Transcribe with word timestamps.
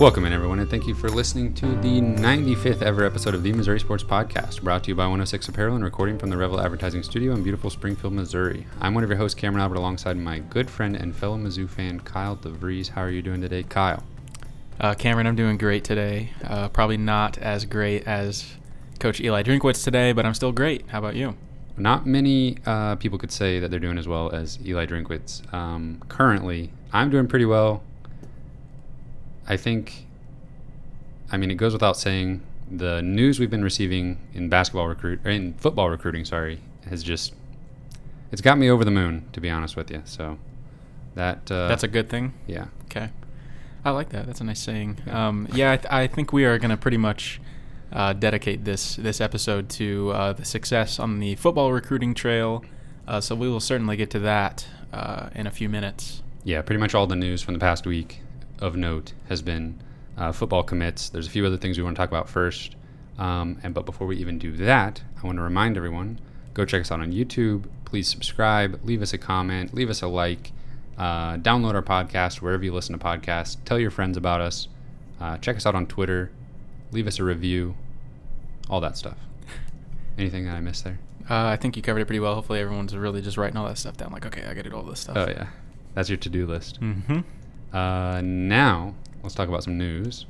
Welcome 0.00 0.24
in, 0.24 0.32
everyone, 0.32 0.60
and 0.60 0.70
thank 0.70 0.86
you 0.86 0.94
for 0.94 1.10
listening 1.10 1.52
to 1.56 1.66
the 1.66 2.00
95th 2.00 2.80
ever 2.80 3.04
episode 3.04 3.34
of 3.34 3.42
the 3.42 3.52
Missouri 3.52 3.78
Sports 3.78 4.02
Podcast, 4.02 4.62
brought 4.62 4.84
to 4.84 4.88
you 4.88 4.94
by 4.94 5.02
106 5.02 5.46
Apparel 5.48 5.74
and 5.74 5.84
recording 5.84 6.18
from 6.18 6.30
the 6.30 6.38
Revel 6.38 6.58
Advertising 6.58 7.02
Studio 7.02 7.34
in 7.34 7.42
beautiful 7.42 7.68
Springfield, 7.68 8.14
Missouri. 8.14 8.66
I'm 8.80 8.94
one 8.94 9.04
of 9.04 9.10
your 9.10 9.18
hosts, 9.18 9.38
Cameron 9.38 9.60
Albert, 9.60 9.74
alongside 9.74 10.16
my 10.16 10.38
good 10.38 10.70
friend 10.70 10.96
and 10.96 11.14
fellow 11.14 11.36
Mizzou 11.36 11.68
fan, 11.68 12.00
Kyle 12.00 12.34
DeVries. 12.34 12.88
How 12.88 13.02
are 13.02 13.10
you 13.10 13.20
doing 13.20 13.42
today, 13.42 13.62
Kyle? 13.62 14.02
Uh, 14.80 14.94
Cameron, 14.94 15.26
I'm 15.26 15.36
doing 15.36 15.58
great 15.58 15.84
today. 15.84 16.30
Uh, 16.44 16.70
probably 16.70 16.96
not 16.96 17.36
as 17.36 17.66
great 17.66 18.06
as 18.06 18.54
Coach 19.00 19.20
Eli 19.20 19.42
Drinkwitz 19.42 19.84
today, 19.84 20.12
but 20.12 20.24
I'm 20.24 20.32
still 20.32 20.50
great. 20.50 20.88
How 20.88 21.00
about 21.00 21.14
you? 21.14 21.36
Not 21.76 22.06
many 22.06 22.56
uh, 22.64 22.96
people 22.96 23.18
could 23.18 23.32
say 23.32 23.60
that 23.60 23.70
they're 23.70 23.78
doing 23.78 23.98
as 23.98 24.08
well 24.08 24.30
as 24.30 24.58
Eli 24.64 24.86
Drinkwitz. 24.86 25.52
Um, 25.52 26.00
currently, 26.08 26.72
I'm 26.90 27.10
doing 27.10 27.28
pretty 27.28 27.44
well. 27.44 27.82
I 29.50 29.56
think, 29.56 30.06
I 31.32 31.36
mean, 31.36 31.50
it 31.50 31.56
goes 31.56 31.72
without 31.72 31.96
saying, 31.96 32.40
the 32.70 33.02
news 33.02 33.40
we've 33.40 33.50
been 33.50 33.64
receiving 33.64 34.18
in 34.32 34.48
basketball 34.48 34.86
recruit, 34.86 35.18
or 35.24 35.30
in 35.32 35.54
football 35.54 35.90
recruiting, 35.90 36.24
sorry, 36.24 36.60
has 36.88 37.02
just, 37.02 37.34
it's 38.30 38.40
got 38.40 38.58
me 38.58 38.70
over 38.70 38.84
the 38.84 38.92
moon, 38.92 39.26
to 39.32 39.40
be 39.40 39.50
honest 39.50 39.74
with 39.74 39.90
you. 39.90 40.02
So 40.04 40.38
that, 41.16 41.50
uh, 41.50 41.66
That's 41.66 41.82
a 41.82 41.88
good 41.88 42.08
thing. 42.08 42.32
yeah. 42.46 42.66
Okay. 42.84 43.10
I 43.84 43.90
like 43.90 44.10
that. 44.10 44.26
That's 44.26 44.40
a 44.40 44.44
nice 44.44 44.60
saying. 44.60 44.98
Um, 45.10 45.48
yeah, 45.52 45.72
I, 45.72 45.76
th- 45.78 45.92
I 45.92 46.06
think 46.06 46.32
we 46.32 46.44
are 46.44 46.56
going 46.58 46.70
to 46.70 46.76
pretty 46.76 46.98
much 46.98 47.40
uh, 47.92 48.12
dedicate 48.12 48.64
this 48.64 48.94
this 48.96 49.20
episode 49.20 49.68
to 49.70 50.10
uh, 50.10 50.32
the 50.34 50.44
success 50.44 51.00
on 51.00 51.18
the 51.18 51.34
football 51.36 51.72
recruiting 51.72 52.14
trail. 52.14 52.62
Uh, 53.08 53.20
so 53.20 53.34
we 53.34 53.48
will 53.48 53.58
certainly 53.58 53.96
get 53.96 54.10
to 54.10 54.18
that 54.20 54.66
uh, 54.92 55.30
in 55.34 55.46
a 55.46 55.50
few 55.50 55.68
minutes. 55.68 56.22
Yeah, 56.44 56.60
pretty 56.62 56.78
much 56.78 56.94
all 56.94 57.06
the 57.06 57.16
news 57.16 57.42
from 57.42 57.54
the 57.54 57.60
past 57.60 57.86
week 57.86 58.20
of 58.60 58.76
note 58.76 59.12
has 59.28 59.42
been 59.42 59.80
uh, 60.16 60.32
football 60.32 60.62
commits. 60.62 61.08
There's 61.08 61.26
a 61.26 61.30
few 61.30 61.44
other 61.46 61.56
things 61.56 61.78
we 61.78 61.84
want 61.84 61.96
to 61.96 62.00
talk 62.00 62.10
about 62.10 62.28
first. 62.28 62.76
Um, 63.18 63.58
and 63.62 63.74
but 63.74 63.84
before 63.86 64.06
we 64.06 64.16
even 64.16 64.38
do 64.38 64.52
that, 64.52 65.02
I 65.22 65.26
want 65.26 65.36
to 65.38 65.42
remind 65.42 65.76
everyone: 65.76 66.20
go 66.54 66.64
check 66.64 66.80
us 66.82 66.90
out 66.90 67.00
on 67.00 67.12
YouTube. 67.12 67.66
Please 67.84 68.08
subscribe, 68.08 68.80
leave 68.84 69.02
us 69.02 69.12
a 69.12 69.18
comment, 69.18 69.74
leave 69.74 69.90
us 69.90 70.00
a 70.00 70.06
like, 70.06 70.52
uh, 70.96 71.36
download 71.36 71.74
our 71.74 71.82
podcast 71.82 72.40
wherever 72.40 72.64
you 72.64 72.72
listen 72.72 72.96
to 72.96 73.04
podcasts. 73.04 73.56
Tell 73.64 73.78
your 73.78 73.90
friends 73.90 74.16
about 74.16 74.40
us. 74.40 74.68
Uh, 75.20 75.36
check 75.38 75.56
us 75.56 75.66
out 75.66 75.74
on 75.74 75.86
Twitter. 75.86 76.30
Leave 76.92 77.06
us 77.06 77.18
a 77.18 77.24
review. 77.24 77.74
All 78.68 78.80
that 78.80 78.96
stuff. 78.96 79.18
Anything 80.18 80.46
that 80.46 80.54
I 80.54 80.60
missed 80.60 80.84
there? 80.84 80.98
Uh, 81.28 81.46
I 81.46 81.56
think 81.56 81.76
you 81.76 81.82
covered 81.82 82.00
it 82.00 82.06
pretty 82.06 82.20
well. 82.20 82.34
Hopefully, 82.34 82.60
everyone's 82.60 82.94
really 82.96 83.22
just 83.22 83.36
writing 83.36 83.56
all 83.56 83.66
that 83.66 83.78
stuff 83.78 83.96
down. 83.96 84.12
Like, 84.12 84.26
okay, 84.26 84.44
I 84.44 84.54
got 84.54 84.64
to 84.64 84.70
do 84.70 84.76
all 84.76 84.82
this 84.82 85.00
stuff. 85.00 85.16
Oh 85.16 85.28
yeah, 85.28 85.48
that's 85.94 86.08
your 86.08 86.18
to-do 86.18 86.46
list. 86.46 86.80
Mm-hmm. 86.80 87.20
Uh, 87.72 88.20
now, 88.22 88.94
let's 89.22 89.34
talk 89.34 89.48
about 89.48 89.62
some 89.62 89.78
news. 89.78 90.26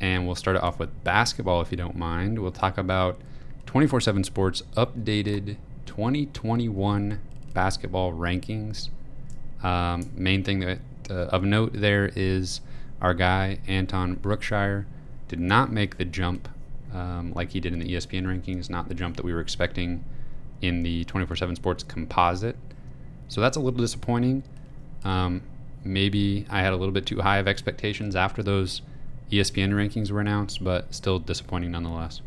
And 0.00 0.26
we'll 0.26 0.34
start 0.34 0.56
it 0.56 0.62
off 0.62 0.78
with 0.78 1.04
basketball, 1.04 1.60
if 1.60 1.70
you 1.70 1.76
don't 1.76 1.96
mind. 1.96 2.38
We'll 2.38 2.52
talk 2.52 2.76
about 2.76 3.20
24 3.66 4.00
7 4.00 4.24
Sports 4.24 4.62
updated 4.76 5.56
2021 5.86 7.20
basketball 7.54 8.12
rankings. 8.12 8.90
Um, 9.62 10.10
main 10.14 10.42
thing 10.42 10.60
that 10.60 10.78
uh, 11.10 11.26
of 11.26 11.44
note 11.44 11.72
there 11.74 12.10
is 12.14 12.60
our 13.00 13.14
guy, 13.14 13.60
Anton 13.66 14.14
Brookshire, 14.14 14.86
did 15.28 15.40
not 15.40 15.72
make 15.72 15.96
the 15.96 16.04
jump 16.04 16.48
um, 16.92 17.32
like 17.34 17.50
he 17.50 17.60
did 17.60 17.72
in 17.72 17.78
the 17.78 17.86
ESPN 17.86 18.24
rankings, 18.24 18.68
not 18.68 18.88
the 18.88 18.94
jump 18.94 19.16
that 19.16 19.24
we 19.24 19.32
were 19.32 19.40
expecting 19.40 20.04
in 20.60 20.82
the 20.82 21.04
24 21.04 21.36
7 21.36 21.56
Sports 21.56 21.82
composite. 21.82 22.56
So 23.28 23.40
that's 23.40 23.56
a 23.56 23.60
little 23.60 23.80
disappointing. 23.80 24.42
Um, 25.02 25.42
maybe 25.84 26.46
I 26.50 26.60
had 26.60 26.72
a 26.72 26.76
little 26.76 26.92
bit 26.92 27.06
too 27.06 27.20
high 27.20 27.38
of 27.38 27.46
expectations 27.48 28.16
after 28.16 28.42
those 28.42 28.82
ESPN 29.30 29.72
rankings 29.72 30.10
were 30.10 30.20
announced, 30.20 30.62
but 30.62 30.94
still 30.94 31.18
disappointing 31.18 31.72
nonetheless. 31.72 32.20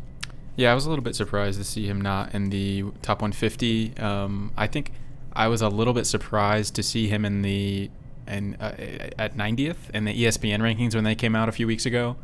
Yeah, 0.56 0.72
I 0.72 0.74
was 0.74 0.86
a 0.86 0.88
little 0.88 1.04
bit 1.04 1.14
surprised 1.14 1.58
to 1.58 1.64
see 1.64 1.86
him 1.86 2.00
not 2.00 2.34
in 2.34 2.50
the 2.50 2.82
top 3.02 3.22
150. 3.22 3.96
Um, 3.98 4.52
I 4.56 4.66
think 4.66 4.92
I 5.32 5.46
was 5.48 5.62
a 5.62 5.68
little 5.68 5.94
bit 5.94 6.06
surprised 6.06 6.74
to 6.74 6.82
see 6.82 7.06
him 7.08 7.24
in 7.24 7.42
the 7.42 7.90
in 8.26 8.56
uh, 8.56 8.74
at 9.18 9.36
90th 9.36 9.90
in 9.94 10.04
the 10.04 10.24
ESPN 10.24 10.58
rankings 10.58 10.94
when 10.94 11.04
they 11.04 11.14
came 11.14 11.34
out 11.34 11.48
a 11.48 11.52
few 11.52 11.66
weeks 11.66 11.86
ago. 11.86 12.16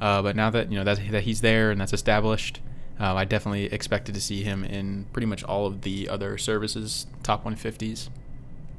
Uh, 0.00 0.22
but 0.22 0.34
now 0.34 0.50
that 0.50 0.72
you 0.72 0.78
know 0.78 0.84
that, 0.84 0.98
that 1.10 1.22
he's 1.22 1.42
there 1.42 1.70
and 1.70 1.80
that's 1.80 1.92
established, 1.92 2.60
uh, 2.98 3.14
I 3.14 3.24
definitely 3.24 3.66
expected 3.66 4.14
to 4.14 4.20
see 4.20 4.42
him 4.42 4.64
in 4.64 5.06
pretty 5.12 5.26
much 5.26 5.44
all 5.44 5.66
of 5.66 5.82
the 5.82 6.08
other 6.08 6.38
services 6.38 7.06
top 7.22 7.44
150s. 7.44 8.08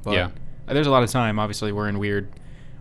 But 0.02 0.12
Yeah. 0.12 0.30
There's 0.66 0.86
a 0.86 0.90
lot 0.90 1.02
of 1.02 1.10
time. 1.10 1.38
Obviously, 1.38 1.72
we're 1.72 1.88
in 1.88 1.98
weird 1.98 2.28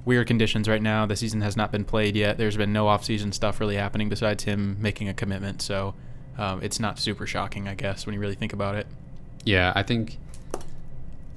weird 0.05 0.27
conditions 0.27 0.67
right 0.67 0.81
now. 0.81 1.05
The 1.05 1.15
season 1.15 1.41
has 1.41 1.55
not 1.55 1.71
been 1.71 1.85
played 1.85 2.15
yet. 2.15 2.37
There's 2.37 2.57
been 2.57 2.73
no 2.73 2.87
off-season 2.87 3.31
stuff 3.31 3.59
really 3.59 3.77
happening 3.77 4.09
besides 4.09 4.43
him 4.43 4.77
making 4.81 5.07
a 5.07 5.13
commitment. 5.13 5.61
So 5.61 5.95
um, 6.37 6.61
it's 6.61 6.79
not 6.79 6.99
super 6.99 7.25
shocking, 7.25 7.67
I 7.67 7.75
guess, 7.75 8.05
when 8.05 8.13
you 8.13 8.19
really 8.19 8.35
think 8.35 8.51
about 8.51 8.75
it. 8.75 8.85
Yeah, 9.45 9.71
I 9.75 9.83
think 9.83 10.17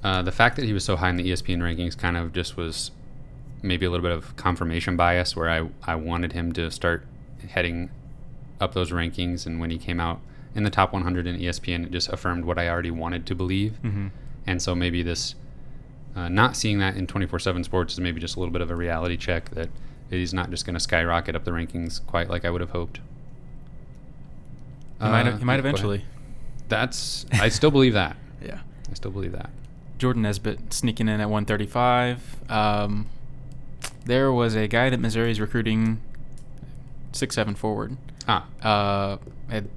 uh, 0.03 0.21
the 0.21 0.31
fact 0.31 0.55
that 0.57 0.65
he 0.65 0.73
was 0.73 0.83
so 0.83 0.95
high 0.95 1.09
in 1.09 1.15
the 1.15 1.31
ESPN 1.31 1.59
rankings 1.59 1.97
kind 1.97 2.17
of 2.17 2.33
just 2.33 2.57
was 2.57 2.91
maybe 3.61 3.85
a 3.85 3.89
little 3.89 4.03
bit 4.03 4.11
of 4.11 4.35
confirmation 4.35 4.95
bias 4.95 5.35
where 5.35 5.49
I, 5.49 5.67
I 5.83 5.95
wanted 5.95 6.33
him 6.33 6.51
to 6.53 6.69
start 6.71 7.05
heading 7.49 7.89
up 8.59 8.73
those 8.73 8.91
rankings. 8.91 9.45
And 9.45 9.59
when 9.59 9.69
he 9.69 9.77
came 9.77 9.99
out 9.99 10.19
in 10.55 10.63
the 10.63 10.69
top 10.69 10.93
100 10.93 11.27
in 11.27 11.39
ESPN, 11.39 11.85
it 11.85 11.91
just 11.91 12.09
affirmed 12.09 12.45
what 12.45 12.57
I 12.57 12.69
already 12.69 12.91
wanted 12.91 13.25
to 13.27 13.35
believe. 13.35 13.79
Mm-hmm. 13.83 14.07
And 14.45 14.61
so 14.61 14.75
maybe 14.75 15.03
this, 15.03 15.35
uh, 16.17 16.27
not 16.29 16.55
seeing 16.57 16.79
that 16.79 16.95
in 16.97 17.05
24 17.07 17.39
7 17.39 17.63
sports 17.63 17.93
is 17.93 17.99
maybe 17.99 18.19
just 18.19 18.35
a 18.35 18.39
little 18.39 18.51
bit 18.51 18.61
of 18.61 18.71
a 18.71 18.75
reality 18.75 19.15
check 19.17 19.49
that 19.51 19.69
he's 20.09 20.33
not 20.33 20.49
just 20.49 20.65
going 20.65 20.73
to 20.73 20.79
skyrocket 20.79 21.35
up 21.35 21.43
the 21.43 21.51
rankings 21.51 22.05
quite 22.07 22.29
like 22.29 22.43
I 22.43 22.49
would 22.49 22.61
have 22.61 22.71
hoped. 22.71 22.97
He 24.99 25.05
might, 25.07 25.27
Uh, 25.27 25.37
he 25.37 25.43
might 25.45 25.55
go 25.57 25.59
ahead. 25.59 25.65
eventually. 25.75 26.05
That's, 26.69 27.25
I 27.33 27.49
still 27.49 27.71
believe 27.71 27.93
that. 27.93 28.17
Yeah. 28.41 28.59
I 28.89 28.93
still 28.93 29.09
believe 29.11 29.31
that. 29.31 29.49
Jordan 29.97 30.21
Nesbitt 30.21 30.71
sneaking 30.71 31.07
in 31.09 31.19
at 31.19 31.27
135. 31.29 32.49
Um, 32.51 33.07
there 34.05 34.31
was 34.31 34.55
a 34.55 34.67
guy 34.67 34.89
that 34.91 34.99
Missouri's 34.99 35.41
recruiting 35.41 35.99
six 37.11 37.33
seven 37.35 37.55
forward. 37.55 37.97
Ah, 38.27 38.45
Uh, 38.61 39.17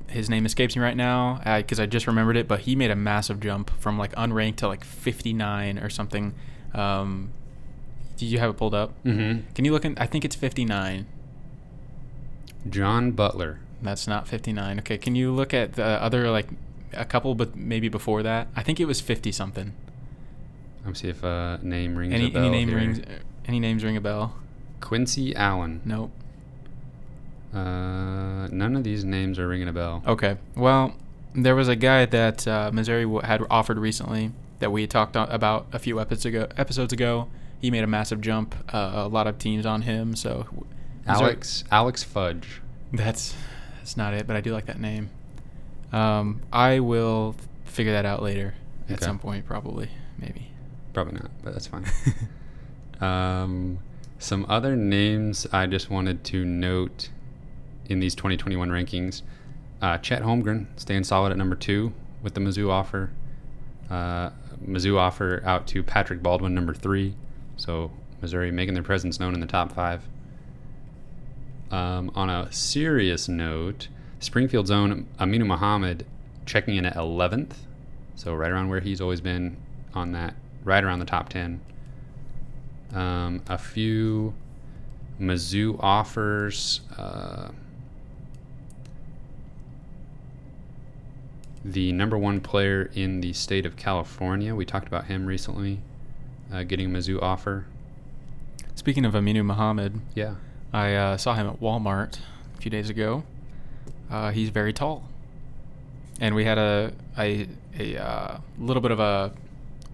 his 0.08 0.28
name 0.28 0.44
escapes 0.44 0.74
me 0.74 0.82
right 0.82 0.96
now 0.96 1.40
because 1.58 1.78
I 1.78 1.86
just 1.86 2.06
remembered 2.08 2.36
it, 2.36 2.48
but 2.48 2.60
he 2.60 2.74
made 2.74 2.90
a 2.90 2.96
massive 2.96 3.38
jump 3.40 3.70
from 3.78 3.96
like 3.98 4.12
unranked 4.16 4.56
to 4.56 4.68
like 4.68 4.82
59 4.84 5.78
or 5.78 5.88
something. 5.88 6.34
Um, 6.74 7.30
did 8.16 8.26
you 8.26 8.38
have 8.40 8.50
it 8.50 8.56
pulled 8.56 8.74
up? 8.74 8.92
mm-hmm. 9.04 9.46
Can 9.54 9.64
you 9.64 9.72
look 9.72 9.84
in? 9.84 9.96
I 9.98 10.06
think 10.06 10.24
it's 10.24 10.34
59. 10.36 11.06
John 12.68 13.12
Butler. 13.12 13.60
That's 13.82 14.06
not 14.06 14.28
59. 14.28 14.80
Okay, 14.80 14.98
can 14.98 15.14
you 15.14 15.32
look 15.32 15.54
at 15.54 15.74
the 15.74 15.84
other 15.84 16.30
like 16.30 16.48
a 16.92 17.04
couple, 17.04 17.34
but 17.34 17.56
maybe 17.56 17.88
before 17.88 18.22
that? 18.22 18.48
I 18.54 18.62
think 18.62 18.80
it 18.80 18.84
was 18.86 19.00
50 19.00 19.32
something. 19.32 19.72
Let 20.84 20.88
me 20.88 20.94
see 20.94 21.08
if 21.08 21.22
a 21.22 21.58
name 21.62 21.96
rings 21.96 22.12
Any 22.14 22.26
a 22.26 22.30
bell 22.30 22.42
any 22.44 22.50
name 22.50 22.68
here. 22.68 22.76
rings? 22.78 23.00
Any 23.46 23.60
names 23.60 23.84
ring 23.84 23.96
a 23.96 24.00
bell? 24.00 24.34
Quincy 24.80 25.34
Allen. 25.36 25.80
Nope. 25.84 26.10
Uh, 27.52 28.46
none 28.48 28.76
of 28.76 28.84
these 28.84 29.04
names 29.04 29.38
are 29.38 29.48
ringing 29.48 29.68
a 29.68 29.72
bell. 29.72 30.02
Okay. 30.06 30.36
Well, 30.56 30.94
there 31.34 31.54
was 31.56 31.68
a 31.68 31.76
guy 31.76 32.06
that 32.06 32.46
uh, 32.46 32.70
Missouri 32.72 33.02
w- 33.02 33.22
had 33.22 33.42
offered 33.50 33.78
recently 33.78 34.30
that 34.60 34.70
we 34.70 34.86
talked 34.86 35.16
o- 35.16 35.24
about 35.24 35.66
a 35.72 35.78
few 35.78 36.00
episodes 36.00 36.26
ago. 36.26 36.46
Episodes 36.56 36.92
ago, 36.92 37.28
he 37.60 37.70
made 37.70 37.82
a 37.82 37.86
massive 37.88 38.20
jump. 38.20 38.54
Uh, 38.72 38.92
a 38.94 39.08
lot 39.08 39.26
of 39.26 39.38
teams 39.38 39.66
on 39.66 39.82
him. 39.82 40.14
So 40.14 40.44
w- 40.50 40.66
Missouri- 41.06 41.24
Alex 41.26 41.64
Alex 41.72 42.02
Fudge. 42.04 42.60
That's 42.92 43.34
that's 43.78 43.96
not 43.96 44.14
it, 44.14 44.26
but 44.26 44.36
I 44.36 44.40
do 44.40 44.52
like 44.52 44.66
that 44.66 44.80
name. 44.80 45.10
Um, 45.92 46.40
I 46.52 46.78
will 46.80 47.34
figure 47.64 47.92
that 47.92 48.04
out 48.06 48.22
later 48.22 48.54
at 48.88 48.96
Okay. 48.96 49.04
some 49.04 49.18
point, 49.18 49.44
probably, 49.46 49.88
maybe. 50.18 50.48
Probably 50.92 51.14
not, 51.14 51.30
but 51.42 51.52
that's 51.52 51.66
fine. 51.66 51.84
um, 53.00 53.78
some 54.18 54.44
other 54.48 54.76
names 54.76 55.46
I 55.52 55.66
just 55.66 55.90
wanted 55.90 56.22
to 56.24 56.44
note 56.44 57.08
in 57.90 58.00
these 58.00 58.14
2021 58.14 58.70
rankings. 58.70 59.22
Uh, 59.82 59.98
Chet 59.98 60.22
Holmgren 60.22 60.66
staying 60.76 61.04
solid 61.04 61.32
at 61.32 61.38
number 61.38 61.56
two 61.56 61.92
with 62.22 62.34
the 62.34 62.40
Mizzou 62.40 62.70
offer. 62.70 63.10
Uh, 63.90 64.30
Mizzou 64.64 64.96
offer 64.98 65.42
out 65.44 65.66
to 65.68 65.82
Patrick 65.82 66.22
Baldwin, 66.22 66.54
number 66.54 66.74
three. 66.74 67.14
So 67.56 67.90
Missouri 68.22 68.50
making 68.50 68.74
their 68.74 68.82
presence 68.82 69.18
known 69.18 69.34
in 69.34 69.40
the 69.40 69.46
top 69.46 69.72
five. 69.72 70.02
Um, 71.70 72.10
on 72.14 72.30
a 72.30 72.50
serious 72.52 73.28
note, 73.28 73.88
Springfield's 74.18 74.70
own 74.70 75.06
Aminu 75.18 75.46
Mohammed 75.46 76.06
checking 76.46 76.76
in 76.76 76.84
at 76.84 76.94
11th. 76.94 77.54
So 78.16 78.34
right 78.34 78.50
around 78.50 78.68
where 78.68 78.80
he's 78.80 79.00
always 79.00 79.20
been 79.20 79.56
on 79.94 80.12
that, 80.12 80.34
right 80.62 80.82
around 80.82 80.98
the 80.98 81.04
top 81.06 81.28
10. 81.28 81.60
Um, 82.92 83.42
a 83.48 83.56
few 83.56 84.34
Mizzou 85.20 85.78
offers. 85.80 86.80
Uh, 86.96 87.50
the 91.64 91.92
number 91.92 92.16
one 92.16 92.40
player 92.40 92.90
in 92.94 93.20
the 93.20 93.32
state 93.32 93.66
of 93.66 93.76
California. 93.76 94.54
We 94.54 94.64
talked 94.64 94.86
about 94.88 95.06
him 95.06 95.26
recently, 95.26 95.80
uh, 96.52 96.62
getting 96.64 96.86
a 96.94 96.98
Mizzou 96.98 97.20
offer. 97.22 97.66
Speaking 98.74 99.04
of 99.04 99.12
Aminu 99.14 99.44
Mohammed, 99.44 100.00
Yeah. 100.14 100.36
I 100.72 100.94
uh, 100.94 101.16
saw 101.16 101.34
him 101.34 101.48
at 101.48 101.60
Walmart 101.60 102.18
a 102.56 102.60
few 102.60 102.70
days 102.70 102.88
ago. 102.90 103.24
Uh, 104.10 104.30
he's 104.30 104.48
very 104.50 104.72
tall, 104.72 105.04
and 106.20 106.34
we 106.34 106.44
had 106.44 106.58
a 106.58 106.92
a, 107.18 107.48
a 107.78 107.96
uh, 107.96 108.38
little 108.58 108.80
bit 108.80 108.90
of 108.92 109.00
a 109.00 109.32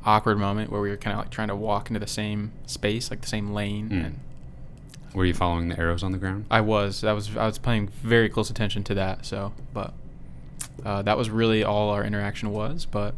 awkward 0.04 0.38
moment 0.38 0.70
where 0.70 0.80
we 0.80 0.90
were 0.90 0.96
kind 0.96 1.14
of 1.18 1.24
like 1.24 1.30
trying 1.30 1.48
to 1.48 1.56
walk 1.56 1.88
into 1.88 1.98
the 1.98 2.06
same 2.06 2.52
space, 2.66 3.10
like 3.10 3.22
the 3.22 3.26
same 3.26 3.52
lane. 3.52 3.88
Mm. 3.88 4.04
And 4.06 4.20
Were 5.14 5.24
you 5.24 5.34
following 5.34 5.68
the 5.68 5.78
arrows 5.78 6.02
on 6.02 6.12
the 6.12 6.18
ground? 6.18 6.44
I 6.50 6.60
was, 6.60 7.02
I 7.04 7.12
was, 7.12 7.34
I 7.36 7.46
was 7.46 7.58
paying 7.58 7.88
very 7.88 8.28
close 8.28 8.48
attention 8.50 8.84
to 8.84 8.94
that. 8.94 9.24
So, 9.26 9.52
but 9.74 9.92
uh, 10.84 11.02
that 11.02 11.16
was 11.16 11.30
really 11.30 11.64
all 11.64 11.90
our 11.90 12.04
interaction 12.04 12.50
was. 12.50 12.84
But 12.86 13.14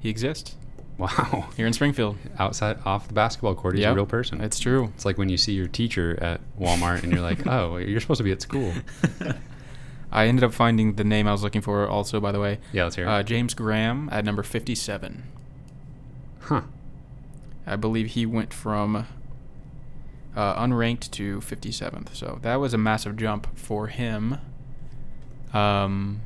he 0.00 0.08
exists 0.08 0.56
Wow. 0.96 1.48
here 1.56 1.66
in 1.66 1.72
Springfield. 1.72 2.16
Outside 2.38 2.78
off 2.84 3.08
the 3.08 3.14
basketball 3.14 3.54
court, 3.56 3.74
he's 3.74 3.82
Yep, 3.82 3.92
a 3.92 3.94
real 3.96 4.06
person. 4.06 4.40
It's 4.40 4.60
true. 4.60 4.92
It's 4.94 5.04
like 5.04 5.18
when 5.18 5.28
you 5.28 5.36
see 5.36 5.52
your 5.52 5.66
teacher 5.66 6.16
at 6.22 6.40
Walmart 6.58 7.02
and 7.02 7.10
you're 7.12 7.20
like, 7.22 7.46
oh, 7.48 7.78
you're 7.78 8.00
supposed 8.00 8.18
to 8.18 8.24
be 8.24 8.30
at 8.32 8.40
school. 8.42 8.72
I 10.12 10.26
ended 10.28 10.44
up 10.44 10.54
finding 10.54 10.94
the 10.94 11.02
name 11.02 11.26
I 11.26 11.32
was 11.32 11.42
looking 11.42 11.60
for 11.62 11.88
also, 11.88 12.20
by 12.20 12.30
the 12.30 12.38
way. 12.38 12.60
Yeah, 12.72 12.84
let's 12.84 12.94
hear 12.94 13.06
it. 13.06 13.08
Uh, 13.08 13.22
James 13.24 13.54
Graham 13.54 14.08
at 14.12 14.24
number 14.24 14.44
57. 14.44 15.24
huh. 16.42 16.60
I 17.66 17.74
believe 17.76 18.08
he 18.10 18.24
went 18.26 18.52
from 18.54 19.06
uh, 20.36 20.62
unranked 20.62 21.10
to 21.12 21.40
57th. 21.40 22.14
So 22.14 22.38
that 22.42 22.56
was 22.56 22.72
a 22.74 22.78
massive 22.78 23.16
jump 23.16 23.58
for 23.58 23.88
him. 23.88 24.38
Um, 25.52 26.20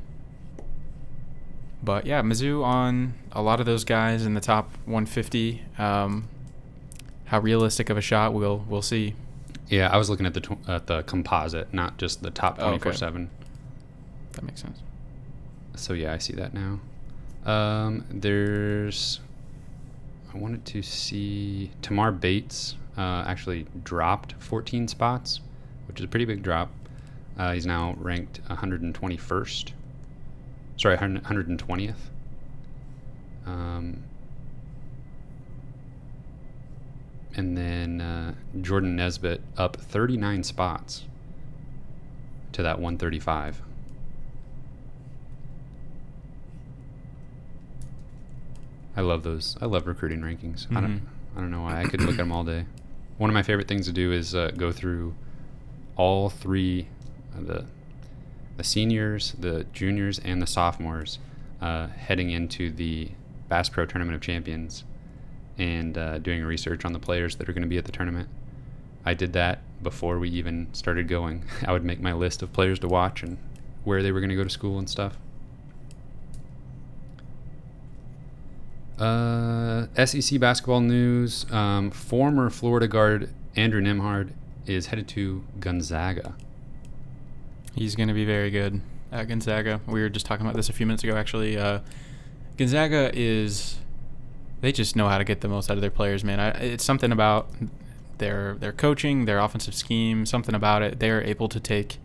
but 1.83 2.05
yeah, 2.05 2.21
Mizzou 2.21 2.63
on 2.63 3.13
a 3.31 3.41
lot 3.41 3.59
of 3.59 3.65
those 3.65 3.83
guys 3.83 4.25
in 4.25 4.33
the 4.33 4.41
top 4.41 4.71
150. 4.85 5.61
Um, 5.77 6.27
how 7.25 7.39
realistic 7.39 7.89
of 7.89 7.97
a 7.97 8.01
shot 8.01 8.33
we'll 8.33 8.65
we'll 8.67 8.81
see. 8.81 9.15
Yeah, 9.67 9.89
I 9.91 9.97
was 9.97 10.09
looking 10.09 10.25
at 10.25 10.33
the 10.33 10.41
tw- 10.41 10.67
at 10.69 10.87
the 10.87 11.03
composite, 11.03 11.73
not 11.73 11.97
just 11.97 12.21
the 12.23 12.31
top 12.31 12.55
Oh, 12.59 12.69
okay. 12.69 12.77
24 12.79 12.93
seven. 12.93 13.29
That 14.33 14.43
makes 14.43 14.61
sense. 14.61 14.79
So 15.75 15.93
yeah, 15.93 16.13
I 16.13 16.17
see 16.17 16.33
that 16.33 16.53
now. 16.53 16.79
Um, 17.45 18.05
there's. 18.09 19.19
I 20.33 20.37
wanted 20.37 20.65
to 20.65 20.81
see 20.83 21.71
Tamar 21.81 22.11
Bates 22.11 22.75
uh, 22.97 23.23
actually 23.25 23.65
dropped 23.83 24.33
14 24.39 24.87
spots, 24.87 25.39
which 25.87 25.99
is 25.99 26.05
a 26.05 26.07
pretty 26.07 26.25
big 26.25 26.43
drop. 26.43 26.69
Uh, 27.37 27.53
he's 27.53 27.65
now 27.65 27.95
ranked 27.97 28.41
121st. 28.49 29.71
Sorry, 30.79 30.95
120th. 30.97 31.95
Um, 33.45 34.03
and 37.35 37.57
then 37.57 37.99
uh, 37.99 38.33
Jordan 38.61 38.95
Nesbitt 38.95 39.41
up 39.57 39.75
39 39.75 40.43
spots 40.43 41.03
to 42.53 42.63
that 42.63 42.77
135. 42.79 43.61
I 48.95 49.01
love 49.01 49.23
those. 49.23 49.57
I 49.61 49.65
love 49.65 49.85
recruiting 49.85 50.21
rankings. 50.21 50.65
I 50.75 50.81
don't. 50.81 50.99
Mhm. 50.99 51.01
I 51.35 51.39
don't 51.41 51.51
know 51.51 51.61
why. 51.61 51.81
I 51.81 51.85
could 51.85 52.01
look 52.01 52.11
at 52.11 52.17
them 52.17 52.31
all 52.31 52.43
day. 52.43 52.65
One 53.17 53.29
of 53.29 53.33
my 53.33 53.43
favorite 53.43 53.67
things 53.67 53.85
to 53.87 53.91
do 53.93 54.11
is 54.11 54.33
uh, 54.33 54.51
go 54.57 54.71
through 54.71 55.13
all 55.95 56.29
three 56.29 56.87
the 57.37 57.65
the 58.59 58.63
seniors, 58.65 59.31
the 59.39 59.65
juniors, 59.71 60.19
and 60.19 60.41
the 60.41 60.45
sophomores 60.45 61.17
uh, 61.61 61.87
heading 61.87 62.29
into 62.29 62.69
the 62.69 63.09
Bass 63.47 63.69
Pro 63.69 63.85
Tournament 63.85 64.15
of 64.15 64.21
Champions, 64.21 64.83
and 65.57 65.97
uh, 65.97 66.17
doing 66.17 66.43
research 66.43 66.83
on 66.83 66.91
the 66.91 66.99
players 66.99 67.37
that 67.37 67.47
are 67.47 67.53
going 67.53 67.63
to 67.63 67.69
be 67.69 67.77
at 67.77 67.85
the 67.85 67.91
tournament. 67.93 68.27
I 69.05 69.13
did 69.13 69.31
that 69.31 69.61
before 69.81 70.19
we 70.19 70.29
even 70.31 70.67
started 70.73 71.07
going. 71.07 71.45
I 71.65 71.71
would 71.71 71.85
make 71.85 72.01
my 72.01 72.11
list 72.11 72.41
of 72.41 72.51
players 72.51 72.79
to 72.79 72.89
watch 72.89 73.23
and 73.23 73.37
where 73.85 74.03
they 74.03 74.11
were 74.11 74.19
going 74.19 74.29
to 74.29 74.35
go 74.35 74.43
to 74.43 74.49
school 74.49 74.77
and 74.77 74.89
stuff. 74.89 75.17
Uh, 78.97 79.87
SEC 80.05 80.37
basketball 80.37 80.81
news. 80.81 81.49
Um, 81.49 81.91
former 81.91 82.49
Florida 82.49 82.89
guard 82.89 83.29
Andrew 83.55 83.79
Nembhard 83.79 84.33
is 84.65 84.87
headed 84.87 85.07
to 85.09 85.45
Gonzaga. 85.61 86.35
He's 87.75 87.95
going 87.95 88.07
to 88.09 88.13
be 88.13 88.25
very 88.25 88.49
good 88.51 88.81
at 89.11 89.27
Gonzaga. 89.27 89.81
We 89.87 90.01
were 90.01 90.09
just 90.09 90.25
talking 90.25 90.45
about 90.45 90.55
this 90.55 90.69
a 90.69 90.73
few 90.73 90.85
minutes 90.85 91.03
ago, 91.03 91.15
actually. 91.15 91.57
Uh, 91.57 91.79
Gonzaga 92.57 93.11
is. 93.13 93.77
They 94.61 94.71
just 94.73 94.95
know 94.95 95.07
how 95.07 95.17
to 95.17 95.23
get 95.23 95.39
the 95.41 95.47
most 95.47 95.71
out 95.71 95.77
of 95.77 95.81
their 95.81 95.89
players, 95.89 96.23
man. 96.23 96.39
I, 96.39 96.49
it's 96.49 96.83
something 96.83 97.11
about 97.13 97.49
their 98.17 98.55
their 98.55 98.73
coaching, 98.73 99.25
their 99.25 99.39
offensive 99.39 99.73
scheme, 99.73 100.25
something 100.25 100.53
about 100.53 100.81
it. 100.81 100.99
They're 100.99 101.23
able 101.23 101.47
to 101.49 101.59
take 101.59 101.97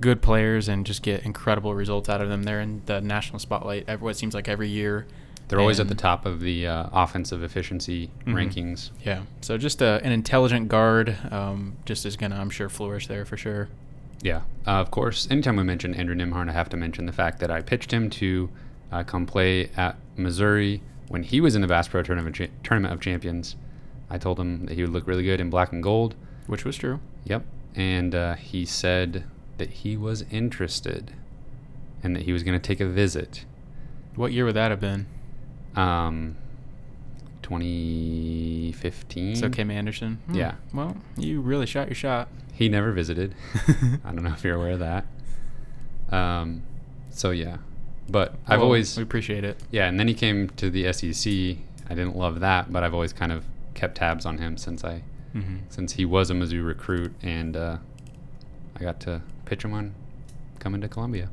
good 0.00 0.20
players 0.20 0.68
and 0.68 0.84
just 0.86 1.02
get 1.02 1.24
incredible 1.24 1.74
results 1.74 2.08
out 2.08 2.20
of 2.20 2.28
them. 2.28 2.42
They're 2.42 2.60
in 2.60 2.82
the 2.86 3.00
national 3.00 3.38
spotlight. 3.38 3.84
Every, 3.88 4.10
it 4.10 4.16
seems 4.16 4.34
like 4.34 4.48
every 4.48 4.68
year. 4.68 5.06
They're 5.48 5.58
always 5.60 5.80
at 5.80 5.88
the 5.88 5.94
top 5.94 6.26
of 6.26 6.40
the 6.40 6.66
uh, 6.66 6.88
offensive 6.92 7.42
efficiency 7.42 8.10
Mhm. 8.26 8.34
rankings. 8.34 8.90
Yeah. 9.02 9.22
So 9.40 9.56
just 9.56 9.80
a, 9.80 9.98
an 10.04 10.12
intelligent 10.12 10.68
guard, 10.68 11.16
um, 11.32 11.78
just 11.86 12.04
is 12.04 12.18
gonna, 12.18 12.36
I'm 12.38 12.50
sure, 12.50 12.68
flourish 12.68 13.06
there 13.06 13.24
for 13.24 13.38
sure. 13.38 13.70
Yeah, 14.22 14.42
uh, 14.66 14.72
of 14.72 14.90
course. 14.90 15.28
Anytime 15.30 15.56
we 15.56 15.62
mention 15.62 15.94
Andrew 15.94 16.14
Nembhard, 16.14 16.48
I 16.48 16.52
have 16.52 16.68
to 16.70 16.76
mention 16.76 17.06
the 17.06 17.12
fact 17.12 17.38
that 17.40 17.50
I 17.50 17.62
pitched 17.62 17.92
him 17.92 18.10
to 18.10 18.50
uh, 18.90 19.04
come 19.04 19.26
play 19.26 19.70
at 19.76 19.96
Missouri 20.16 20.82
when 21.08 21.22
he 21.22 21.40
was 21.40 21.54
in 21.54 21.62
the 21.62 21.68
Bass 21.68 21.88
Pro 21.88 22.02
Tournament, 22.02 22.36
cha- 22.36 22.46
Tournament 22.62 22.92
of 22.94 23.00
Champions. 23.00 23.56
I 24.10 24.18
told 24.18 24.40
him 24.40 24.66
that 24.66 24.74
he 24.74 24.82
would 24.82 24.92
look 24.92 25.06
really 25.06 25.22
good 25.22 25.40
in 25.40 25.50
black 25.50 25.72
and 25.72 25.82
gold. 25.82 26.14
Which 26.46 26.64
was 26.64 26.76
true. 26.76 27.00
Yep. 27.24 27.44
And 27.74 28.14
uh, 28.14 28.34
he 28.34 28.64
said 28.64 29.24
that 29.58 29.70
he 29.70 29.96
was 29.96 30.24
interested 30.30 31.12
and 32.02 32.16
that 32.16 32.22
he 32.22 32.32
was 32.32 32.42
going 32.42 32.58
to 32.58 32.66
take 32.66 32.80
a 32.80 32.86
visit. 32.86 33.44
What 34.14 34.32
year 34.32 34.44
would 34.44 34.54
that 34.56 34.70
have 34.70 34.80
been? 34.80 35.06
Um, 35.76 36.36
2015. 37.48 39.36
So 39.36 39.48
Kim 39.50 39.70
Anderson. 39.70 40.18
Hmm. 40.26 40.34
Yeah. 40.34 40.54
Well, 40.72 40.96
you 41.16 41.40
really 41.40 41.66
shot 41.66 41.88
your 41.88 41.94
shot. 41.94 42.28
He 42.52 42.68
never 42.68 42.92
visited. 42.92 43.34
I 44.04 44.12
don't 44.12 44.22
know 44.24 44.32
if 44.32 44.42
you're 44.44 44.56
aware 44.56 44.72
of 44.72 44.80
that. 44.80 45.06
Um, 46.10 46.62
so 47.10 47.30
yeah, 47.30 47.58
but 48.08 48.34
I've 48.46 48.60
always 48.62 48.96
we 48.96 49.02
appreciate 49.02 49.44
it. 49.44 49.58
yeah, 49.70 49.86
and 49.88 49.98
then 50.00 50.08
he 50.08 50.14
came 50.14 50.48
to 50.50 50.70
the 50.70 50.92
SEC. 50.92 51.32
I 51.90 51.94
didn't 51.94 52.16
love 52.16 52.40
that, 52.40 52.72
but 52.72 52.82
I've 52.82 52.94
always 52.94 53.12
kind 53.12 53.30
of 53.32 53.44
kept 53.74 53.96
tabs 53.96 54.24
on 54.26 54.38
him 54.38 54.56
since 54.56 54.84
I 54.84 55.02
Mm-hmm. 55.34 55.56
since 55.68 55.92
he 55.92 56.06
was 56.06 56.30
a 56.30 56.34
Mizzou 56.34 56.66
recruit, 56.66 57.12
and 57.22 57.54
uh, 57.54 57.76
I 58.74 58.80
got 58.80 58.98
to 59.00 59.20
pitch 59.44 59.62
him 59.62 59.74
on 59.74 59.94
coming 60.58 60.80
to 60.80 60.88
Columbia. 60.88 61.28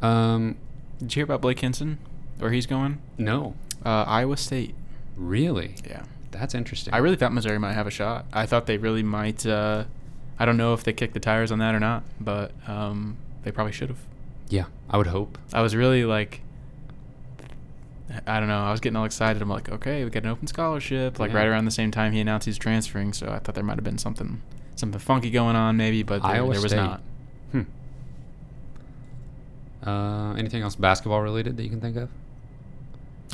Um, 0.00 0.56
Did 1.00 1.14
you 1.16 1.20
hear 1.20 1.24
about 1.24 1.40
Blake 1.40 1.58
Hinson? 1.58 1.98
Where 2.38 2.52
he's 2.52 2.66
going? 2.66 3.00
no, 3.18 3.56
Uh, 3.84 4.04
Iowa 4.06 4.36
State. 4.36 4.74
really, 5.16 5.74
Yeah. 5.88 6.02
that's 6.30 6.54
interesting. 6.54 6.92
I 6.94 6.98
really 6.98 7.16
thought 7.16 7.32
Missouri 7.32 7.58
might 7.58 7.72
have 7.72 7.86
a 7.86 7.90
shot. 7.90 8.26
I 8.32 8.46
thought 8.46 8.66
they 8.66 8.76
really 8.78 9.02
might. 9.02 9.44
Uh, 9.46 9.84
I 10.38 10.44
don't 10.44 10.56
know 10.56 10.72
if 10.74 10.84
they 10.84 10.92
kicked 10.92 11.14
the 11.14 11.20
tires 11.20 11.50
on 11.50 11.58
that 11.58 11.74
or 11.74 11.80
not, 11.80 12.02
but 12.20 12.52
um, 12.68 13.16
they 13.42 13.50
probably 13.50 13.72
should 13.72 13.88
have. 13.88 13.98
yeah, 14.48 14.64
I 14.88 14.96
would 14.96 15.08
hope. 15.08 15.36
I 15.52 15.60
was 15.62 15.74
really 15.74 16.04
like, 16.04 16.40
I 18.26 18.38
don't 18.40 18.48
know. 18.48 18.60
I 18.62 18.70
was 18.70 18.80
getting 18.80 18.96
all 18.96 19.04
excited. 19.04 19.42
I'm 19.42 19.48
like, 19.50 19.68
okay, 19.68 20.04
we 20.04 20.10
got 20.10 20.22
an 20.22 20.28
open 20.30 20.46
scholarship. 20.46 21.18
Like 21.18 21.32
Yeah. 21.32 21.38
right 21.38 21.46
around 21.48 21.64
the 21.64 21.70
same 21.70 21.90
time 21.90 22.12
he 22.12 22.20
announced 22.20 22.46
he's 22.46 22.56
transferring, 22.58 23.12
so 23.12 23.28
I 23.28 23.38
thought 23.40 23.54
there 23.54 23.64
might 23.64 23.76
have 23.76 23.84
been 23.84 23.98
something, 23.98 24.40
something 24.76 24.98
funky 25.00 25.30
going 25.30 25.56
on, 25.56 25.76
maybe, 25.76 26.02
but 26.04 26.22
there, 26.22 26.34
there 26.34 26.44
was 26.44 26.62
State. 26.70 26.76
not. 26.76 27.00
Hmm. 27.52 27.62
Uh, 29.86 30.34
anything 30.34 30.62
else 30.62 30.74
basketball 30.76 31.20
related 31.22 31.56
that 31.56 31.62
you 31.62 31.70
can 31.70 31.80
think 31.80 31.96
of? 31.96 32.08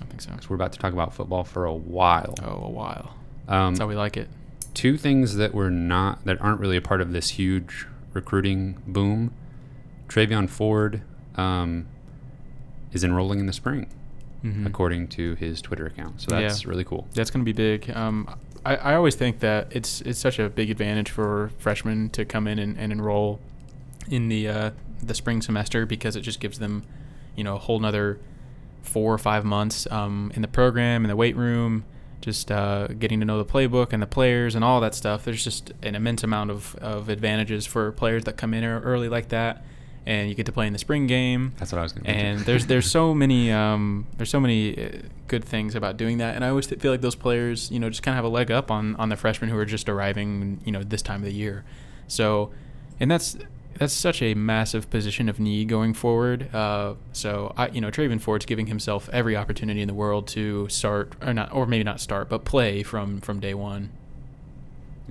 I 0.01 0.05
think 0.07 0.21
so. 0.21 0.31
Because 0.33 0.49
we're 0.51 0.57
about 0.57 0.73
to 0.73 0.79
talk 0.79 0.93
about 0.93 1.15
football 1.15 1.45
for 1.45 1.65
a 1.65 1.75
while. 1.75 2.35
Oh, 2.43 2.65
a 2.67 2.71
while. 2.71 3.15
Um, 3.49 3.75
That's 3.75 3.81
how 3.81 3.87
we 3.87 3.95
like 3.95 4.17
it. 4.17 4.29
two 4.75 4.97
things 4.97 5.37
that 5.37 5.55
were 5.55 5.71
not 5.71 6.25
that 6.25 6.41
aren't 6.41 6.61
really 6.61 6.77
a 6.77 6.81
part 6.83 7.01
of 7.01 7.13
this 7.13 7.31
huge 7.31 7.87
recruiting 8.13 8.81
boom. 8.87 9.33
Travion 10.09 10.49
Ford 10.49 11.03
um, 11.37 11.87
is 12.93 13.05
enrolling 13.05 13.39
in 13.41 13.47
the 13.47 13.53
spring, 13.53 13.87
Mhm. 14.45 14.67
according 14.67 15.09
to 15.09 15.35
his 15.37 15.61
Twitter 15.61 15.87
account. 15.87 16.21
So 16.21 16.35
Yeah. 16.35 16.43
that's 16.49 16.67
really 16.67 16.85
cool. 16.85 17.07
That's 17.15 17.31
going 17.31 17.45
to 17.45 17.53
be 17.53 17.53
big. 17.53 17.91
Um, 17.97 18.29
I, 18.65 18.77
I 18.77 18.95
always 18.95 19.15
think 19.15 19.41
that 19.41 19.69
it's 19.71 20.01
it's 20.03 20.19
such 20.19 20.39
a 20.39 20.49
big 20.49 20.71
advantage 20.71 21.11
for 21.11 21.51
freshmen 21.59 22.09
to 22.11 22.25
come 22.25 22.47
in 22.47 22.59
and, 22.59 22.79
and 22.79 22.93
enroll 22.93 23.41
in 24.09 24.29
the 24.29 24.49
uh, 24.49 24.71
the 25.03 25.15
spring 25.15 25.43
semester 25.43 25.85
because 25.87 26.17
it 26.17 26.23
just 26.23 26.41
gives 26.41 26.59
them, 26.59 26.83
you 27.37 27.45
know, 27.45 27.57
a 27.57 27.59
whole 27.59 27.79
nother 27.81 28.19
four 28.85 29.13
or 29.13 29.19
five 29.19 29.45
months 29.45 29.91
um, 29.91 30.31
in 30.35 30.43
the 30.43 30.49
program 30.49 31.05
in 31.05 31.09
the 31.09 31.17
weight 31.17 31.37
room, 31.37 31.85
just 32.21 32.51
uh, 32.51 32.87
getting 32.87 33.21
to 33.21 33.27
know 33.27 33.43
the 33.43 33.45
playbook 33.45 33.93
and 33.93 34.03
the 34.03 34.07
players 34.07 34.55
and 34.55 34.65
all 34.65 34.81
that 34.81 34.95
stuff. 34.95 35.25
There's 35.25 35.43
just 35.43 35.73
an 35.83 35.95
immense 35.95 36.23
amount 36.23 36.51
of, 36.51 36.75
of 36.77 37.09
advantages 37.09 37.67
for 37.67 37.93
players 37.93 38.25
that 38.25 38.37
come 38.37 38.55
in 38.55 38.65
early 38.65 39.09
like 39.09 39.29
that. 39.29 39.65
and 40.07 40.29
you 40.29 40.35
get 40.35 40.47
to 40.47 40.53
play 40.53 40.67
in 40.67 40.73
the 40.73 40.79
spring 40.79 41.07
game. 41.07 41.53
That's 41.59 41.73
what 41.73 41.79
I 41.79 41.83
was 41.83 41.93
going 41.93 42.05
to. 42.05 42.11
And 42.11 42.41
there's 42.41 42.67
there's 42.67 42.91
so 42.91 43.15
many 43.25 43.51
um, 43.51 44.07
there's 44.17 44.31
so 44.31 44.41
many 44.41 44.79
uh, 44.79 44.89
good 45.29 45.45
things 45.45 45.75
about 45.75 45.97
doing 45.97 46.19
that, 46.19 46.35
and 46.37 46.45
I 46.45 46.49
always 46.51 46.67
feel 46.67 46.91
like 46.91 47.01
those 47.01 47.15
players, 47.15 47.71
you 47.71 47.81
know, 47.81 47.89
just 47.89 48.03
kind 48.03 48.13
of 48.13 48.17
have 48.17 48.25
a 48.25 48.35
leg 48.35 48.51
up 48.51 48.71
on 48.71 48.97
on 48.97 49.09
the 49.09 49.17
freshmen 49.17 49.51
who 49.51 49.59
are 49.59 49.65
just 49.65 49.89
arriving, 49.89 50.61
you 50.65 50.73
know, 50.73 50.83
this 50.83 51.03
time 51.03 51.21
of 51.21 51.25
the 51.25 51.33
year. 51.33 51.65
So, 52.07 52.51
and 53.01 53.11
that's 53.11 53.37
that's 53.79 53.93
such 53.93 54.23
a 54.23 54.35
massive 54.35 54.91
position 54.91 55.29
of 55.29 55.41
need 55.41 55.69
going 55.69 55.95
forward. 55.95 56.55
Uh, 56.55 56.95
so 57.13 57.53
I, 57.57 57.69
you 57.69 57.81
know, 57.81 57.91
Travion 57.91 58.21
Ford's 58.21 58.47
giving 58.47 58.67
himself 58.67 59.09
every 59.13 59.37
opportunity 59.37 59.81
in 59.81 59.89
the 59.89 59.95
world 59.95 60.27
to 60.29 60.69
start, 60.69 61.13
or 61.21 61.35
not, 61.35 61.53
or 61.53 61.67
maybe 61.67 61.85
not 61.85 62.01
start, 62.01 62.29
but 62.29 62.45
play 62.45 62.83
from 62.83 63.21
from 63.21 63.41
day 63.41 63.55
one. 63.55 63.91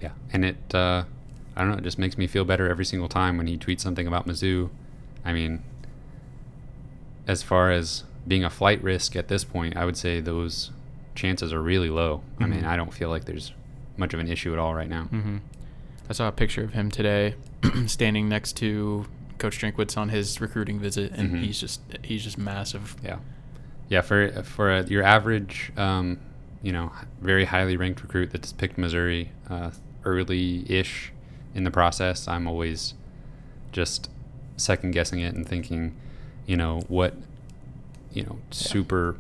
Yeah, 0.01 0.11
and 0.31 0.43
it, 0.43 0.75
uh, 0.75 1.03
I 1.55 1.61
don't 1.61 1.71
know, 1.71 1.77
it 1.77 1.83
just 1.83 1.99
makes 1.99 2.17
me 2.17 2.27
feel 2.27 2.45
better 2.45 2.69
every 2.69 2.85
single 2.85 3.07
time 3.07 3.37
when 3.37 3.47
he 3.47 3.57
tweets 3.57 3.81
something 3.81 4.07
about 4.07 4.27
Mizzou. 4.27 4.69
I 5.23 5.33
mean, 5.33 5.63
as 7.27 7.43
far 7.43 7.71
as 7.71 8.03
being 8.27 8.43
a 8.43 8.49
flight 8.49 8.81
risk 8.83 9.15
at 9.15 9.27
this 9.27 9.43
point, 9.43 9.77
I 9.77 9.85
would 9.85 9.97
say 9.97 10.19
those 10.19 10.71
chances 11.15 11.53
are 11.53 11.61
really 11.61 11.89
low. 11.89 12.17
Mm-hmm. 12.17 12.43
I 12.43 12.47
mean, 12.47 12.65
I 12.65 12.75
don't 12.75 12.93
feel 12.93 13.09
like 13.09 13.25
there's 13.25 13.53
much 13.97 14.13
of 14.13 14.19
an 14.19 14.27
issue 14.27 14.51
at 14.53 14.59
all 14.59 14.73
right 14.73 14.89
now. 14.89 15.03
Mm-hmm. 15.11 15.37
I 16.09 16.13
saw 16.13 16.27
a 16.27 16.31
picture 16.31 16.63
of 16.63 16.73
him 16.73 16.91
today, 16.91 17.35
standing 17.85 18.27
next 18.27 18.57
to 18.57 19.05
Coach 19.37 19.59
Drinkwitz 19.59 19.97
on 19.97 20.09
his 20.09 20.39
recruiting 20.41 20.79
visit, 20.79 21.11
and 21.13 21.29
mm-hmm. 21.29 21.43
he's 21.43 21.59
just 21.59 21.81
he's 22.03 22.23
just 22.23 22.37
massive. 22.37 22.95
Yeah, 23.03 23.17
yeah. 23.89 24.01
For 24.01 24.43
for 24.43 24.71
a, 24.71 24.83
your 24.85 25.03
average, 25.03 25.71
um, 25.77 26.19
you 26.61 26.71
know, 26.71 26.91
very 27.21 27.45
highly 27.45 27.77
ranked 27.77 28.01
recruit 28.01 28.31
that's 28.31 28.53
picked 28.53 28.77
Missouri 28.77 29.31
uh, 29.49 29.71
early-ish 30.05 31.11
in 31.55 31.63
the 31.63 31.71
process, 31.71 32.27
I'm 32.27 32.47
always 32.47 32.93
just 33.71 34.09
second 34.57 34.91
guessing 34.91 35.19
it 35.19 35.35
and 35.35 35.47
thinking, 35.47 35.95
you 36.45 36.57
know, 36.57 36.81
what, 36.87 37.15
you 38.11 38.23
know, 38.23 38.39
super, 38.51 39.17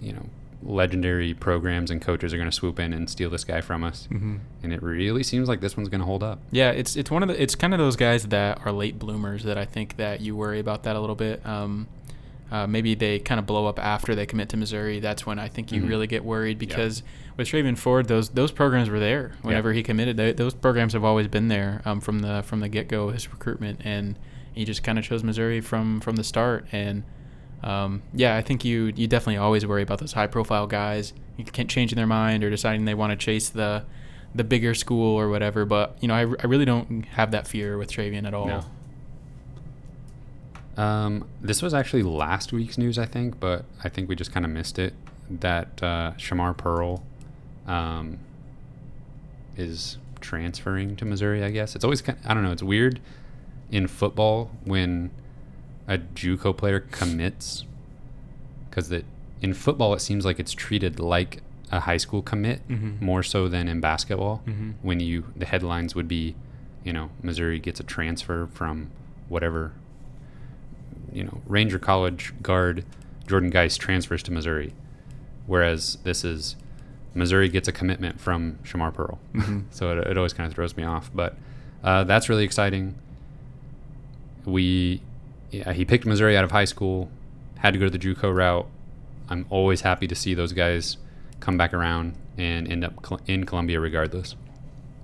you 0.00 0.12
know, 0.12 0.26
legendary 0.62 1.34
programs 1.34 1.90
and 1.90 2.00
coaches 2.00 2.32
are 2.32 2.36
going 2.36 2.50
to 2.50 2.54
swoop 2.54 2.78
in 2.80 2.92
and 2.92 3.08
steal 3.08 3.30
this 3.30 3.44
guy 3.44 3.60
from 3.60 3.84
us. 3.84 4.08
Mm-hmm. 4.10 4.36
And 4.62 4.72
it 4.72 4.82
really 4.82 5.22
seems 5.22 5.48
like 5.48 5.60
this 5.60 5.76
one's 5.76 5.88
going 5.88 6.00
to 6.00 6.06
hold 6.06 6.22
up. 6.22 6.40
Yeah, 6.50 6.70
it's 6.70 6.96
it's 6.96 7.10
one 7.10 7.22
of 7.22 7.28
the 7.28 7.40
it's 7.40 7.54
kind 7.54 7.72
of 7.72 7.78
those 7.78 7.96
guys 7.96 8.26
that 8.28 8.64
are 8.64 8.72
late 8.72 8.98
bloomers 8.98 9.44
that 9.44 9.58
I 9.58 9.64
think 9.64 9.96
that 9.96 10.20
you 10.20 10.36
worry 10.36 10.58
about 10.58 10.82
that 10.84 10.96
a 10.96 11.00
little 11.00 11.16
bit. 11.16 11.44
Um, 11.46 11.88
uh, 12.50 12.66
maybe 12.66 12.94
they 12.94 13.18
kind 13.18 13.40
of 13.40 13.46
blow 13.46 13.66
up 13.66 13.78
after 13.78 14.14
they 14.14 14.24
commit 14.24 14.48
to 14.50 14.56
Missouri. 14.56 15.00
That's 15.00 15.26
when 15.26 15.38
I 15.38 15.48
think 15.48 15.72
you 15.72 15.80
mm-hmm. 15.80 15.88
really 15.88 16.06
get 16.06 16.24
worried 16.24 16.58
because 16.58 17.02
with 17.36 17.48
Travion 17.48 17.76
Ford, 17.76 18.06
those 18.06 18.28
those 18.30 18.52
programs 18.52 18.88
were 18.88 19.00
there 19.00 19.32
whenever 19.42 19.72
he 19.72 19.82
committed. 19.82 20.16
They, 20.16 20.32
those 20.32 20.54
programs 20.54 20.92
have 20.92 21.04
always 21.04 21.26
been 21.26 21.48
there 21.48 21.82
um, 21.84 22.00
from 22.00 22.20
the 22.20 22.42
from 22.44 22.60
the 22.60 22.68
get 22.68 22.88
go 22.88 23.10
his 23.10 23.30
recruitment, 23.30 23.80
and 23.84 24.16
he 24.52 24.64
just 24.64 24.82
kind 24.84 24.98
of 24.98 25.04
chose 25.04 25.24
Missouri 25.24 25.60
from 25.60 26.00
from 26.00 26.16
the 26.16 26.24
start. 26.24 26.66
And 26.70 27.02
um, 27.66 28.02
yeah, 28.14 28.36
I 28.36 28.42
think 28.42 28.64
you 28.64 28.92
you 28.94 29.08
definitely 29.08 29.38
always 29.38 29.66
worry 29.66 29.82
about 29.82 29.98
those 29.98 30.12
high 30.12 30.28
profile 30.28 30.68
guys. 30.68 31.12
You 31.36 31.44
can't 31.44 31.68
changing 31.68 31.96
their 31.96 32.06
mind 32.06 32.44
or 32.44 32.50
deciding 32.50 32.84
they 32.84 32.94
want 32.94 33.10
to 33.10 33.16
chase 33.16 33.48
the 33.48 33.84
the 34.36 34.44
bigger 34.44 34.72
school 34.72 35.16
or 35.16 35.28
whatever. 35.28 35.64
But 35.64 35.98
you 36.00 36.06
know, 36.06 36.14
I, 36.14 36.20
I 36.20 36.46
really 36.46 36.64
don't 36.64 37.04
have 37.06 37.32
that 37.32 37.48
fear 37.48 37.76
with 37.76 37.90
Travion 37.90 38.24
at 38.24 38.34
all. 38.34 38.46
No. 38.46 38.64
Um, 40.80 41.28
this 41.40 41.60
was 41.60 41.74
actually 41.74 42.04
last 42.04 42.52
week's 42.52 42.78
news, 42.78 42.98
I 42.98 43.06
think, 43.06 43.40
but 43.40 43.64
I 43.82 43.88
think 43.88 44.08
we 44.08 44.14
just 44.14 44.30
kind 44.30 44.46
of 44.46 44.52
missed 44.52 44.78
it. 44.78 44.94
That 45.28 45.82
uh, 45.82 46.12
Shamar 46.18 46.56
Pearl 46.56 47.02
um, 47.66 48.20
is 49.56 49.98
transferring 50.20 50.94
to 50.96 51.04
Missouri. 51.04 51.42
I 51.42 51.50
guess 51.50 51.74
it's 51.74 51.82
always 51.84 52.00
kind 52.00 52.16
of, 52.16 52.30
I 52.30 52.34
don't 52.34 52.44
know. 52.44 52.52
It's 52.52 52.62
weird 52.62 53.00
in 53.72 53.88
football 53.88 54.52
when 54.64 55.10
a 55.88 55.98
JUCO 55.98 56.56
player 56.56 56.80
commits 56.80 57.64
because 58.68 58.88
that 58.88 59.04
in 59.40 59.54
football 59.54 59.94
it 59.94 60.00
seems 60.00 60.24
like 60.24 60.38
it's 60.38 60.52
treated 60.52 60.98
like 60.98 61.42
a 61.70 61.80
high 61.80 61.96
school 61.96 62.22
commit 62.22 62.66
mm-hmm. 62.68 63.04
more 63.04 63.22
so 63.22 63.48
than 63.48 63.68
in 63.68 63.80
basketball 63.80 64.42
mm-hmm. 64.46 64.70
when 64.82 65.00
you 65.00 65.24
the 65.36 65.46
headlines 65.46 65.94
would 65.94 66.08
be 66.08 66.34
you 66.84 66.92
know 66.92 67.10
Missouri 67.22 67.58
gets 67.58 67.80
a 67.80 67.82
transfer 67.82 68.46
from 68.46 68.90
whatever 69.28 69.72
you 71.12 71.24
know 71.24 71.40
Ranger 71.46 71.78
College 71.78 72.32
guard 72.42 72.84
Jordan 73.26 73.50
Geist 73.50 73.80
transfers 73.80 74.22
to 74.24 74.32
Missouri 74.32 74.72
whereas 75.46 75.98
this 76.04 76.24
is 76.24 76.56
Missouri 77.14 77.48
gets 77.48 77.66
a 77.66 77.72
commitment 77.72 78.20
from 78.20 78.58
Shamar 78.62 78.92
Pearl 78.92 79.18
mm-hmm. 79.34 79.60
so 79.70 79.92
it, 79.92 80.06
it, 80.06 80.16
always 80.16 80.32
kind 80.32 80.46
of 80.46 80.54
throws 80.54 80.76
me 80.76 80.84
off 80.84 81.10
but 81.14 81.36
uh, 81.82 82.04
that's 82.04 82.28
really 82.28 82.44
exciting 82.44 82.94
we 84.44 85.00
yeah, 85.50 85.72
he 85.72 85.84
picked 85.84 86.06
Missouri 86.06 86.36
out 86.36 86.44
of 86.44 86.50
high 86.50 86.64
school, 86.64 87.10
had 87.58 87.72
to 87.72 87.78
go 87.78 87.88
to 87.88 87.90
the 87.90 87.98
JUCO 87.98 88.34
route. 88.34 88.66
I'm 89.28 89.46
always 89.50 89.80
happy 89.80 90.06
to 90.06 90.14
see 90.14 90.34
those 90.34 90.52
guys 90.52 90.96
come 91.40 91.56
back 91.56 91.74
around 91.74 92.14
and 92.38 92.70
end 92.70 92.84
up 92.84 93.20
in 93.26 93.44
Columbia 93.44 93.80
regardless. 93.80 94.36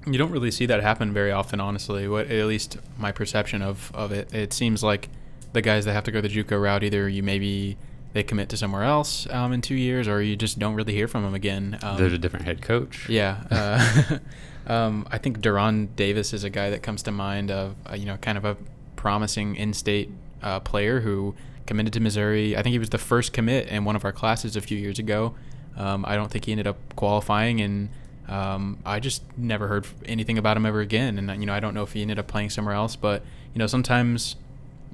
You 0.07 0.19
don't 0.19 0.31
really 0.31 0.51
see 0.51 0.67
that 0.67 0.83
happen 0.83 1.13
very 1.13 1.31
often, 1.31 1.61
honestly. 1.61 2.09
What 2.09 2.31
at 2.31 2.47
least 2.47 2.79
my 2.99 3.13
perception 3.13 3.63
of, 3.63 3.91
of 3.95 4.13
it, 4.13 4.33
it 4.35 4.53
seems 4.53 4.83
like 4.83 5.09
the 5.53 5.63
guys 5.63 5.85
that 5.85 5.93
have 5.93 6.05
to 6.05 6.11
go 6.11 6.21
the 6.21 6.29
JUCO 6.29 6.61
route, 6.61 6.83
either 6.83 7.09
you 7.09 7.23
maybe 7.23 7.77
they 8.13 8.23
commit 8.23 8.49
to 8.51 8.57
somewhere 8.57 8.83
else 8.83 9.27
um, 9.31 9.53
in 9.53 9.61
two 9.61 9.75
years, 9.75 10.09
or 10.09 10.21
you 10.21 10.37
just 10.37 10.59
don't 10.59 10.75
really 10.75 10.93
hear 10.93 11.09
from 11.09 11.23
them 11.23 11.35
again. 11.35 11.79
Um, 11.83 11.97
There's 11.97 12.13
a 12.13 12.19
different 12.19 12.45
head 12.45 12.63
coach. 12.63 13.09
Yeah, 13.09 13.43
uh, 13.51 14.19
um, 14.73 15.07
I 15.11 15.19
think 15.19 15.41
De'Ron 15.41 15.95
Davis 15.97 16.33
is 16.33 16.45
a 16.45 16.51
guy 16.51 16.71
that 16.71 16.83
comes 16.83 17.03
to 17.05 17.13
mind 17.13 17.51
of 17.51 17.75
uh, 17.89 17.95
you 17.95 18.07
know 18.07 18.17
kind 18.17 18.37
of 18.37 18.45
a 18.45 18.57
promising 18.97 19.57
in-state 19.57 20.11
uh, 20.43 20.61
player 20.61 21.01
who 21.01 21.35
committed 21.67 21.93
to 21.93 22.01
Missouri. 22.01 22.57
I 22.57 22.63
think 22.63 22.73
he 22.73 22.79
was 22.79 22.91
the 22.91 22.99
first 22.99 23.33
commit 23.33 23.69
in 23.69 23.85
one 23.85 23.97
of 23.97 24.05
our 24.05 24.13
classes 24.13 24.57
a 24.57 24.61
few 24.61 24.79
years 24.79 24.99
ago. 24.99 25.35
Um, 25.77 26.05
I 26.07 26.17
don't 26.17 26.31
think 26.31 26.45
he 26.45 26.53
ended 26.53 26.67
up 26.67 26.77
qualifying, 26.97 27.61
and 27.61 27.89
um, 28.29 28.79
I 28.85 29.01
just 29.01 29.23
never 29.37 29.69
heard 29.69 29.87
anything 30.05 30.39
about 30.39 30.57
him 30.57 30.67
ever 30.67 30.81
again. 30.81 31.19
And 31.19 31.41
you 31.41 31.47
know, 31.47 31.55
I 31.55 31.61
don't 31.61 31.75
know 31.75 31.83
if 31.83 31.93
he 31.93 32.03
ended 32.03 32.19
up 32.19 32.27
playing 32.27 32.51
somewhere 32.51 32.75
else, 32.75 32.97
but 32.97 33.23
you 33.55 33.59
know, 33.59 33.67
sometimes 33.67 34.37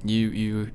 you 0.03 0.29
you 0.29 0.71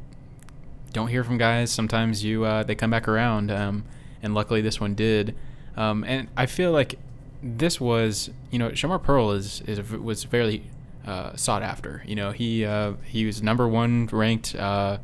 don't 0.93 1.09
hear 1.09 1.25
from 1.25 1.39
guys. 1.39 1.71
Sometimes 1.71 2.25
you 2.25 2.45
uh, 2.45 2.63
they 2.63 2.75
come 2.75 2.91
back 2.91 3.09
around, 3.09 3.51
um, 3.51 3.85
and 4.23 4.35
luckily 4.35 4.61
this 4.61 4.81
one 4.81 4.95
did. 4.95 5.35
Um, 5.77 6.05
and 6.05 6.29
I 6.37 6.47
feel 6.47 6.71
like 6.71 6.99
this 7.43 7.81
was, 7.81 8.31
you 8.51 8.59
know, 8.59 8.71
Shamar 8.71 9.03
Pearl 9.03 9.33
is 9.33 9.61
is 9.63 9.81
was 9.91 10.25
fairly 10.25 10.65
uh, 11.07 11.37
sought 11.37 11.63
after. 11.63 12.03
You 12.07 12.15
know, 12.15 12.33
he 12.33 12.65
uh, 12.65 12.95
he 13.05 13.27
was 13.27 13.43
number 13.43 13.69
one 13.69 14.07
ranked 14.07 14.55
uh, 14.55 14.99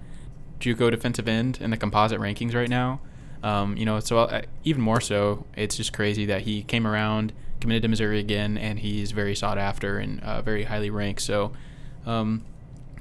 JUCO 0.61 0.91
defensive 0.91 1.29
end 1.29 1.59
in 1.61 1.71
the 1.71 1.77
composite 1.77 2.21
rankings 2.21 2.55
right 2.55 2.69
now. 2.69 3.01
Um, 3.43 3.77
you 3.77 3.87
know, 3.87 4.01
so 4.01 4.19
uh, 4.19 4.43
even 4.65 4.83
more 4.83 5.01
so, 5.01 5.47
it's 5.57 5.77
just 5.77 5.93
crazy 5.93 6.27
that 6.27 6.43
he 6.43 6.63
came 6.63 6.87
around, 6.87 7.33
committed 7.61 7.83
to 7.83 7.89
Missouri 7.89 8.19
again, 8.19 8.59
and 8.59 8.79
he's 8.79 9.13
very 9.13 9.35
sought 9.35 9.59
after 9.59 9.99
and 9.99 10.21
uh, 10.21 10.43
very 10.43 10.65
highly 10.65 10.91
ranked. 10.91 11.23
So, 11.23 11.53
um, 12.05 12.45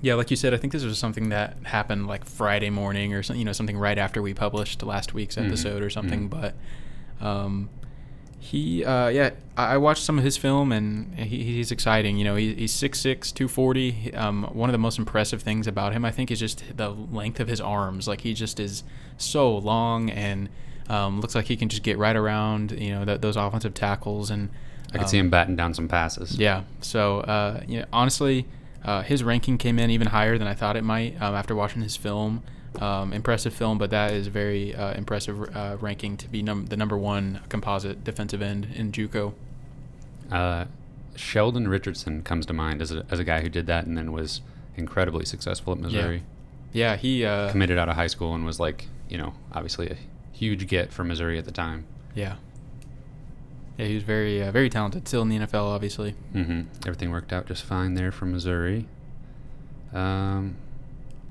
yeah, 0.01 0.13
like 0.13 0.32
you 0.32 0.38
said, 0.38 0.53
I 0.53 0.58
think 0.58 0.72
this 0.72 0.86
was 0.86 0.98
something 0.98 1.29
that 1.29 1.58
happened 1.63 2.08
like 2.08 2.24
Friday 2.24 2.70
morning 2.70 3.13
or 3.13 3.22
something, 3.22 3.39
you 3.39 3.46
know, 3.46 3.51
something 3.51 3.77
right 3.77 3.98
after 3.98 4.22
we 4.22 4.34
published 4.34 4.82
last 4.82 5.13
week's 5.13 5.36
mm-hmm. 5.36 5.48
episode 5.48 5.75
mm-hmm. 5.75 5.84
or 5.84 5.89
something. 5.89 6.29
Mm-hmm. 6.29 6.41
But 6.41 7.25
um, 7.25 7.70
he 8.39 8.86
uh, 8.86 9.10
yeah 9.10 9.31
I 9.58 9.77
watched 9.77 10.03
some 10.03 10.17
of 10.17 10.24
his 10.24 10.38
film 10.38 10.72
and 10.72 11.13
he, 11.15 11.43
he's 11.43 11.72
exciting 11.72 12.17
you 12.17 12.24
know 12.24 12.36
he, 12.36 12.53
he's 12.53 12.74
6'6 12.74 13.34
240 13.34 14.13
um, 14.15 14.43
one 14.53 14.69
of 14.69 14.72
the 14.72 14.77
most 14.77 14.98
impressive 14.98 15.41
things 15.41 15.67
about 15.67 15.91
him 15.93 16.05
I 16.05 16.12
think 16.12 16.31
is 16.31 16.39
just 16.39 16.63
the 16.75 16.89
length 16.89 17.39
of 17.39 17.48
his 17.48 17.60
arms. 17.60 18.08
Like 18.08 18.22
he 18.22 18.34
just 18.34 18.60
is 18.60 18.84
so 19.17 19.58
long 19.58 20.10
and 20.10 20.50
um, 20.88 21.19
looks 21.22 21.36
like 21.36 21.46
he 21.46 21.58
can 21.58 21.69
just 21.69 21.84
get 21.84 21.98
right 21.98 22.15
around 22.15 22.72
you 22.72 22.91
know 22.91 23.05
th- 23.05 23.22
those 23.22 23.36
offensive 23.36 23.74
tackles 23.74 24.31
and 24.31 24.50
I 24.89 24.93
could 24.93 25.01
um, 25.01 25.08
see 25.08 25.17
him 25.17 25.29
batting 25.29 25.55
down 25.55 25.74
some 25.74 25.88
passes. 25.88 26.38
Yeah. 26.39 26.63
So 26.81 27.19
uh, 27.19 27.63
you 27.67 27.79
know, 27.79 27.86
honestly 27.91 28.48
uh, 28.86 29.01
his 29.01 29.22
ranking 29.22 29.58
came 29.58 29.77
in 29.77 29.89
even 29.89 30.08
higher 30.08 30.38
than 30.38 30.48
I 30.48 30.53
thought 30.53 30.77
it 30.77 30.84
might 30.84 31.22
um, 31.22 31.36
after 31.36 31.53
watching 31.53 31.81
his 31.81 31.98
film 31.98 32.41
um, 32.80 33.14
impressive 33.14 33.54
film, 33.54 33.78
but 33.78 33.90
that 33.90 34.14
is 34.14 34.28
very 34.28 34.76
uh, 34.76 34.94
impressive 34.94 35.56
uh, 35.56 35.78
ranking 35.80 36.18
to 36.18 36.28
be 36.28 36.42
num- 36.42 36.68
the 36.68 36.78
number 36.78 36.98
one 36.98 37.42
composite 37.50 38.04
defensive 38.04 38.42
end 38.42 38.68
in 38.76 38.92
JUCO. 38.92 39.34
Uh, 40.32 40.66
Sheldon 41.16 41.68
Richardson 41.68 42.24
comes 42.24 42.46
to 42.46 42.54
mind 42.54 42.82
as 42.82 42.92
a, 42.92 43.06
as 43.10 43.20
a 43.20 43.24
guy 43.24 43.42
who 43.42 43.50
did 43.50 43.68
that 43.68 43.86
and 43.86 43.98
then 43.98 44.12
was 44.12 44.42
incredibly 44.78 45.26
successful 45.26 45.74
at 45.74 45.80
Missouri. 45.80 46.24
Yeah, 46.72 46.92
yeah 46.92 46.96
he 46.98 47.26
uh, 47.26 47.52
committed 47.52 47.78
out 47.78 47.90
of 47.90 47.96
high 47.96 48.08
school 48.08 48.34
and 48.34 48.46
was 48.46 48.60
like, 48.60 48.88
you 49.10 49.18
know, 49.18 49.34
obviously 49.52 49.90
a 49.90 49.98
huge 50.32 50.68
get 50.68 50.94
for 50.94 51.04
Missouri 51.04 51.38
at 51.38 51.46
the 51.46 51.52
time. 51.52 51.86
Yeah. 52.16 52.36
Yeah, 53.78 53.86
he 53.86 53.96
was 53.96 54.04
very, 54.04 54.42
uh, 54.42 54.52
very 54.52 54.70
talented. 54.70 55.08
Still 55.08 55.22
in 55.22 55.30
the 55.30 55.40
NFL, 55.40 55.64
obviously. 55.64 56.16
Mm-hmm. 56.34 56.64
Everything 56.86 57.12
worked 57.12 57.32
out 57.34 57.48
just 57.48 57.64
fine 57.64 57.94
there 57.94 58.12
for 58.12 58.26
Missouri. 58.26 58.88
Um, 59.94 60.56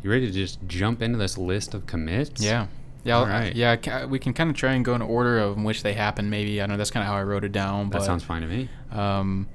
you 0.02 0.10
ready 0.10 0.26
to 0.26 0.32
just 0.32 0.58
jump 0.66 1.02
into 1.02 1.18
this 1.18 1.36
list 1.38 1.74
of 1.74 1.86
commits? 1.86 2.42
Yeah. 2.42 2.66
Yeah, 3.04 3.18
All 3.18 3.26
right. 3.26 3.54
yeah, 3.54 4.04
we 4.06 4.18
can 4.18 4.34
kind 4.34 4.50
of 4.50 4.56
try 4.56 4.72
and 4.72 4.84
go 4.84 4.94
in 4.94 5.00
order 5.00 5.38
of 5.38 5.56
in 5.56 5.64
which 5.64 5.82
they 5.82 5.94
happen. 5.94 6.28
Maybe 6.28 6.60
I 6.60 6.66
know 6.66 6.76
that's 6.76 6.90
kind 6.90 7.02
of 7.02 7.08
how 7.08 7.14
I 7.16 7.22
wrote 7.22 7.44
it 7.44 7.52
down. 7.52 7.90
That 7.90 8.02
sounds 8.02 8.22
fine 8.24 8.42
to 8.42 8.48
me. 8.48 8.68
Um, 8.90 9.48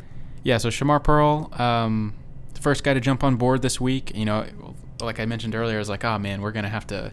yeah, 0.43 0.57
so 0.57 0.69
Shamar 0.69 1.03
Pearl, 1.03 1.51
um, 1.61 2.15
the 2.53 2.61
first 2.61 2.83
guy 2.83 2.93
to 2.93 2.99
jump 2.99 3.23
on 3.23 3.35
board 3.35 3.61
this 3.61 3.79
week. 3.79 4.15
You 4.15 4.25
know, 4.25 4.45
like 5.01 5.19
I 5.19 5.25
mentioned 5.25 5.55
earlier, 5.55 5.75
I 5.75 5.79
was 5.79 5.89
like, 5.89 6.03
oh 6.03 6.17
man, 6.17 6.41
we're 6.41 6.51
gonna 6.53 6.69
have 6.69 6.87
to 6.87 7.11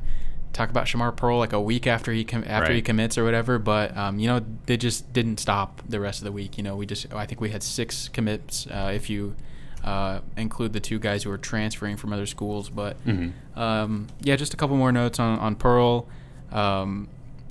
talk 0.53 0.71
about 0.71 0.87
Shamar 0.87 1.15
Pearl 1.15 1.39
like 1.39 1.53
a 1.53 1.61
week 1.61 1.87
after 1.87 2.13
he 2.13 2.25
com- 2.25 2.45
after 2.47 2.73
he 2.73 2.81
commits 2.81 3.19
or 3.19 3.25
whatever. 3.25 3.59
But 3.59 3.97
um, 3.97 4.19
you 4.19 4.29
know, 4.29 4.45
they 4.67 4.77
just 4.77 5.13
didn't 5.13 5.41
stop 5.41 5.83
the 5.89 6.01
rest 6.01 6.21
of 6.21 6.25
the 6.25 6.33
week. 6.33 6.57
You 6.57 6.63
know, 6.63 6.77
we 6.77 6.87
just 6.87 7.13
I 7.13 7.27
think 7.27 7.41
we 7.41 7.51
had 7.51 7.63
six 7.63 8.09
commits 8.09 8.67
uh, 8.69 8.93
if 8.95 9.11
you 9.11 9.37
uh, 9.85 10.21
include 10.37 10.73
the 10.73 10.81
two 10.81 10.99
guys 10.99 11.23
who 11.23 11.31
are 11.31 11.39
transferring 11.39 11.97
from 11.97 12.13
other 12.13 12.27
schools. 12.27 12.69
But 12.71 12.97
Mhm. 13.07 13.33
um, 13.57 14.07
yeah, 14.21 14.37
just 14.37 14.55
a 14.55 14.57
couple 14.57 14.77
more 14.77 14.93
notes 14.93 15.19
on 15.19 15.39
on 15.39 15.57
Pearl. 15.57 16.07
Um, 16.53 17.09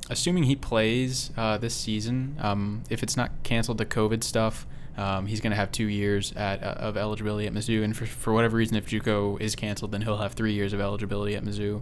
assuming 0.10 0.44
he 0.44 0.56
plays 0.56 1.32
uh, 1.38 1.58
this 1.58 1.74
season, 1.74 2.36
um, 2.40 2.84
if 2.90 3.04
it's 3.04 3.16
not 3.18 3.32
canceled, 3.44 3.78
the 3.78 3.86
COVID 3.86 4.24
stuff. 4.24 4.66
Um, 4.98 5.28
he's 5.28 5.40
going 5.40 5.52
to 5.52 5.56
have 5.56 5.72
two 5.72 5.86
years 5.86 6.34
at, 6.34 6.62
uh, 6.62 6.76
of 6.78 6.98
eligibility 6.98 7.48
at 7.48 7.54
Mizzou, 7.54 7.86
and 7.86 7.96
for, 7.96 8.06
for 8.06 8.34
whatever 8.34 8.58
reason, 8.58 8.76
if 8.76 8.86
JUCO 8.88 9.40
is 9.40 9.56
canceled, 9.56 9.94
then 9.94 10.02
he'll 10.02 10.18
have 10.18 10.34
three 10.34 10.52
years 10.52 10.74
of 10.74 10.82
eligibility 10.82 11.36
at 11.38 11.44
Mizzou. 11.46 11.80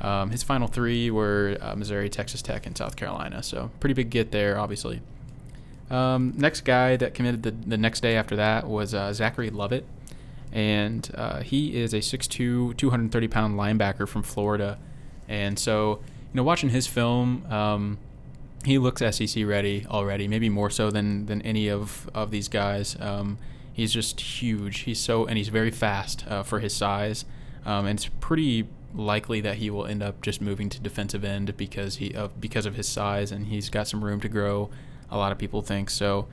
Um, 0.00 0.30
his 0.30 0.42
final 0.42 0.66
three 0.66 1.08
were 1.08 1.56
uh, 1.60 1.76
Missouri, 1.76 2.08
Texas 2.08 2.42
Tech, 2.42 2.66
and 2.66 2.76
South 2.76 2.96
Carolina. 2.96 3.44
So 3.44 3.70
pretty 3.78 3.94
big 3.94 4.10
get 4.10 4.32
there, 4.32 4.58
obviously. 4.58 5.02
Um, 5.90 6.34
next 6.36 6.62
guy 6.62 6.96
that 6.96 7.14
committed 7.14 7.42
the, 7.42 7.50
the 7.50 7.78
next 7.78 8.00
day 8.00 8.16
after 8.16 8.36
that 8.36 8.66
was 8.66 8.94
uh, 8.94 9.12
Zachary 9.12 9.50
Lovett. 9.50 9.86
And 10.52 11.10
uh, 11.14 11.40
he 11.40 11.78
is 11.78 11.92
a 11.92 11.98
6'2, 11.98 12.76
230 12.76 13.28
pound 13.28 13.58
linebacker 13.58 14.08
from 14.08 14.22
Florida. 14.22 14.78
And 15.28 15.58
so, 15.58 16.00
you 16.32 16.36
know, 16.36 16.42
watching 16.42 16.70
his 16.70 16.86
film, 16.86 17.44
um, 17.50 17.98
he 18.64 18.78
looks 18.78 19.00
SEC 19.00 19.44
ready 19.46 19.86
already, 19.88 20.26
maybe 20.26 20.48
more 20.48 20.70
so 20.70 20.90
than, 20.90 21.26
than 21.26 21.42
any 21.42 21.68
of, 21.68 22.08
of 22.14 22.30
these 22.30 22.48
guys. 22.48 22.96
Um, 22.98 23.38
he's 23.72 23.92
just 23.92 24.20
huge. 24.20 24.80
He's 24.80 24.98
so, 24.98 25.26
and 25.26 25.36
he's 25.36 25.48
very 25.48 25.70
fast 25.70 26.26
uh, 26.28 26.42
for 26.42 26.60
his 26.60 26.74
size. 26.74 27.24
Um, 27.64 27.86
and 27.86 27.98
it's 27.98 28.08
pretty 28.20 28.66
likely 28.94 29.40
that 29.42 29.56
he 29.56 29.70
will 29.70 29.86
end 29.86 30.02
up 30.02 30.22
just 30.22 30.40
moving 30.40 30.68
to 30.70 30.80
defensive 30.80 31.24
end 31.24 31.56
because 31.56 31.96
he 31.96 32.14
of 32.14 32.40
because 32.40 32.64
of 32.64 32.74
his 32.74 32.88
size 32.88 33.30
and 33.30 33.48
he's 33.48 33.68
got 33.68 33.86
some 33.86 34.04
room 34.04 34.20
to 34.20 34.28
grow. 34.28 34.70
A 35.10 35.16
lot 35.16 35.32
of 35.32 35.38
people 35.38 35.62
think 35.62 35.90
so. 35.90 36.28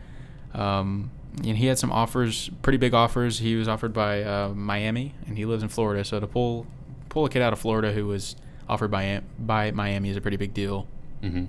Um, 0.53 1.11
and 1.43 1.57
he 1.57 1.65
had 1.65 1.77
some 1.77 1.91
offers, 1.91 2.49
pretty 2.61 2.77
big 2.77 2.93
offers. 2.93 3.39
He 3.39 3.55
was 3.55 3.67
offered 3.67 3.93
by 3.93 4.23
uh, 4.23 4.49
Miami, 4.49 5.13
and 5.27 5.37
he 5.37 5.45
lives 5.45 5.63
in 5.63 5.69
Florida. 5.69 6.03
So 6.05 6.19
to 6.19 6.27
pull 6.27 6.65
pull 7.09 7.25
a 7.25 7.29
kid 7.29 7.41
out 7.41 7.53
of 7.53 7.59
Florida 7.59 7.91
who 7.93 8.07
was 8.07 8.35
offered 8.67 8.91
by 8.91 9.21
by 9.39 9.71
Miami 9.71 10.09
is 10.09 10.17
a 10.17 10.21
pretty 10.21 10.37
big 10.37 10.53
deal. 10.53 10.87
Mm-hmm. 11.21 11.45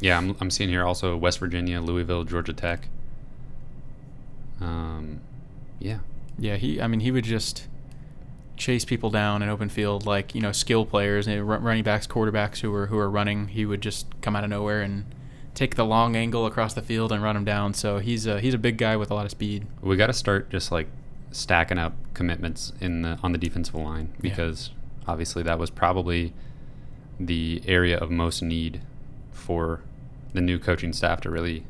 Yeah, 0.00 0.16
I'm, 0.16 0.36
I'm 0.40 0.50
seeing 0.50 0.70
here 0.70 0.84
also 0.84 1.16
West 1.16 1.38
Virginia, 1.38 1.80
Louisville, 1.80 2.24
Georgia 2.24 2.52
Tech. 2.52 2.88
Um, 4.60 5.20
yeah. 5.78 5.98
Yeah, 6.38 6.56
he. 6.56 6.80
I 6.80 6.86
mean, 6.86 7.00
he 7.00 7.10
would 7.10 7.24
just 7.24 7.66
chase 8.56 8.84
people 8.84 9.08
down 9.10 9.42
in 9.42 9.48
open 9.48 9.70
field 9.70 10.04
like 10.04 10.34
you 10.34 10.40
know 10.40 10.52
skill 10.52 10.84
players 10.84 11.26
and 11.26 11.46
running 11.48 11.82
backs, 11.82 12.06
quarterbacks 12.06 12.60
who 12.60 12.70
were 12.70 12.86
who 12.86 12.98
are 12.98 13.10
running. 13.10 13.48
He 13.48 13.66
would 13.66 13.80
just 13.80 14.06
come 14.20 14.36
out 14.36 14.44
of 14.44 14.50
nowhere 14.50 14.82
and 14.82 15.04
take 15.54 15.74
the 15.74 15.84
long 15.84 16.16
angle 16.16 16.46
across 16.46 16.74
the 16.74 16.82
field 16.82 17.12
and 17.12 17.22
run 17.22 17.34
them 17.34 17.44
down. 17.44 17.74
So 17.74 17.98
he's 17.98 18.26
a, 18.26 18.40
he's 18.40 18.54
a 18.54 18.58
big 18.58 18.78
guy 18.78 18.96
with 18.96 19.10
a 19.10 19.14
lot 19.14 19.24
of 19.24 19.30
speed. 19.30 19.66
We 19.82 19.96
got 19.96 20.06
to 20.06 20.12
start 20.12 20.50
just 20.50 20.70
like 20.72 20.88
stacking 21.32 21.78
up 21.78 21.94
commitments 22.14 22.72
in 22.80 23.02
the 23.02 23.18
on 23.22 23.32
the 23.32 23.38
defensive 23.38 23.74
line 23.74 24.08
Yeah. 24.16 24.30
because 24.30 24.70
obviously 25.06 25.42
that 25.44 25.58
was 25.58 25.70
probably 25.70 26.32
the 27.18 27.62
area 27.66 27.98
of 27.98 28.10
most 28.10 28.42
need 28.42 28.80
for 29.32 29.80
the 30.32 30.40
new 30.40 30.58
coaching 30.58 30.92
staff 30.92 31.20
to 31.22 31.30
really 31.30 31.64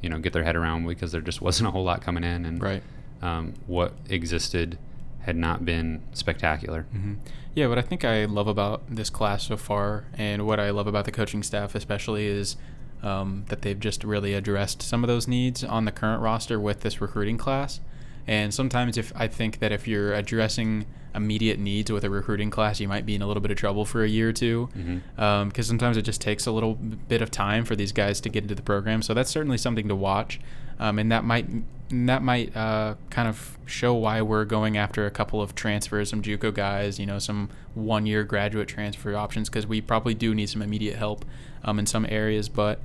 you 0.00 0.08
know 0.08 0.18
get 0.18 0.32
their 0.32 0.44
head 0.44 0.56
around 0.56 0.86
because 0.86 1.12
there 1.12 1.20
just 1.20 1.40
wasn't 1.48 1.66
a 1.68 1.70
whole 1.70 1.84
lot 1.84 2.00
coming 2.02 2.24
in 2.24 2.44
and 2.44 2.62
Right. 2.62 2.82
um, 3.22 3.54
what 3.66 3.92
existed 4.08 4.78
had 5.20 5.36
not 5.36 5.64
been 5.64 6.02
spectacular. 6.12 6.82
hmm 6.92 7.14
Yeah, 7.54 7.66
what 7.68 7.78
I 7.78 7.82
think 7.82 8.04
I 8.04 8.26
love 8.26 8.46
about 8.46 8.82
this 8.90 9.08
class 9.10 9.44
so 9.44 9.56
far, 9.56 10.04
and 10.18 10.46
what 10.46 10.60
I 10.60 10.68
love 10.70 10.86
about 10.86 11.06
the 11.06 11.12
coaching 11.12 11.42
staff 11.42 11.74
especially, 11.74 12.26
is 12.26 12.56
um, 13.04 13.44
that 13.48 13.62
they've 13.62 13.78
just 13.78 14.02
really 14.02 14.34
addressed 14.34 14.82
some 14.82 15.04
of 15.04 15.08
those 15.08 15.28
needs 15.28 15.62
on 15.62 15.84
the 15.84 15.92
current 15.92 16.22
roster 16.22 16.58
with 16.58 16.80
this 16.80 17.00
recruiting 17.00 17.38
class. 17.38 17.80
And 18.26 18.54
sometimes, 18.54 18.96
if 18.96 19.12
I 19.14 19.28
think 19.28 19.58
that 19.58 19.70
if 19.70 19.86
you're 19.86 20.14
addressing 20.14 20.86
immediate 21.14 21.58
needs 21.60 21.92
with 21.92 22.02
a 22.04 22.10
recruiting 22.10 22.50
class, 22.50 22.80
you 22.80 22.88
might 22.88 23.06
be 23.06 23.14
in 23.14 23.22
a 23.22 23.26
little 23.26 23.42
bit 23.42 23.50
of 23.50 23.56
trouble 23.58 23.84
for 23.84 24.02
a 24.02 24.08
year 24.08 24.30
or 24.30 24.32
two, 24.32 24.68
because 25.16 25.66
sometimes 25.66 25.96
it 25.96 26.02
just 26.02 26.20
takes 26.20 26.46
a 26.46 26.50
little 26.50 26.74
bit 26.74 27.20
of 27.22 27.30
time 27.30 27.64
for 27.64 27.76
these 27.76 27.92
guys 27.92 28.20
to 28.22 28.28
get 28.30 28.42
into 28.42 28.54
the 28.54 28.62
program. 28.62 29.02
So 29.02 29.12
that's 29.14 29.30
certainly 29.30 29.58
something 29.58 29.88
to 29.88 29.94
watch, 29.94 30.40
um, 30.80 30.98
and 30.98 31.12
that 31.12 31.22
might 31.22 31.46
that 31.90 32.22
might 32.22 32.56
uh, 32.56 32.94
kind 33.10 33.28
of 33.28 33.58
show 33.66 33.92
why 33.92 34.22
we're 34.22 34.46
going 34.46 34.78
after 34.78 35.04
a 35.06 35.10
couple 35.10 35.42
of 35.42 35.54
transfers, 35.54 36.08
some 36.08 36.22
JUCO 36.22 36.52
guys, 36.54 36.98
you 36.98 37.04
know, 37.04 37.18
some 37.18 37.50
one-year 37.74 38.24
graduate 38.24 38.68
transfer 38.68 39.14
options, 39.14 39.50
because 39.50 39.66
we 39.66 39.82
probably 39.82 40.14
do 40.14 40.34
need 40.34 40.48
some 40.48 40.62
immediate 40.62 40.96
help 40.96 41.26
um, 41.62 41.78
in 41.78 41.84
some 41.86 42.06
areas. 42.08 42.48
But 42.48 42.80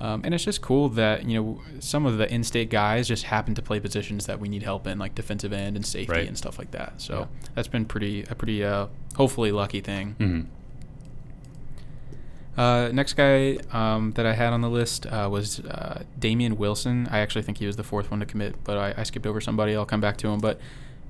um, 0.00 0.22
and 0.24 0.34
it's 0.34 0.44
just 0.44 0.60
cool 0.62 0.88
that 0.90 1.24
you 1.24 1.40
know 1.42 1.60
some 1.80 2.04
of 2.06 2.18
the 2.18 2.32
in-state 2.32 2.68
guys 2.70 3.06
just 3.08 3.24
happen 3.24 3.54
to 3.54 3.62
play 3.62 3.80
positions 3.80 4.26
that 4.26 4.40
we 4.40 4.48
need 4.48 4.62
help 4.62 4.86
in, 4.86 4.98
like 4.98 5.14
defensive 5.14 5.52
end 5.52 5.76
and 5.76 5.86
safety 5.86 6.12
Right. 6.12 6.26
and 6.28 6.36
stuff 6.36 6.58
like 6.58 6.70
that. 6.72 7.00
So 7.00 7.20
Yeah. 7.20 7.26
that's 7.54 7.68
been 7.68 7.84
pretty 7.84 8.22
a 8.24 8.34
pretty 8.34 8.64
uh, 8.64 8.86
hopefully 9.16 9.52
lucky 9.52 9.80
thing. 9.80 10.16
Mhm. 10.18 10.46
Uh, 12.56 12.88
next 12.92 13.14
guy 13.14 13.58
um, 13.72 14.12
that 14.12 14.26
I 14.26 14.32
had 14.34 14.52
on 14.52 14.60
the 14.60 14.70
list 14.70 15.06
uh, 15.06 15.28
was 15.30 15.58
uh, 15.60 16.04
Dameon 16.20 16.56
Wilson. 16.56 17.08
I 17.10 17.18
actually 17.18 17.42
think 17.42 17.58
he 17.58 17.66
was 17.66 17.74
the 17.76 17.82
fourth 17.82 18.10
one 18.12 18.20
to 18.20 18.26
commit, 18.26 18.54
but 18.62 18.76
I, 18.78 18.94
I 18.96 19.02
skipped 19.02 19.26
over 19.26 19.40
somebody. 19.40 19.74
I'll 19.74 19.84
come 19.86 20.00
back 20.00 20.16
to 20.18 20.28
him. 20.28 20.38
But 20.38 20.60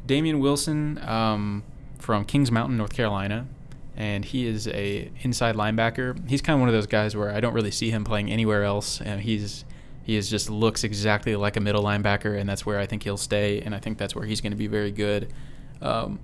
Dameon 0.06 0.40
Wilson 0.40 0.98
um, 1.06 1.62
from 1.98 2.24
Kings 2.24 2.50
Mountain, 2.50 2.78
North 2.78 2.94
Carolina, 2.94 3.46
and 3.96 4.24
he 4.24 4.46
is 4.46 4.66
a 4.68 5.10
inside 5.22 5.56
linebacker. 5.56 6.28
He's 6.28 6.42
kind 6.42 6.54
of 6.54 6.60
one 6.60 6.68
of 6.68 6.74
those 6.74 6.86
guys 6.86 7.16
where 7.16 7.30
I 7.30 7.40
don't 7.40 7.54
really 7.54 7.70
see 7.70 7.90
him 7.90 8.04
playing 8.04 8.30
anywhere 8.30 8.64
else, 8.64 9.00
and 9.00 9.20
he's 9.20 9.64
he 10.02 10.16
is 10.16 10.28
just 10.28 10.50
looks 10.50 10.84
exactly 10.84 11.34
like 11.36 11.56
a 11.56 11.60
middle 11.60 11.82
linebacker, 11.82 12.38
and 12.38 12.48
that's 12.48 12.66
where 12.66 12.78
I 12.78 12.86
think 12.86 13.02
he'll 13.04 13.16
stay, 13.16 13.60
and 13.60 13.74
I 13.74 13.78
think 13.78 13.98
that's 13.98 14.14
where 14.14 14.26
he's 14.26 14.40
going 14.40 14.52
to 14.52 14.56
be 14.56 14.66
very 14.66 14.90
good. 14.90 15.32
Um, 15.80 16.20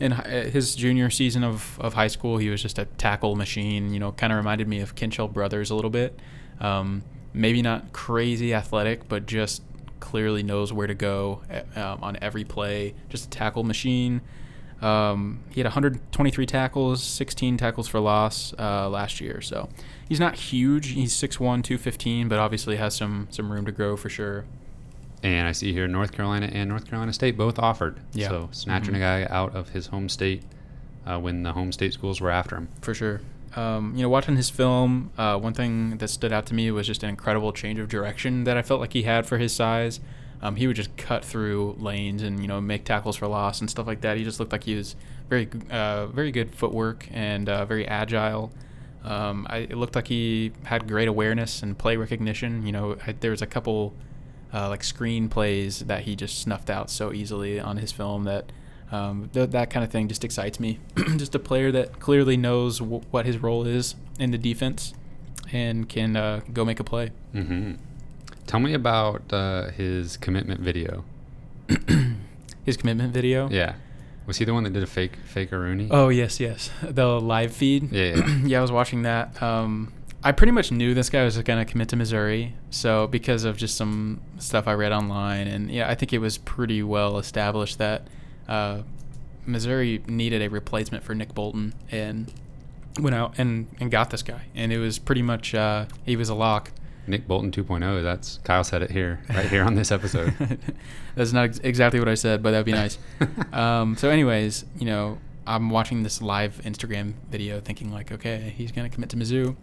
in 0.00 0.12
his 0.12 0.74
junior 0.74 1.10
season 1.10 1.44
of, 1.44 1.78
of 1.80 1.94
high 1.94 2.08
school, 2.08 2.38
he 2.38 2.48
was 2.48 2.60
just 2.62 2.78
a 2.78 2.84
tackle 2.84 3.36
machine. 3.36 3.92
You 3.92 4.00
know, 4.00 4.12
kind 4.12 4.32
of 4.32 4.36
reminded 4.36 4.68
me 4.68 4.80
of 4.80 4.94
Kentrell 4.94 5.32
Brothers 5.32 5.70
a 5.70 5.74
little 5.74 5.90
bit. 5.90 6.18
Um, 6.60 7.02
maybe 7.32 7.62
not 7.62 7.92
crazy 7.92 8.54
athletic, 8.54 9.08
but 9.08 9.26
just 9.26 9.62
clearly 10.00 10.42
knows 10.42 10.72
where 10.72 10.86
to 10.86 10.94
go 10.94 11.42
eh, 11.50 11.62
um, 11.80 12.02
on 12.02 12.18
every 12.20 12.44
play. 12.44 12.94
Just 13.08 13.26
a 13.26 13.30
tackle 13.30 13.64
machine. 13.64 14.20
Um, 14.84 15.40
he 15.50 15.60
had 15.60 15.66
123 15.66 16.46
tackles, 16.46 17.02
16 17.02 17.56
tackles 17.56 17.88
for 17.88 18.00
loss 18.00 18.52
uh, 18.58 18.88
last 18.88 19.20
year. 19.20 19.40
So 19.40 19.68
he's 20.08 20.20
not 20.20 20.34
huge. 20.36 20.88
He's 20.88 21.12
6'1", 21.14 21.38
215, 21.64 22.28
but 22.28 22.38
obviously 22.38 22.76
has 22.76 22.94
some 22.94 23.28
some 23.30 23.50
room 23.50 23.64
to 23.66 23.72
grow 23.72 23.96
for 23.96 24.08
sure. 24.08 24.44
And 25.22 25.48
I 25.48 25.52
see 25.52 25.72
here 25.72 25.88
North 25.88 26.12
Carolina 26.12 26.50
and 26.52 26.68
North 26.68 26.86
Carolina 26.86 27.12
State 27.14 27.36
both 27.38 27.58
offered. 27.58 27.98
Yeah. 28.12 28.28
So 28.28 28.48
snatching 28.52 28.92
Mhm. 28.92 28.96
a 28.98 29.00
guy 29.00 29.26
out 29.34 29.54
of 29.56 29.70
his 29.70 29.86
home 29.86 30.08
state 30.10 30.42
uh, 31.06 31.18
when 31.18 31.42
the 31.44 31.52
home 31.52 31.72
state 31.72 31.92
schools 31.94 32.20
were 32.20 32.30
after 32.30 32.56
him. 32.56 32.68
for 32.82 32.92
sure. 32.94 33.20
Um, 33.56 33.92
you 33.94 34.02
know, 34.02 34.08
watching 34.08 34.36
his 34.36 34.50
film, 34.50 35.10
uh, 35.16 35.38
one 35.38 35.54
thing 35.54 35.96
that 35.98 36.08
stood 36.08 36.32
out 36.32 36.44
to 36.46 36.54
me 36.54 36.70
was 36.72 36.86
just 36.88 37.02
an 37.04 37.08
incredible 37.08 37.52
change 37.52 37.78
of 37.78 37.88
direction 37.88 38.44
that 38.44 38.56
I 38.56 38.62
felt 38.62 38.80
like 38.80 38.92
he 38.92 39.04
had 39.04 39.26
for 39.26 39.38
his 39.38 39.54
size. 39.54 40.00
Um, 40.44 40.56
he 40.56 40.66
would 40.66 40.76
just 40.76 40.94
cut 40.98 41.24
through 41.24 41.74
lanes 41.78 42.22
and 42.22 42.40
you 42.40 42.46
know 42.46 42.60
make 42.60 42.84
tackles 42.84 43.16
for 43.16 43.26
loss 43.26 43.60
and 43.60 43.70
stuff 43.70 43.86
like 43.86 44.02
that. 44.02 44.18
He 44.18 44.24
just 44.24 44.38
looked 44.38 44.52
like 44.52 44.64
he 44.64 44.76
was 44.76 44.94
very, 45.30 45.48
uh, 45.70 46.06
very 46.08 46.30
good 46.30 46.54
footwork 46.54 47.08
and 47.10 47.48
uh, 47.48 47.64
very 47.64 47.88
agile. 47.88 48.52
Um, 49.04 49.46
I, 49.48 49.58
it 49.58 49.76
looked 49.76 49.94
like 49.96 50.06
he 50.08 50.52
had 50.64 50.86
great 50.86 51.08
awareness 51.08 51.62
and 51.62 51.76
play 51.76 51.96
recognition. 51.96 52.66
You 52.66 52.72
know, 52.72 52.96
I, 53.06 53.12
there 53.12 53.30
was 53.30 53.40
a 53.42 53.46
couple 53.46 53.94
uh, 54.52 54.68
like 54.68 54.84
screen 54.84 55.30
plays 55.30 55.80
that 55.80 56.02
he 56.02 56.14
just 56.14 56.38
snuffed 56.40 56.68
out 56.68 56.90
so 56.90 57.12
easily 57.12 57.58
on 57.58 57.78
his 57.78 57.90
film 57.90 58.24
that 58.24 58.52
um, 58.92 59.30
th- 59.32 59.50
that 59.50 59.70
kind 59.70 59.82
of 59.82 59.90
thing 59.90 60.08
just 60.08 60.24
excites 60.24 60.60
me. 60.60 60.78
just 61.16 61.34
a 61.34 61.38
player 61.38 61.72
that 61.72 62.00
clearly 62.00 62.36
knows 62.36 62.78
w- 62.80 63.02
what 63.10 63.24
his 63.24 63.38
role 63.38 63.66
is 63.66 63.94
in 64.18 64.30
the 64.30 64.38
defense 64.38 64.92
and 65.52 65.88
can 65.88 66.16
uh, 66.16 66.40
go 66.52 66.66
make 66.66 66.80
a 66.80 66.84
play. 66.84 67.12
hmm 67.32 67.72
Tell 68.54 68.60
me 68.60 68.72
about 68.72 69.32
uh, 69.32 69.70
his 69.70 70.16
commitment 70.16 70.60
video. 70.60 71.04
His 72.64 72.76
commitment 72.76 73.12
video. 73.12 73.50
Yeah. 73.50 73.74
Was 74.28 74.36
he 74.36 74.44
the 74.44 74.54
one 74.54 74.62
that 74.62 74.72
did 74.72 74.84
a 74.84 74.86
fake 74.86 75.16
fake 75.26 75.50
Rooney? 75.50 75.88
Oh 75.90 76.08
yes, 76.08 76.38
yes. 76.38 76.70
The 76.80 77.20
live 77.20 77.52
feed. 77.52 77.90
Yeah, 77.90 78.14
yeah. 78.14 78.36
yeah, 78.44 78.58
I 78.60 78.62
was 78.62 78.70
watching 78.70 79.02
that. 79.02 79.42
Um, 79.42 79.92
I 80.22 80.30
pretty 80.30 80.52
much 80.52 80.70
knew 80.70 80.94
this 80.94 81.10
guy 81.10 81.24
was 81.24 81.36
going 81.36 81.58
to 81.58 81.68
commit 81.68 81.88
to 81.88 81.96
Missouri, 81.96 82.54
so 82.70 83.08
because 83.08 83.42
of 83.42 83.56
just 83.56 83.76
some 83.76 84.20
stuff 84.38 84.68
I 84.68 84.74
read 84.74 84.92
online, 84.92 85.48
and 85.48 85.68
yeah, 85.68 85.90
I 85.90 85.96
think 85.96 86.12
it 86.12 86.18
was 86.18 86.38
pretty 86.38 86.80
well 86.80 87.18
established 87.18 87.78
that 87.78 88.06
uh, 88.46 88.82
Missouri 89.46 90.00
needed 90.06 90.42
a 90.42 90.48
replacement 90.48 91.02
for 91.02 91.16
Nick 91.16 91.34
Bolton, 91.34 91.74
and 91.90 92.32
went 93.00 93.16
out 93.16 93.34
and, 93.36 93.66
and 93.80 93.90
got 93.90 94.10
this 94.10 94.22
guy, 94.22 94.42
and 94.54 94.72
it 94.72 94.78
was 94.78 95.00
pretty 95.00 95.22
much 95.22 95.56
uh, 95.56 95.86
he 96.06 96.14
was 96.14 96.28
a 96.28 96.36
lock. 96.36 96.70
Nick 97.06 97.26
Bolton 97.28 97.50
2.0. 97.50 98.02
That's 98.02 98.38
Kyle 98.44 98.64
said 98.64 98.82
it 98.82 98.90
here, 98.90 99.20
right 99.28 99.46
here 99.46 99.62
on 99.62 99.74
this 99.74 99.92
episode. 99.92 100.34
That's 101.14 101.32
not 101.32 101.44
ex- 101.44 101.60
exactly 101.62 102.00
what 102.00 102.08
I 102.08 102.14
said, 102.14 102.42
but 102.42 102.52
that'd 102.52 102.66
be 102.66 102.72
nice. 102.72 102.98
um, 103.52 103.96
so, 103.96 104.10
anyways, 104.10 104.64
you 104.78 104.86
know, 104.86 105.18
I'm 105.46 105.70
watching 105.70 106.02
this 106.02 106.22
live 106.22 106.60
Instagram 106.64 107.14
video, 107.30 107.60
thinking 107.60 107.92
like, 107.92 108.10
okay, 108.12 108.54
he's 108.56 108.72
gonna 108.72 108.88
commit 108.88 109.10
to 109.10 109.16
Mizzou, 109.16 109.56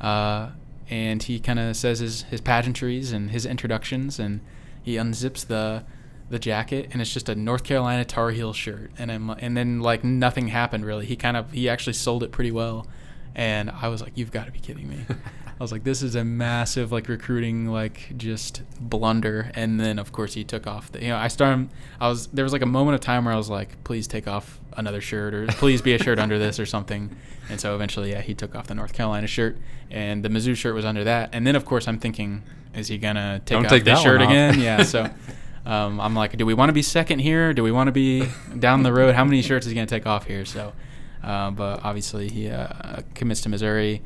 uh, 0.00 0.50
and 0.90 1.22
he 1.22 1.38
kind 1.38 1.58
of 1.58 1.76
says 1.76 2.00
his 2.00 2.22
his 2.22 2.40
pageantries 2.40 3.12
and 3.12 3.30
his 3.30 3.46
introductions, 3.46 4.18
and 4.18 4.40
he 4.82 4.96
unzips 4.96 5.46
the 5.46 5.84
the 6.28 6.38
jacket, 6.38 6.88
and 6.92 7.00
it's 7.00 7.12
just 7.12 7.28
a 7.28 7.34
North 7.34 7.62
Carolina 7.62 8.04
Tar 8.04 8.30
Heel 8.30 8.52
shirt, 8.52 8.90
and 8.98 9.12
I'm 9.12 9.30
and 9.30 9.56
then 9.56 9.80
like 9.80 10.02
nothing 10.02 10.48
happened 10.48 10.84
really. 10.84 11.06
He 11.06 11.14
kind 11.14 11.36
of 11.36 11.52
he 11.52 11.68
actually 11.68 11.92
sold 11.92 12.22
it 12.22 12.32
pretty 12.32 12.50
well, 12.50 12.86
and 13.34 13.70
I 13.70 13.88
was 13.88 14.02
like, 14.02 14.12
you've 14.16 14.32
got 14.32 14.46
to 14.46 14.52
be 14.52 14.58
kidding 14.58 14.88
me. 14.88 15.04
I 15.62 15.64
was 15.64 15.70
like, 15.70 15.84
this 15.84 16.02
is 16.02 16.16
a 16.16 16.24
massive 16.24 16.90
like 16.90 17.08
recruiting 17.08 17.68
like 17.68 18.16
just 18.16 18.62
blunder. 18.80 19.52
And 19.54 19.78
then 19.78 20.00
of 20.00 20.10
course 20.10 20.34
he 20.34 20.42
took 20.42 20.66
off 20.66 20.90
the 20.90 21.00
you 21.00 21.10
know 21.10 21.16
I 21.16 21.28
started 21.28 21.68
I 22.00 22.08
was 22.08 22.26
there 22.26 22.44
was 22.44 22.52
like 22.52 22.62
a 22.62 22.66
moment 22.66 22.96
of 22.96 23.00
time 23.00 23.26
where 23.26 23.32
I 23.32 23.36
was 23.36 23.48
like, 23.48 23.84
please 23.84 24.08
take 24.08 24.26
off 24.26 24.58
another 24.76 25.00
shirt 25.00 25.34
or 25.34 25.46
please 25.46 25.80
be 25.80 25.94
a 25.94 26.02
shirt 26.02 26.18
under 26.18 26.36
this 26.36 26.58
or 26.58 26.66
something. 26.66 27.16
And 27.48 27.60
so 27.60 27.76
eventually 27.76 28.10
yeah 28.10 28.22
he 28.22 28.34
took 28.34 28.56
off 28.56 28.66
the 28.66 28.74
North 28.74 28.92
Carolina 28.92 29.28
shirt 29.28 29.56
and 29.88 30.24
the 30.24 30.28
Mizzou 30.28 30.56
shirt 30.56 30.74
was 30.74 30.84
under 30.84 31.04
that. 31.04 31.30
And 31.32 31.46
then 31.46 31.54
of 31.54 31.64
course 31.64 31.86
I'm 31.86 32.00
thinking, 32.00 32.42
is 32.74 32.88
he 32.88 32.98
gonna 32.98 33.40
take 33.44 33.54
Don't 33.54 33.66
off 33.66 33.70
take 33.70 33.84
the 33.84 33.94
shirt 33.94 34.20
off. 34.20 34.30
again? 34.30 34.58
Yeah. 34.60 34.82
So. 34.82 35.10
Um, 35.64 36.00
I'm 36.00 36.16
like, 36.16 36.36
do 36.36 36.44
we 36.44 36.54
want 36.54 36.70
to 36.70 36.72
be 36.72 36.82
second 36.82 37.20
here? 37.20 37.54
Do 37.54 37.62
we 37.62 37.70
want 37.70 37.86
to 37.86 37.92
be 37.92 38.26
down 38.58 38.82
the 38.82 38.92
road? 38.92 39.14
How 39.14 39.24
many 39.24 39.42
shirts 39.42 39.64
is 39.64 39.70
he 39.70 39.76
going 39.76 39.86
to 39.86 39.94
take 39.94 40.08
off 40.08 40.26
here? 40.26 40.44
So, 40.44 40.72
uh, 41.22 41.52
but 41.52 41.84
obviously 41.84 42.28
he 42.28 42.50
uh, 42.50 43.02
commits 43.14 43.42
to 43.42 43.48
Missouri. 43.48 44.02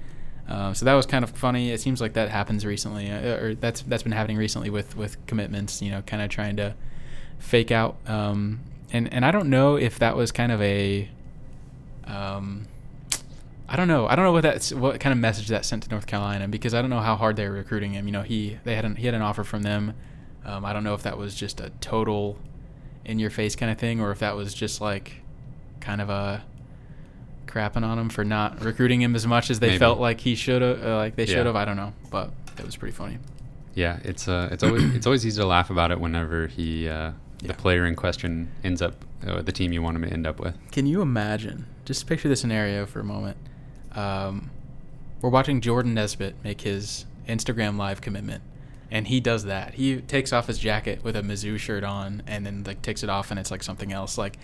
Um, 0.48 0.74
so 0.74 0.84
that 0.84 0.94
was 0.94 1.06
kind 1.06 1.24
of 1.24 1.30
funny. 1.30 1.72
It 1.72 1.80
seems 1.80 2.00
like 2.00 2.12
that 2.12 2.28
happens 2.28 2.64
recently, 2.64 3.10
uh, 3.10 3.36
or 3.36 3.54
that's 3.54 3.82
that's 3.82 4.02
been 4.02 4.12
happening 4.12 4.36
recently 4.36 4.70
with 4.70 4.96
with 4.96 5.24
commitments. 5.26 5.82
You 5.82 5.90
know, 5.90 6.02
kind 6.02 6.22
of 6.22 6.28
trying 6.28 6.56
to 6.56 6.74
fake 7.38 7.70
out. 7.70 7.96
Um, 8.06 8.60
and 8.92 9.12
and 9.12 9.24
I 9.24 9.30
don't 9.30 9.50
know 9.50 9.76
if 9.76 9.98
that 9.98 10.16
was 10.16 10.32
kind 10.32 10.52
of 10.52 10.62
a. 10.62 11.08
Um, 12.06 12.68
I 13.68 13.74
don't 13.74 13.88
know. 13.88 14.06
I 14.06 14.14
don't 14.14 14.24
know 14.24 14.32
what 14.32 14.42
that's 14.42 14.72
what 14.72 15.00
kind 15.00 15.12
of 15.12 15.18
message 15.18 15.48
that 15.48 15.64
sent 15.64 15.82
to 15.82 15.90
North 15.90 16.06
Carolina 16.06 16.46
because 16.46 16.72
I 16.72 16.80
don't 16.80 16.90
know 16.90 17.00
how 17.00 17.16
hard 17.16 17.34
they 17.34 17.48
were 17.48 17.54
recruiting 17.54 17.94
him. 17.94 18.06
You 18.06 18.12
know, 18.12 18.22
he 18.22 18.58
they 18.62 18.76
had 18.76 18.84
an, 18.84 18.94
he 18.96 19.06
had 19.06 19.14
an 19.14 19.22
offer 19.22 19.42
from 19.42 19.62
them. 19.62 19.94
Um, 20.44 20.64
I 20.64 20.72
don't 20.72 20.84
know 20.84 20.94
if 20.94 21.02
that 21.02 21.18
was 21.18 21.34
just 21.34 21.60
a 21.60 21.70
total 21.80 22.38
in 23.04 23.18
your 23.18 23.30
face 23.30 23.56
kind 23.56 23.70
of 23.70 23.78
thing 23.78 24.00
or 24.00 24.12
if 24.12 24.20
that 24.20 24.36
was 24.36 24.54
just 24.54 24.80
like 24.80 25.22
kind 25.80 26.00
of 26.00 26.08
a 26.08 26.44
crapping 27.56 27.82
on 27.84 27.98
him 27.98 28.08
for 28.08 28.24
not 28.24 28.62
recruiting 28.62 29.00
him 29.00 29.14
as 29.14 29.26
much 29.26 29.50
as 29.50 29.60
they 29.60 29.68
Maybe. 29.68 29.78
felt 29.78 29.98
like 29.98 30.20
he 30.20 30.34
should 30.34 30.60
have, 30.62 30.84
uh, 30.84 30.96
like 30.96 31.16
they 31.16 31.26
should 31.26 31.46
have. 31.46 31.56
I 31.56 31.64
don't 31.64 31.76
know, 31.76 31.92
but 32.10 32.30
it 32.58 32.64
was 32.64 32.76
pretty 32.76 32.94
funny. 32.94 33.18
Yeah, 33.74 33.98
it's 34.04 34.28
uh, 34.28 34.48
it's 34.52 34.62
always 34.62 34.82
it's 34.94 35.06
always 35.06 35.24
easy 35.26 35.40
to 35.40 35.46
laugh 35.46 35.70
about 35.70 35.90
it 35.90 36.00
whenever 36.00 36.46
he 36.46 36.88
uh, 36.88 37.12
Yeah. 37.40 37.48
the 37.48 37.54
player 37.54 37.86
in 37.86 37.94
question 37.96 38.50
ends 38.64 38.80
up 38.82 38.94
uh, 39.26 39.42
the 39.42 39.52
team 39.52 39.72
you 39.72 39.82
want 39.82 39.96
him 39.96 40.02
to 40.02 40.08
end 40.12 40.26
up 40.26 40.38
with. 40.40 40.54
Can 40.72 40.86
you 40.86 41.00
imagine? 41.02 41.66
Just 41.84 42.06
picture 42.06 42.28
the 42.28 42.36
scenario 42.36 42.84
for 42.86 43.00
a 43.00 43.04
moment. 43.04 43.36
Um, 43.94 44.50
we're 45.22 45.30
watching 45.30 45.60
Jordan 45.60 45.94
Nesbitt 45.94 46.36
make 46.44 46.60
his 46.62 47.06
Instagram 47.28 47.76
live 47.78 48.00
commitment, 48.00 48.42
and 48.90 49.06
he 49.08 49.20
does 49.20 49.44
that. 49.44 49.74
He 49.74 49.96
takes 50.00 50.32
off 50.32 50.46
his 50.46 50.58
jacket 50.58 51.02
with 51.04 51.16
a 51.16 51.22
Mizzou 51.22 51.58
shirt 51.58 51.84
on, 51.84 52.22
and 52.26 52.44
then 52.46 52.64
like 52.66 52.82
takes 52.82 53.02
it 53.02 53.08
off, 53.10 53.30
and 53.30 53.38
it's 53.40 53.50
like 53.50 53.62
something 53.62 53.92
else. 53.92 54.16
Like, 54.18 54.38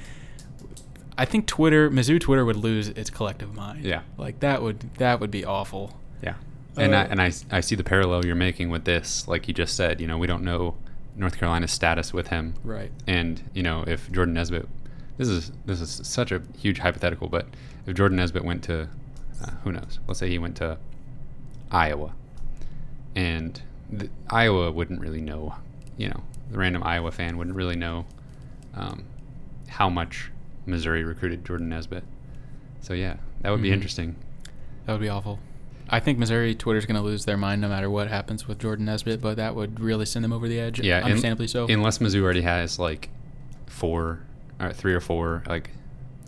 I 1.18 1.24
think 1.24 1.46
Twitter, 1.46 1.90
Mizzou 1.90 2.18
Twitter, 2.20 2.44
would 2.44 2.56
lose 2.56 2.88
its 2.88 3.10
collective 3.10 3.54
mind. 3.54 3.84
Yeah. 3.84 4.02
like 4.16 4.40
that 4.40 4.62
would 4.62 4.80
that 4.98 5.20
would 5.20 5.30
be 5.30 5.44
awful. 5.44 5.98
Yeah, 6.22 6.34
and 6.76 6.94
I, 6.94 7.02
Uh, 7.02 7.06
and 7.10 7.20
I 7.22 7.32
I 7.50 7.60
see 7.60 7.74
the 7.74 7.84
parallel 7.84 8.24
you're 8.24 8.34
making 8.34 8.70
with 8.70 8.84
this. 8.84 9.26
Like 9.28 9.46
you 9.48 9.54
just 9.54 9.76
said, 9.76 10.00
you 10.00 10.06
know, 10.06 10.16
we 10.18 10.26
don't 10.26 10.42
know 10.42 10.74
North 11.16 11.36
Carolina's 11.38 11.70
status 11.72 12.12
with 12.14 12.28
him, 12.28 12.54
Right. 12.64 12.90
and 13.06 13.42
you 13.54 13.62
know 13.62 13.84
if 13.86 14.10
Jordan 14.10 14.34
Nesbitt, 14.34 14.66
this 15.18 15.28
is 15.28 15.52
this 15.66 15.80
is 15.80 16.00
such 16.04 16.32
a 16.32 16.40
huge 16.58 16.78
hypothetical, 16.78 17.28
but 17.28 17.46
if 17.86 17.94
Jordan 17.94 18.16
Nesbitt 18.16 18.44
went 18.44 18.62
to, 18.64 18.88
uh, 19.42 19.50
who 19.64 19.72
knows? 19.72 20.00
Let's 20.06 20.18
say 20.20 20.28
he 20.30 20.38
went 20.38 20.56
to 20.56 20.78
Iowa, 21.70 22.12
and 23.14 23.60
the, 23.90 24.08
Iowa 24.30 24.70
wouldn't 24.72 25.00
really 25.00 25.20
know, 25.20 25.54
you 25.98 26.08
know, 26.08 26.22
the 26.50 26.58
random 26.58 26.82
Iowa 26.82 27.10
fan 27.10 27.36
wouldn't 27.36 27.56
really 27.56 27.76
know 27.76 28.06
um, 28.74 29.04
how 29.68 29.88
much 29.90 30.30
Missouri 30.66 31.04
recruited 31.04 31.44
Jordan 31.44 31.68
Nesbitt. 31.68 32.04
So 32.80 32.94
yeah, 32.94 33.16
that 33.42 33.50
would 33.50 33.62
be 33.62 33.70
Mhm. 33.70 33.74
interesting. 33.74 34.16
That 34.86 34.92
would 34.92 35.00
be 35.02 35.08
awful. 35.08 35.38
I 35.88 36.00
think 36.00 36.18
Missouri 36.18 36.54
Twitter's 36.54 36.86
going 36.86 36.96
to 36.96 37.02
lose 37.02 37.24
their 37.24 37.36
mind 37.36 37.60
no 37.60 37.68
matter 37.68 37.90
what 37.90 38.08
happens 38.08 38.48
with 38.48 38.58
Jordan 38.58 38.86
Nesbitt, 38.86 39.20
but 39.20 39.36
that 39.36 39.54
would 39.54 39.78
really 39.80 40.06
send 40.06 40.24
them 40.24 40.32
over 40.32 40.48
the 40.48 40.58
edge. 40.58 40.80
Yeah, 40.80 40.98
in- 40.98 41.04
understandably 41.04 41.46
so. 41.48 41.66
Unless 41.68 41.98
Mizzou 41.98 42.22
already 42.22 42.42
has 42.42 42.78
like 42.78 43.08
four, 43.66 44.20
or 44.60 44.72
three 44.72 44.94
or 44.94 45.00
four 45.00 45.42
like 45.46 45.70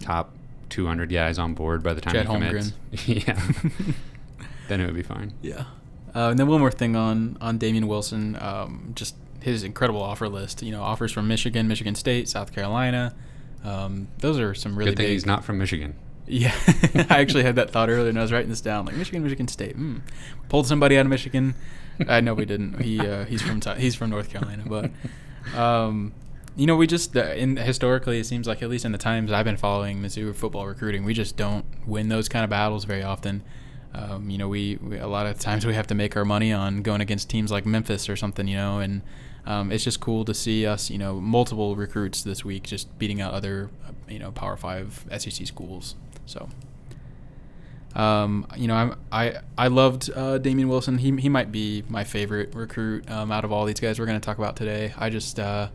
top 0.01 0.35
200 0.71 1.09
guys 1.11 1.39
on 1.39 1.55
board 1.55 1.83
by 1.83 1.95
the 1.95 2.01
time 2.01 2.13
Chet 2.15 2.27
he 2.27 2.33
commits. 2.33 2.73
yeah, 3.07 3.41
then 4.69 4.81
it 4.81 4.87
would 4.87 4.95
be 4.95 5.03
fine. 5.03 5.33
Yeah. 5.43 5.65
Uh, 6.15 6.31
and 6.31 6.39
then 6.39 6.47
one 6.47 6.61
more 6.61 6.71
thing 6.71 6.95
on 6.97 7.37
on 7.41 7.59
Dameon 7.59 7.87
Wilson, 7.87 8.37
um, 8.41 8.93
just 8.95 9.17
his 9.41 9.63
incredible 9.63 10.03
offer 10.03 10.29
list. 10.29 10.63
You 10.63 10.73
know, 10.73 10.83
offers 10.83 11.11
from 11.13 11.27
Michigan, 11.29 11.67
Michigan 11.69 11.95
State, 11.95 12.29
South 12.29 12.53
Carolina. 12.53 13.15
Um, 13.65 14.09
those 14.19 14.39
are 14.39 14.55
some 14.55 14.77
really 14.77 14.91
Good 14.91 14.99
thing 14.99 15.07
big. 15.07 15.13
he's 15.13 15.27
not 15.27 15.45
from 15.45 15.59
Michigan. 15.59 15.95
Yeah, 16.27 16.55
I 17.11 17.21
actually 17.21 17.43
had 17.43 17.57
that 17.57 17.71
thought 17.71 17.91
earlier, 17.91 18.09
and 18.09 18.19
I 18.19 18.23
was 18.23 18.33
writing 18.33 18.49
this 18.49 18.63
down. 18.63 18.87
Like 18.87 18.97
Michigan, 18.97 19.23
Michigan 19.23 19.47
State. 19.47 19.77
Hmm. 19.77 19.99
Pulled 20.49 20.67
somebody 20.67 20.97
out 20.97 21.03
of 21.05 21.11
Michigan. 21.11 21.55
I 22.09 22.23
know 22.23 22.33
we 22.33 22.47
didn't. 22.47 22.81
He 22.81 22.99
uh, 22.99 23.27
he's 23.27 23.43
from 23.43 23.61
he's 23.77 23.95
from 23.95 24.09
North 24.09 24.31
Carolina, 24.31 24.65
but 24.67 24.91
um, 25.55 26.15
you 26.57 26.67
know, 26.67 26.77
we 26.77 26.87
just 26.87 27.15
uh, 27.15 27.25
in 27.35 27.57
historically 27.59 28.21
it 28.21 28.25
seems 28.25 28.47
like 28.47 28.63
at 28.63 28.71
least 28.71 28.87
in 28.87 28.93
the 28.93 28.97
times 28.99 29.33
I've 29.33 29.45
been 29.45 29.59
following 29.59 30.01
Mizzou 30.01 30.35
football 30.35 30.67
recruiting, 30.67 31.05
we 31.05 31.13
just 31.13 31.37
don't 31.37 31.67
win 31.87 32.09
those 32.09 32.29
kind 32.31 32.43
of 32.43 32.49
battles 32.49 32.85
very 32.87 33.03
often. 33.03 33.43
Um, 33.95 34.31
you 34.31 34.39
know, 34.39 34.49
we, 34.49 34.77
we 34.77 34.97
a 34.99 35.07
lot 35.07 35.27
of 35.27 35.39
times 35.39 35.67
we 35.67 35.75
have 35.75 35.87
to 35.89 35.95
make 35.95 36.17
our 36.17 36.25
money 36.25 36.55
on 36.55 36.81
going 36.81 37.03
against 37.03 37.29
teams 37.29 37.53
like 37.53 37.67
Memphis 37.67 38.09
or 38.09 38.17
something. 38.17 38.49
You 38.49 38.57
know, 38.57 38.79
and 38.79 39.03
um, 39.47 39.73
it's 39.73 39.85
just 39.85 40.01
cool 40.01 40.25
to 40.25 40.35
see 40.35 40.67
us. 40.67 40.91
You 40.91 40.99
know, 40.99 41.21
multiple 41.21 41.77
recruits 41.77 42.23
this 42.23 42.45
week 42.45 42.65
just 42.65 42.99
beating 42.99 43.21
out 43.21 43.35
other 43.35 43.71
uh, 43.87 43.93
you 44.09 44.19
know 44.19 44.33
Power 44.33 44.57
Five 44.57 45.05
SEC 45.19 45.47
schools. 45.47 45.97
So. 46.27 46.49
Um, 47.95 48.49
you 48.57 48.67
know, 48.67 48.75
I'm, 48.75 48.97
I 49.13 49.37
I 49.57 49.69
loved 49.69 50.11
uh, 50.11 50.41
Dameon 50.41 50.67
Wilson. 50.67 50.99
He 50.99 51.17
he 51.17 51.29
might 51.29 51.53
be 51.53 51.85
my 51.89 52.03
favorite 52.03 52.53
recruit 52.53 53.09
um, 53.09 53.31
out 53.31 53.45
of 53.45 53.53
all 53.53 53.67
these 53.67 53.79
guys 53.79 54.01
we're 54.01 54.07
going 54.07 54.21
to 54.21 54.25
talk 54.25 54.39
about 54.39 54.57
today. 54.57 54.93
I 54.99 55.11
just 55.11 55.39
uh, 55.39 55.69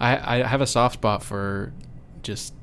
I 0.00 0.40
I 0.40 0.46
have 0.46 0.62
a 0.62 0.66
soft 0.66 0.94
spot 0.94 1.22
for 1.22 1.74
just 2.22 2.54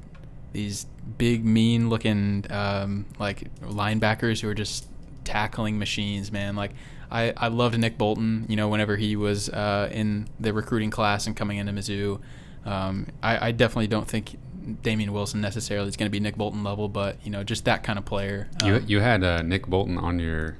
these 0.51 0.87
big, 1.17 1.43
mean 1.43 1.89
looking 1.89 2.45
um, 2.49 3.05
like 3.19 3.53
linebackers 3.61 4.41
who 4.41 4.47
are 4.47 4.53
just 4.53 4.87
tackling 5.23 5.77
machines, 5.77 6.31
man. 6.31 6.55
Like 6.55 6.71
I 7.13 7.33
I 7.37 7.47
loved 7.47 7.77
Nick 7.77 7.97
Bolton. 7.97 8.45
You 8.49 8.55
know, 8.55 8.67
whenever 8.67 8.97
he 8.97 9.15
was 9.15 9.49
uh, 9.49 9.89
in 9.91 10.27
the 10.39 10.51
recruiting 10.51 10.89
class 10.89 11.27
and 11.27 11.35
coming 11.35 11.57
into 11.57 11.71
Mizzou, 11.71 12.19
um, 12.65 13.07
I, 13.21 13.47
I 13.47 13.51
definitely 13.51 13.87
don't 13.87 14.07
think 14.07 14.37
Dameon 14.81 15.09
Wilson 15.09 15.41
necessarily 15.41 15.87
is 15.89 15.95
going 15.95 16.07
to 16.07 16.11
be 16.11 16.19
Nick 16.19 16.35
Bolton 16.35 16.63
level, 16.63 16.89
but 16.89 17.17
you 17.23 17.31
know, 17.31 17.43
just 17.43 17.65
that 17.65 17.83
kind 17.83 17.99
of 17.99 18.05
player. 18.05 18.49
You 18.63 18.75
Um, 18.75 18.85
you 18.87 18.99
had 18.99 19.23
uh, 19.23 19.41
Nick 19.41 19.67
Bolton 19.67 19.97
on 19.97 20.19
your 20.19 20.57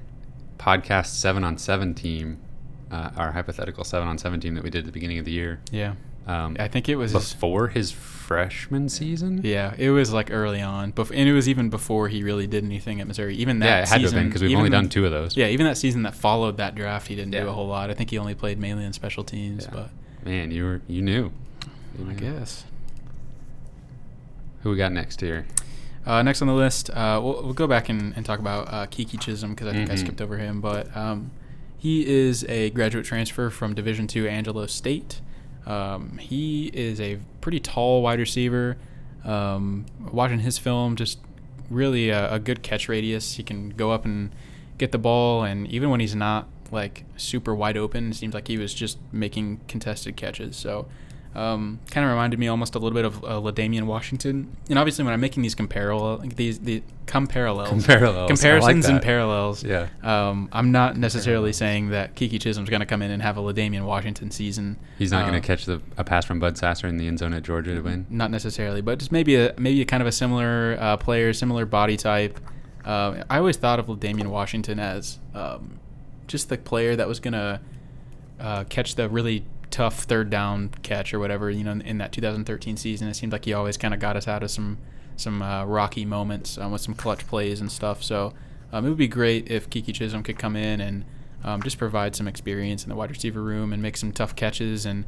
podcast 0.57 1.07
seven 1.07 1.43
on 1.43 1.57
seven 1.57 1.93
team, 1.93 2.39
uh, 2.91 3.11
our 3.17 3.31
hypothetical 3.31 3.83
seven 3.83 4.07
on 4.07 4.17
seven 4.17 4.39
team 4.39 4.55
that 4.55 4.63
we 4.63 4.69
did 4.69 4.79
at 4.79 4.85
the 4.85 4.91
beginning 4.91 5.19
of 5.19 5.25
the 5.25 5.31
year. 5.31 5.59
yeah, 5.71 5.95
Um, 6.25 6.55
I 6.59 6.67
think 6.69 6.87
it 6.87 6.95
was 6.95 7.11
before 7.11 7.67
his 7.67 7.91
freshman 7.91 8.87
season. 8.87 9.41
Yeah, 9.43 9.73
it 9.77 9.89
was 9.89 10.13
like 10.13 10.31
early 10.31 10.61
on, 10.61 10.93
bef- 10.93 11.11
and 11.13 11.27
it 11.27 11.33
was 11.33 11.49
even 11.49 11.69
before 11.69 12.07
he 12.07 12.23
really 12.23 12.47
did 12.47 12.63
anything 12.63 13.01
at 13.01 13.07
Missouri. 13.07 13.35
Even 13.35 13.59
that 13.59 13.65
Yeah, 13.65 13.71
it 13.79 13.79
had 13.79 13.85
to 13.85 13.91
have 13.93 14.01
season, 14.01 14.19
been 14.19 14.27
because 14.29 14.41
we've 14.41 14.57
only 14.57 14.69
done 14.69 14.87
two 14.87 15.05
of 15.05 15.11
those. 15.11 15.35
Yeah, 15.35 15.47
even 15.47 15.65
that 15.65 15.77
season 15.77 16.03
that 16.03 16.15
followed 16.15 16.55
that 16.57 16.75
draft, 16.75 17.07
he 17.07 17.15
didn't 17.15 17.31
do 17.31 17.45
a 17.47 17.51
whole 17.51 17.67
lot. 17.67 17.89
I 17.89 17.93
think 17.93 18.09
he 18.09 18.17
only 18.17 18.35
played 18.35 18.57
mainly 18.57 18.85
in 18.85 18.93
special 18.93 19.23
teams, 19.25 19.65
Yeah. 19.65 19.71
but 19.73 19.89
Man, 20.25 20.51
you 20.51 20.63
were 20.63 20.81
you 20.87 21.01
knew. 21.01 21.31
You 21.99 22.05
I 22.09 22.13
knew. 22.13 22.15
guess. 22.15 22.63
Who 24.61 24.69
we 24.71 24.77
got 24.77 24.93
next 24.93 25.19
here? 25.19 25.45
Uh, 26.05 26.21
next 26.21 26.41
on 26.41 26.47
the 26.47 26.53
list, 26.53 26.89
uh, 26.89 27.19
we'll, 27.23 27.43
we'll 27.43 27.53
go 27.53 27.67
back 27.67 27.89
and, 27.89 28.15
and 28.15 28.25
talk 28.25 28.39
about 28.39 28.67
uh, 28.69 28.85
Keke 28.87 29.19
Chism 29.19 29.49
because 29.49 29.67
I 29.67 29.71
think 29.73 29.89
I 29.89 29.95
Mhm. 29.95 29.99
skipped 29.99 30.21
over 30.21 30.37
him. 30.37 30.61
But 30.61 30.95
um, 30.95 31.31
he 31.77 32.05
is 32.07 32.45
a 32.49 32.69
graduate 32.71 33.05
transfer 33.05 33.49
from 33.49 33.73
Division 33.73 34.07
two 34.07 34.27
Angelo 34.27 34.65
State. 34.65 35.19
Um, 35.65 36.17
he 36.17 36.67
is 36.67 36.99
a 36.99 37.19
pretty 37.41 37.59
tall 37.59 38.01
wide 38.01 38.19
receiver. 38.19 38.77
Um, 39.23 39.85
watching 40.11 40.39
his 40.39 40.57
film, 40.57 40.95
just 40.95 41.19
really 41.69 42.09
a, 42.09 42.33
a 42.33 42.39
good 42.39 42.61
catch 42.61 42.89
radius. 42.89 43.35
He 43.35 43.43
can 43.43 43.69
go 43.69 43.91
up 43.91 44.05
and 44.05 44.33
get 44.77 44.91
the 44.91 44.97
ball, 44.97 45.43
and 45.43 45.67
even 45.67 45.89
when 45.89 45.99
he's 45.99 46.15
not 46.15 46.47
like 46.71 47.05
super 47.15 47.55
wide 47.55 47.77
open, 47.77 48.11
it 48.11 48.15
seems 48.15 48.33
like 48.33 48.47
he 48.47 48.57
was 48.57 48.73
just 48.73 48.97
making 49.11 49.61
contested 49.67 50.15
catches. 50.15 50.57
So 50.57 50.87
Um, 51.35 51.79
kind 51.89 52.05
of 52.05 52.11
reminded 52.11 52.39
me 52.39 52.47
almost 52.47 52.75
a 52.75 52.79
little 52.79 52.95
bit 52.95 53.05
of 53.05 53.23
uh, 53.23 53.39
L'Damian 53.39 53.83
Washington. 53.83 54.55
And 54.69 54.77
obviously, 54.77 55.03
when 55.03 55.13
I'm 55.13 55.21
making 55.21 55.41
these 55.41 55.55
comparable 55.55 56.17
these 56.17 56.59
the 56.59 56.83
Comparallels. 57.05 57.89
I 57.89 57.99
like 57.99 58.27
comparisons 58.27 58.85
and 58.85 59.01
parallels. 59.01 59.63
Yeah. 59.63 59.87
Um, 60.03 60.49
I'm 60.51 60.71
not 60.71 60.97
necessarily 60.97 61.51
saying 61.53 61.89
that 61.89 62.15
Keke 62.15 62.39
Chism's 62.39 62.69
going 62.69 62.79
to 62.79 62.85
come 62.85 63.01
in 63.01 63.11
and 63.11 63.21
have 63.21 63.37
a 63.37 63.41
L'Damian 63.41 63.85
Washington 63.85 64.31
season. 64.31 64.77
He's 64.97 65.11
not 65.11 65.27
going 65.27 65.39
to 65.39 65.45
catch 65.45 65.65
the 65.65 65.81
a 65.97 66.03
pass 66.03 66.25
from 66.25 66.39
Bud 66.39 66.57
Sasser 66.57 66.87
in 66.87 66.97
the 66.97 67.07
end 67.07 67.19
zone 67.19 67.33
at 67.33 67.43
Georgia 67.43 67.75
to 67.75 67.81
win. 67.81 68.05
Not 68.09 68.31
necessarily, 68.31 68.81
but 68.81 68.99
just 68.99 69.11
maybe 69.11 69.35
a 69.35 69.53
maybe 69.57 69.81
a 69.81 69.85
kind 69.85 70.01
of 70.01 70.07
a 70.07 70.11
similar 70.11 70.77
uh, 70.79 70.97
player, 70.97 71.33
similar 71.33 71.65
body 71.65 71.97
type. 71.97 72.39
Uh, 72.85 73.23
I 73.29 73.37
always 73.37 73.57
thought 73.57 73.79
of 73.79 73.99
Damian 73.99 74.29
Washington 74.29 74.79
as 74.79 75.19
um, 75.33 75.79
just 76.27 76.49
the 76.49 76.57
player 76.57 76.95
that 76.95 77.07
was 77.07 77.19
gonna 77.19 77.61
uh, 78.39 78.63
catch 78.65 78.95
the 78.95 79.09
really 79.09 79.45
tough 79.73 80.03
third 80.03 80.29
down 80.29 80.69
catch 80.83 81.13
or 81.13 81.19
whatever. 81.19 81.49
You 81.49 81.63
know, 81.63 81.71
in, 81.71 81.81
in 81.81 81.97
that 81.97 82.11
2013 82.13 82.77
season, 82.77 83.07
it 83.07 83.15
seemed 83.15 83.33
like 83.33 83.45
he 83.45 83.53
always 83.53 83.75
kind 83.75 83.93
of 83.93 83.99
got 83.99 84.15
us 84.15 84.27
out 84.27 84.43
of 84.43 84.51
some 84.51 84.77
some 85.17 85.41
uh, 85.41 85.65
rocky 85.65 86.05
moments 86.05 86.57
um, 86.57 86.71
with 86.71 86.81
some 86.81 86.93
clutch 86.93 87.25
plays 87.27 87.59
and 87.61 87.71
stuff. 87.71 88.01
So 88.03 88.33
um, 88.71 88.85
it 88.85 88.89
would 88.89 88.97
be 88.97 89.07
great 89.07 89.49
if 89.51 89.69
Keke 89.69 89.87
Chism 89.93 90.23
could 90.23 90.39
come 90.39 90.55
in 90.55 90.79
and 90.81 91.05
um, 91.43 91.61
just 91.61 91.77
provide 91.77 92.15
some 92.15 92.27
experience 92.27 92.83
in 92.83 92.89
the 92.89 92.95
wide 92.95 93.09
receiver 93.11 93.41
room 93.41 93.73
and 93.73 93.81
make 93.81 93.97
some 93.97 94.11
tough 94.11 94.35
catches 94.35 94.85
and 94.85 95.05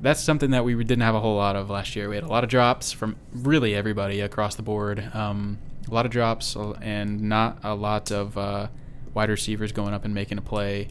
that's 0.00 0.20
something 0.20 0.50
that 0.52 0.64
we 0.64 0.74
didn't 0.76 1.02
have 1.02 1.14
a 1.16 1.20
whole 1.20 1.36
lot 1.36 1.56
of 1.56 1.70
last 1.70 1.96
year. 1.96 2.08
We 2.08 2.14
had 2.14 2.22
a 2.24 2.28
lot 2.28 2.44
of 2.44 2.50
drops 2.50 2.92
from 2.92 3.16
really 3.32 3.74
everybody 3.74 4.20
across 4.20 4.54
the 4.54 4.62
board. 4.62 5.10
Um, 5.12 5.58
a 5.90 5.94
lot 5.94 6.06
of 6.06 6.12
drops 6.12 6.54
uh, 6.56 6.72
and 6.80 7.22
not 7.22 7.58
a 7.64 7.74
lot 7.74 8.12
of 8.12 8.38
uh, 8.38 8.68
wide 9.14 9.28
receivers 9.28 9.72
going 9.72 9.94
up 9.94 10.04
and 10.04 10.14
making 10.14 10.38
a 10.38 10.42
play. 10.42 10.88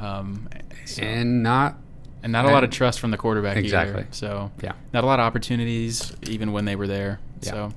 Um, 0.00 0.48
so- 0.86 1.02
And 1.02 1.42
not 1.42 1.76
and 2.22 2.32
not 2.32 2.44
a 2.46 2.50
lot 2.50 2.64
of 2.64 2.70
trust 2.70 2.98
from 3.00 3.10
the 3.10 3.16
quarterback 3.16 3.56
Exactly. 3.56 4.00
either. 4.00 4.08
So 4.12 4.50
yeah. 4.62 4.72
not 4.92 5.04
a 5.04 5.06
lot 5.06 5.20
of 5.20 5.24
opportunities 5.24 6.12
even 6.28 6.52
when 6.52 6.64
they 6.64 6.76
were 6.76 6.86
there. 6.86 7.20
Yeah. 7.42 7.50
So 7.50 7.72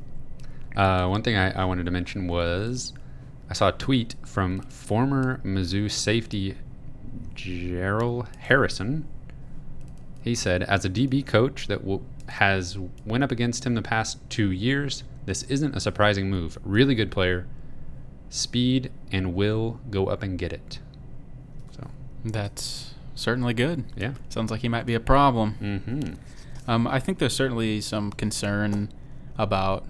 Uh, 0.75 1.08
one 1.08 1.21
thing 1.21 1.36
I, 1.36 1.51
I 1.62 1.65
wanted 1.65 1.86
to 1.86 1.91
mention 1.91 2.27
was 2.27 2.93
I 3.49 3.54
saw 3.54 3.67
a 3.69 3.71
tweet 3.73 4.15
from 4.25 4.62
former 4.62 5.41
Mizzou 5.43 5.91
safety 5.91 6.56
Gerald 7.36 8.27
Harrison. 8.39 9.06
He 10.23 10.36
said, 10.36 10.63
"As 10.63 10.86
a 10.86 10.89
DB 10.89 11.25
coach 11.25 11.67
that 11.67 11.80
w- 11.80 12.04
has 12.30 12.77
went 13.06 13.23
up 13.23 13.32
against 13.32 13.65
him 13.65 13.75
the 13.75 13.82
past 13.82 14.17
two 14.30 14.51
years, 14.51 15.04
this 15.25 15.43
isn't 15.43 15.75
a 15.75 15.80
surprising 15.80 16.30
move. 16.30 16.58
Really 16.63 16.95
good 16.95 17.12
player, 17.12 17.47
speed 18.30 18.91
and 19.12 19.34
will 19.34 19.80
go 19.89 20.06
up 20.08 20.23
and 20.23 20.38
get 20.38 20.54
it." 20.54 20.80
So 21.75 21.88
that's 22.23 22.90
certainly 23.21 23.53
good. 23.53 23.84
yeah. 23.95 24.13
Sounds 24.29 24.51
like 24.51 24.62
he 24.62 24.69
might 24.69 24.86
be 24.86 24.93
a 24.93 24.99
problem. 24.99 25.55
Mm-hmm. 25.62 26.13
Um, 26.69 26.88
I 26.88 26.99
think 26.99 27.19
there's 27.19 27.36
certainly 27.36 27.81
some 27.81 28.12
concern 28.12 28.89
about 29.38 29.86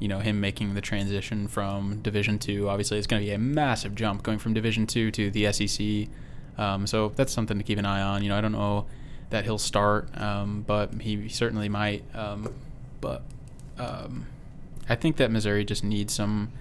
you 0.00 0.08
know 0.08 0.18
him 0.18 0.40
making 0.40 0.74
the 0.74 0.80
transition 0.80 1.48
from 1.48 2.00
Division 2.00 2.38
Two. 2.38 2.68
Obviously, 2.68 2.98
it's 2.98 3.06
going 3.06 3.22
to 3.22 3.26
be 3.26 3.32
a 3.32 3.38
massive 3.38 3.94
jump 3.94 4.22
going 4.22 4.38
from 4.38 4.54
Division 4.54 4.86
Two 4.86 5.10
to 5.12 5.30
the 5.30 5.52
SEC. 5.52 6.08
Um, 6.56 6.86
so 6.86 7.10
that's 7.16 7.32
something 7.32 7.58
to 7.58 7.64
keep 7.64 7.78
an 7.78 7.86
eye 7.86 8.02
on. 8.02 8.22
You 8.22 8.28
know, 8.28 8.38
I 8.38 8.40
don't 8.40 8.52
know 8.52 8.86
that 9.30 9.44
he'll 9.44 9.58
start, 9.58 10.08
um, 10.20 10.62
but 10.66 11.00
he 11.00 11.28
certainly 11.28 11.68
might. 11.68 12.04
Um, 12.14 12.52
but 13.00 13.22
um, 13.78 14.26
I 14.88 14.94
think 14.94 15.16
that 15.16 15.30
Missouri 15.30 15.64
just 15.64 15.84
needs 15.84 16.14
some 16.14 16.52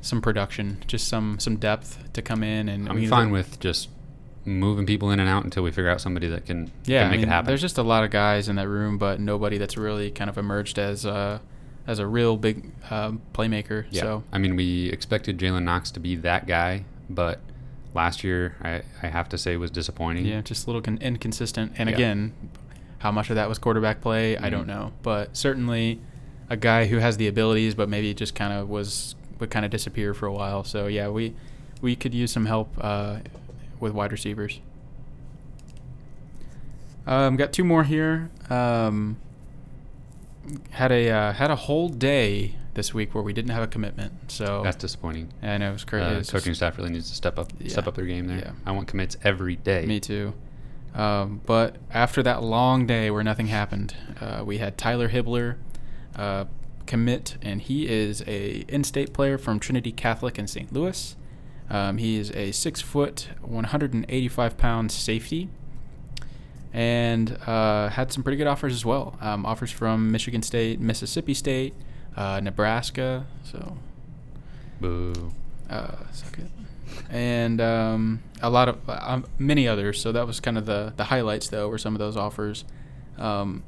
some 0.00 0.20
production, 0.22 0.82
just 0.86 1.08
some 1.08 1.38
some 1.38 1.56
depth 1.56 2.12
to 2.12 2.22
come 2.22 2.42
in 2.42 2.68
and 2.68 2.88
I'm 2.88 3.06
fine 3.06 3.30
with 3.30 3.60
just 3.60 3.88
moving 4.58 4.86
people 4.86 5.10
in 5.10 5.20
and 5.20 5.28
out 5.28 5.44
until 5.44 5.62
we 5.62 5.70
figure 5.70 5.88
out 5.90 6.00
somebody 6.00 6.28
that 6.28 6.46
can, 6.46 6.70
yeah, 6.84 7.02
can 7.02 7.10
make 7.10 7.18
I 7.18 7.20
mean, 7.20 7.28
it 7.28 7.32
happen. 7.32 7.46
There's 7.46 7.60
just 7.60 7.78
a 7.78 7.82
lot 7.82 8.04
of 8.04 8.10
guys 8.10 8.48
in 8.48 8.56
that 8.56 8.68
room, 8.68 8.98
but 8.98 9.20
nobody 9.20 9.58
that's 9.58 9.76
really 9.76 10.10
kind 10.10 10.28
of 10.28 10.36
emerged 10.38 10.78
as 10.78 11.04
a 11.04 11.40
as 11.86 11.98
a 11.98 12.06
real 12.06 12.36
big 12.36 12.70
um, 12.90 13.20
playmaker. 13.32 13.86
Yeah. 13.90 14.02
So 14.02 14.24
I 14.32 14.38
mean, 14.38 14.56
we 14.56 14.90
expected 14.90 15.38
Jalen 15.38 15.62
Knox 15.64 15.90
to 15.92 16.00
be 16.00 16.16
that 16.16 16.46
guy, 16.46 16.84
but 17.08 17.40
last 17.94 18.22
year, 18.22 18.54
I, 18.62 18.82
I 19.02 19.08
have 19.10 19.28
to 19.30 19.38
say, 19.38 19.56
was 19.56 19.70
disappointing. 19.70 20.24
yeah, 20.26 20.40
just 20.42 20.66
a 20.66 20.70
little 20.70 20.82
con- 20.82 20.98
inconsistent. 21.00 21.72
And 21.76 21.88
Yeah. 21.88 21.94
again, 21.96 22.32
how 22.98 23.10
much 23.10 23.30
of 23.30 23.36
that 23.36 23.48
was 23.48 23.58
quarterback 23.58 24.00
play, 24.00 24.36
I 24.36 24.50
don't 24.50 24.64
Mhm. 24.64 24.68
know. 24.68 24.92
But 25.02 25.36
certainly, 25.36 26.00
a 26.48 26.56
guy 26.56 26.86
who 26.86 26.98
has 26.98 27.16
the 27.16 27.26
abilities, 27.28 27.74
but 27.74 27.88
maybe 27.88 28.12
just 28.14 28.34
kind 28.34 28.52
of 28.52 28.68
was 28.68 29.14
would 29.40 29.50
kind 29.50 29.64
of 29.64 29.70
disappear 29.70 30.12
for 30.14 30.26
a 30.26 30.32
while. 30.32 30.62
So 30.64 30.86
yeah, 30.86 31.08
we 31.08 31.34
we 31.80 31.96
could 31.96 32.12
use 32.12 32.30
some 32.30 32.44
help 32.44 32.68
uh, 32.80 33.20
with 33.80 33.92
wide 33.92 34.12
receivers. 34.12 34.60
Um, 37.06 37.36
got 37.36 37.52
two 37.52 37.64
more 37.64 37.84
here. 37.84 38.30
Um, 38.48 39.16
had 40.70 40.92
a 40.92 41.10
uh, 41.10 41.32
had 41.32 41.50
a 41.50 41.56
whole 41.56 41.88
day 41.88 42.56
this 42.74 42.94
week 42.94 43.14
where 43.14 43.24
we 43.24 43.32
didn't 43.32 43.50
have 43.50 43.62
a 43.62 43.66
commitment. 43.66 44.30
So 44.30 44.62
That's 44.62 44.76
disappointing. 44.76 45.32
I 45.42 45.58
know 45.58 45.70
it 45.70 45.72
was 45.72 45.84
crazy. 45.84 46.04
Uh, 46.06 46.18
It's 46.18 46.30
coaching 46.30 46.50
just- 46.50 46.58
staff 46.60 46.78
really 46.78 46.90
needs 46.90 47.08
to 47.10 47.16
step 47.16 47.38
up, 47.38 47.52
step 47.66 47.86
up 47.88 47.94
their 47.96 48.04
game 48.06 48.26
there. 48.26 48.38
Yeah. 48.38 48.52
I 48.64 48.70
want 48.72 48.86
commits 48.86 49.16
every 49.24 49.56
day. 49.56 49.86
Me 49.86 49.98
too. 49.98 50.34
Um, 50.94 51.40
but 51.46 51.76
after 51.92 52.22
that 52.22 52.42
long 52.42 52.86
day 52.86 53.10
where 53.10 53.22
nothing 53.24 53.46
happened, 53.48 53.94
uh, 54.20 54.42
we 54.44 54.58
had 54.58 54.76
Tyler 54.76 55.08
Hibbler 55.08 55.56
uh, 56.16 56.44
commit, 56.86 57.36
and 57.42 57.60
he 57.60 57.88
is 57.88 58.22
a 58.26 58.64
in-state 58.68 59.12
player 59.12 59.38
from 59.38 59.60
Trinity 59.60 59.92
Catholic 59.92 60.38
in 60.38 60.46
St. 60.48 60.72
Louis. 60.72 61.16
Um, 61.70 61.98
he 61.98 62.18
is 62.18 62.32
a 62.32 62.50
six 62.50 62.80
foot, 62.80 63.28
185 63.42 64.56
pound 64.58 64.90
safety, 64.90 65.48
and 66.72 67.38
uh, 67.46 67.88
had 67.90 68.12
some 68.12 68.22
pretty 68.22 68.36
good 68.36 68.48
offers 68.48 68.72
as 68.72 68.84
well. 68.84 69.16
Um, 69.20 69.46
offers 69.46 69.70
from 69.70 70.10
Michigan 70.10 70.42
State, 70.42 70.80
Mississippi 70.80 71.32
State, 71.32 71.74
uh, 72.16 72.40
Nebraska. 72.42 73.26
So 73.44 73.76
Boo. 74.80 75.32
uh, 75.68 75.92
suck 76.12 76.38
it. 76.38 76.46
And 77.08 77.60
um, 77.60 78.22
a 78.42 78.50
lot 78.50 78.68
of 78.68 78.78
um, 78.88 79.26
many 79.38 79.68
others. 79.68 80.00
So 80.00 80.10
that 80.12 80.26
was 80.26 80.40
kind 80.40 80.58
of 80.58 80.66
the 80.66 80.92
the 80.96 81.04
highlights, 81.04 81.48
though, 81.48 81.68
were 81.68 81.78
some 81.78 81.94
of 81.94 82.00
those 82.00 82.16
offers. 82.16 82.64
Um, 83.16 83.62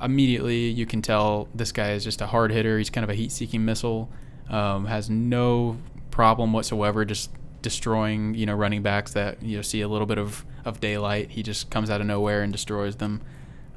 immediately, 0.00 0.68
you 0.68 0.84
can 0.84 1.00
tell 1.00 1.48
this 1.54 1.72
guy 1.72 1.92
is 1.92 2.04
just 2.04 2.20
a 2.20 2.26
hard 2.26 2.50
hitter. 2.50 2.76
He's 2.76 2.90
kind 2.90 3.04
of 3.04 3.10
a 3.10 3.14
heat-seeking 3.14 3.64
missile. 3.64 4.10
Um, 4.50 4.86
has 4.86 5.08
no 5.08 5.78
problem 6.12 6.52
whatsoever, 6.52 7.04
just 7.04 7.30
destroying 7.62 8.34
you 8.34 8.46
know 8.46 8.54
running 8.54 8.82
backs 8.82 9.12
that 9.12 9.42
you 9.42 9.56
know 9.56 9.62
see 9.62 9.80
a 9.80 9.88
little 9.88 10.06
bit 10.06 10.18
of 10.18 10.44
of 10.64 10.78
daylight. 10.78 11.32
He 11.32 11.42
just 11.42 11.70
comes 11.70 11.90
out 11.90 12.00
of 12.00 12.06
nowhere 12.06 12.42
and 12.42 12.52
destroys 12.52 12.96
them. 12.96 13.22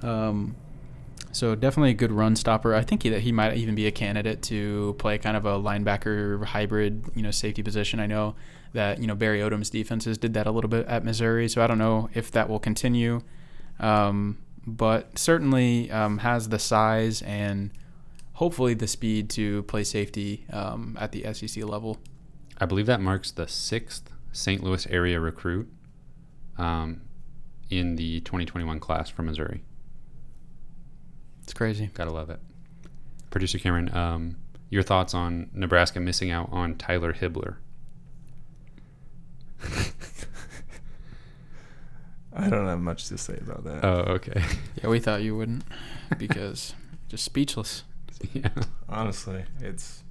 Um, 0.04 0.56
so 1.32 1.56
definitely 1.56 1.92
a 1.92 1.96
good 1.96 2.12
run 2.12 2.36
stopper. 2.36 2.74
I 2.74 2.82
think 2.82 3.04
he, 3.04 3.10
that 3.10 3.22
he 3.22 3.32
might 3.32 3.58
even 3.58 3.76
be 3.76 3.88
a 3.88 3.92
candidate 3.92 4.42
to 4.44 4.96
play 5.00 5.18
kind 5.18 5.36
of 5.36 5.46
a 5.46 5.60
linebacker 5.60 6.46
hybrid, 6.46 7.04
you 7.14 7.22
know, 7.22 7.32
safety 7.32 7.62
position. 7.62 8.00
I 8.00 8.06
know 8.06 8.36
that 8.74 9.00
you 9.00 9.08
know 9.08 9.16
Barry 9.16 9.40
Odom's 9.40 9.70
defenses 9.70 10.18
did 10.18 10.34
that 10.36 10.48
a 10.48 10.52
little 10.52 10.70
bit 10.70 10.86
at 10.88 11.04
Missouri, 11.04 11.50
so 11.50 11.62
I 11.62 11.68
don't 11.68 11.78
know 11.78 12.10
if 12.14 12.32
that 12.32 12.48
will 12.50 12.60
continue. 12.60 13.22
Um, 13.80 14.38
but 14.66 15.18
certainly 15.20 15.92
um, 15.92 16.20
has 16.20 16.50
the 16.50 16.60
size 16.60 17.22
and 17.22 17.72
hopefully 18.34 18.74
the 18.74 18.88
speed 18.88 19.30
to 19.32 19.64
play 19.64 19.84
safety 19.84 20.46
um, 20.52 20.98
at 21.00 21.12
the 21.12 21.34
SEC 21.34 21.64
level. 21.64 21.98
I 22.58 22.66
believe 22.66 22.86
that 22.86 23.02
marks 23.02 23.32
the 23.32 23.48
sixth 23.48 24.12
St. 24.32 24.64
Louis 24.64 24.86
area 24.88 25.20
recruit 25.20 25.70
um, 26.58 27.02
in 27.70 27.96
the 27.96 28.22
2021 28.22 28.80
class 28.80 29.10
from 29.10 29.26
Missouri. 29.26 29.64
It's 31.44 31.54
crazy. 31.54 31.90
Gotta 31.94 32.12
love 32.12 32.30
it. 32.30 32.40
Producer 33.30 33.60
Cameron, 33.60 33.94
um, 33.96 34.38
your 34.70 34.84
thoughts 34.84 35.14
on 35.14 35.50
Nebraska 35.54 36.00
missing 36.00 36.32
out 36.32 36.50
on 36.52 36.76
Tyler 36.76 37.14
Hibbler? 37.14 37.58
I 42.36 42.50
don't 42.50 42.68
have 42.68 42.80
much 42.80 43.08
to 43.08 43.18
say 43.18 43.38
about 43.38 43.64
that. 43.64 43.86
Oh, 43.86 44.14
okay. 44.16 44.44
Yeah, 44.82 44.90
we 44.90 45.00
thought 45.00 45.22
you 45.24 45.38
wouldn't 45.38 45.64
because 46.18 46.76
just 47.08 47.24
speechless. 47.24 47.84
yeah. 48.34 48.50
Honestly, 48.90 49.46
it's 49.62 50.04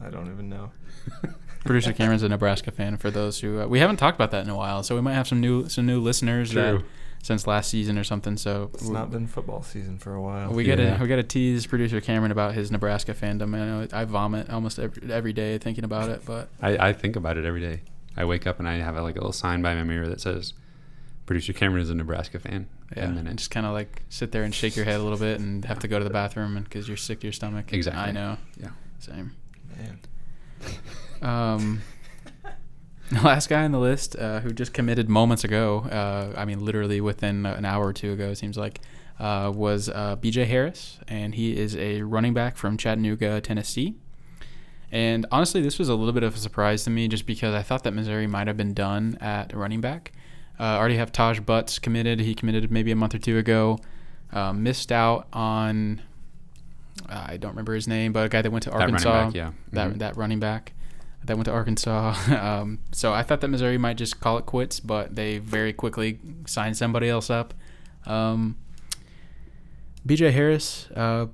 I 0.00 0.10
don't 0.10 0.30
even 0.30 0.48
know. 0.48 0.72
Producer 1.64 1.92
Cameron's 1.92 2.22
a 2.22 2.28
Nebraska 2.28 2.70
fan. 2.70 2.96
For 2.96 3.10
those 3.10 3.40
who 3.40 3.60
uh, 3.60 3.66
we 3.66 3.78
haven't 3.80 3.96
talked 3.96 4.16
about 4.16 4.30
that 4.32 4.44
in 4.44 4.50
a 4.50 4.56
while, 4.56 4.82
so 4.82 4.94
we 4.94 5.00
might 5.00 5.14
have 5.14 5.26
some 5.28 5.40
new 5.40 5.68
some 5.68 5.86
new 5.86 6.00
listeners 6.00 6.52
that 6.52 6.82
since 7.22 7.46
last 7.46 7.70
season 7.70 7.96
or 7.98 8.04
something. 8.04 8.36
So 8.36 8.70
It's 8.74 8.82
we- 8.84 8.92
not 8.92 9.10
been 9.10 9.26
football 9.26 9.62
season 9.62 9.98
for 9.98 10.14
a 10.14 10.20
while. 10.20 10.50
we 10.52 10.64
gotta 10.64 10.98
we 11.00 11.06
gotta 11.08 11.22
tease 11.22 11.66
producer 11.66 12.00
Cameron 12.00 12.30
about 12.32 12.54
his 12.54 12.70
Nebraska 12.70 13.14
fandom. 13.14 13.54
I 13.54 13.58
know 13.66 13.88
I 13.92 14.04
vomit 14.04 14.50
almost 14.50 14.78
every, 14.78 15.10
every 15.10 15.32
day 15.32 15.56
thinking 15.58 15.84
about 15.84 16.10
it, 16.10 16.22
but 16.26 16.48
I, 16.60 16.88
I 16.88 16.92
think 16.92 17.16
about 17.16 17.38
it 17.38 17.44
every 17.46 17.60
day. 17.60 17.80
I 18.16 18.24
wake 18.26 18.46
up 18.46 18.58
and 18.58 18.68
I 18.68 18.74
have 18.76 18.96
a, 18.96 19.02
like 19.02 19.16
a 19.16 19.18
little 19.18 19.32
sign 19.32 19.62
by 19.62 19.74
my 19.74 19.82
mirror 19.84 20.06
that 20.08 20.20
says, 20.20 20.52
"Producer 21.26 21.52
Cameron 21.54 21.82
is 21.82 21.88
a 21.90 21.94
Nebraska 21.94 22.38
fan," 22.38 22.68
yeah, 22.96 23.04
and 23.06 23.16
then 23.16 23.26
and 23.26 23.38
just 23.38 23.50
kind 23.50 23.64
of 23.66 23.72
like 23.72 24.02
sit 24.10 24.30
there 24.30 24.42
and 24.44 24.54
shake 24.54 24.76
your 24.76 24.84
head 24.84 25.00
a 25.00 25.02
little 25.02 25.18
bit 25.18 25.40
and 25.40 25.64
have 25.64 25.78
to 25.80 25.88
go 25.88 25.98
to 25.98 26.04
the 26.04 26.10
bathroom 26.10 26.62
because 26.62 26.86
you're 26.86 26.96
sick 26.98 27.20
to 27.20 27.26
your 27.26 27.32
stomach. 27.32 27.72
Exactly. 27.72 28.02
I 28.02 28.12
know. 28.12 28.36
yeah. 28.60 28.68
Same. 28.98 29.32
Man. 29.78 29.98
Um, 31.22 31.82
the 33.10 33.20
last 33.22 33.48
guy 33.48 33.64
on 33.64 33.72
the 33.72 33.78
list 33.78 34.16
uh, 34.16 34.40
who 34.40 34.52
just 34.52 34.72
committed 34.72 35.08
moments 35.08 35.44
ago, 35.44 35.80
uh, 35.90 36.32
I 36.38 36.44
mean, 36.44 36.64
literally 36.64 37.00
within 37.00 37.46
an 37.46 37.64
hour 37.64 37.86
or 37.86 37.92
two 37.92 38.12
ago, 38.12 38.30
it 38.30 38.36
seems 38.36 38.56
like, 38.56 38.80
uh, 39.20 39.52
was 39.54 39.88
uh, 39.88 40.16
BJ 40.16 40.46
Harris, 40.46 40.98
and 41.06 41.34
he 41.34 41.56
is 41.56 41.76
a 41.76 42.02
running 42.02 42.34
back 42.34 42.56
from 42.56 42.76
Chattanooga, 42.76 43.40
Tennessee. 43.40 43.94
And 44.90 45.26
honestly, 45.30 45.60
this 45.60 45.78
was 45.78 45.88
a 45.88 45.94
little 45.94 46.12
bit 46.12 46.22
of 46.22 46.34
a 46.34 46.38
surprise 46.38 46.84
to 46.84 46.90
me 46.90 47.08
just 47.08 47.26
because 47.26 47.54
I 47.54 47.62
thought 47.62 47.84
that 47.84 47.92
Missouri 47.92 48.26
might 48.26 48.46
have 48.46 48.56
been 48.56 48.74
done 48.74 49.18
at 49.20 49.52
running 49.54 49.80
back. 49.80 50.12
Uh, 50.58 50.62
already 50.78 50.96
have 50.96 51.10
Taj 51.10 51.40
Butts 51.40 51.78
committed. 51.80 52.20
He 52.20 52.34
committed 52.34 52.70
maybe 52.70 52.92
a 52.92 52.96
month 52.96 53.14
or 53.14 53.18
two 53.18 53.38
ago. 53.38 53.78
Uh, 54.32 54.52
missed 54.52 54.92
out 54.92 55.26
on, 55.32 56.00
I 57.08 57.36
don't 57.36 57.50
remember 57.52 57.74
his 57.74 57.88
name, 57.88 58.12
but 58.12 58.26
a 58.26 58.28
guy 58.28 58.42
that 58.42 58.50
went 58.52 58.62
to 58.64 58.70
That 58.70 58.78
running 58.78 58.94
Arkansas. 58.94 59.26
back, 59.26 59.34
yeah. 59.34 59.50
That, 59.72 59.92
Mhm. 59.94 59.98
that 59.98 60.16
running 60.16 60.38
back 60.40 60.72
that 61.24 61.36
went 61.36 61.46
to 61.46 61.52
Arkansas. 61.52 62.14
um, 62.40 62.80
so 62.92 63.12
I 63.12 63.22
thought 63.22 63.40
that 63.40 63.48
Missouri 63.48 63.78
might 63.78 63.96
just 63.96 64.20
call 64.20 64.38
it 64.38 64.46
quits, 64.46 64.80
but 64.80 65.14
they 65.14 65.38
very 65.38 65.72
quickly 65.72 66.18
signed 66.46 66.76
somebody 66.76 67.08
else 67.08 67.30
up. 67.30 67.54
Um, 68.06 68.56
BJ 70.06 70.32
Harris, 70.32 70.88
uh, 70.94 71.26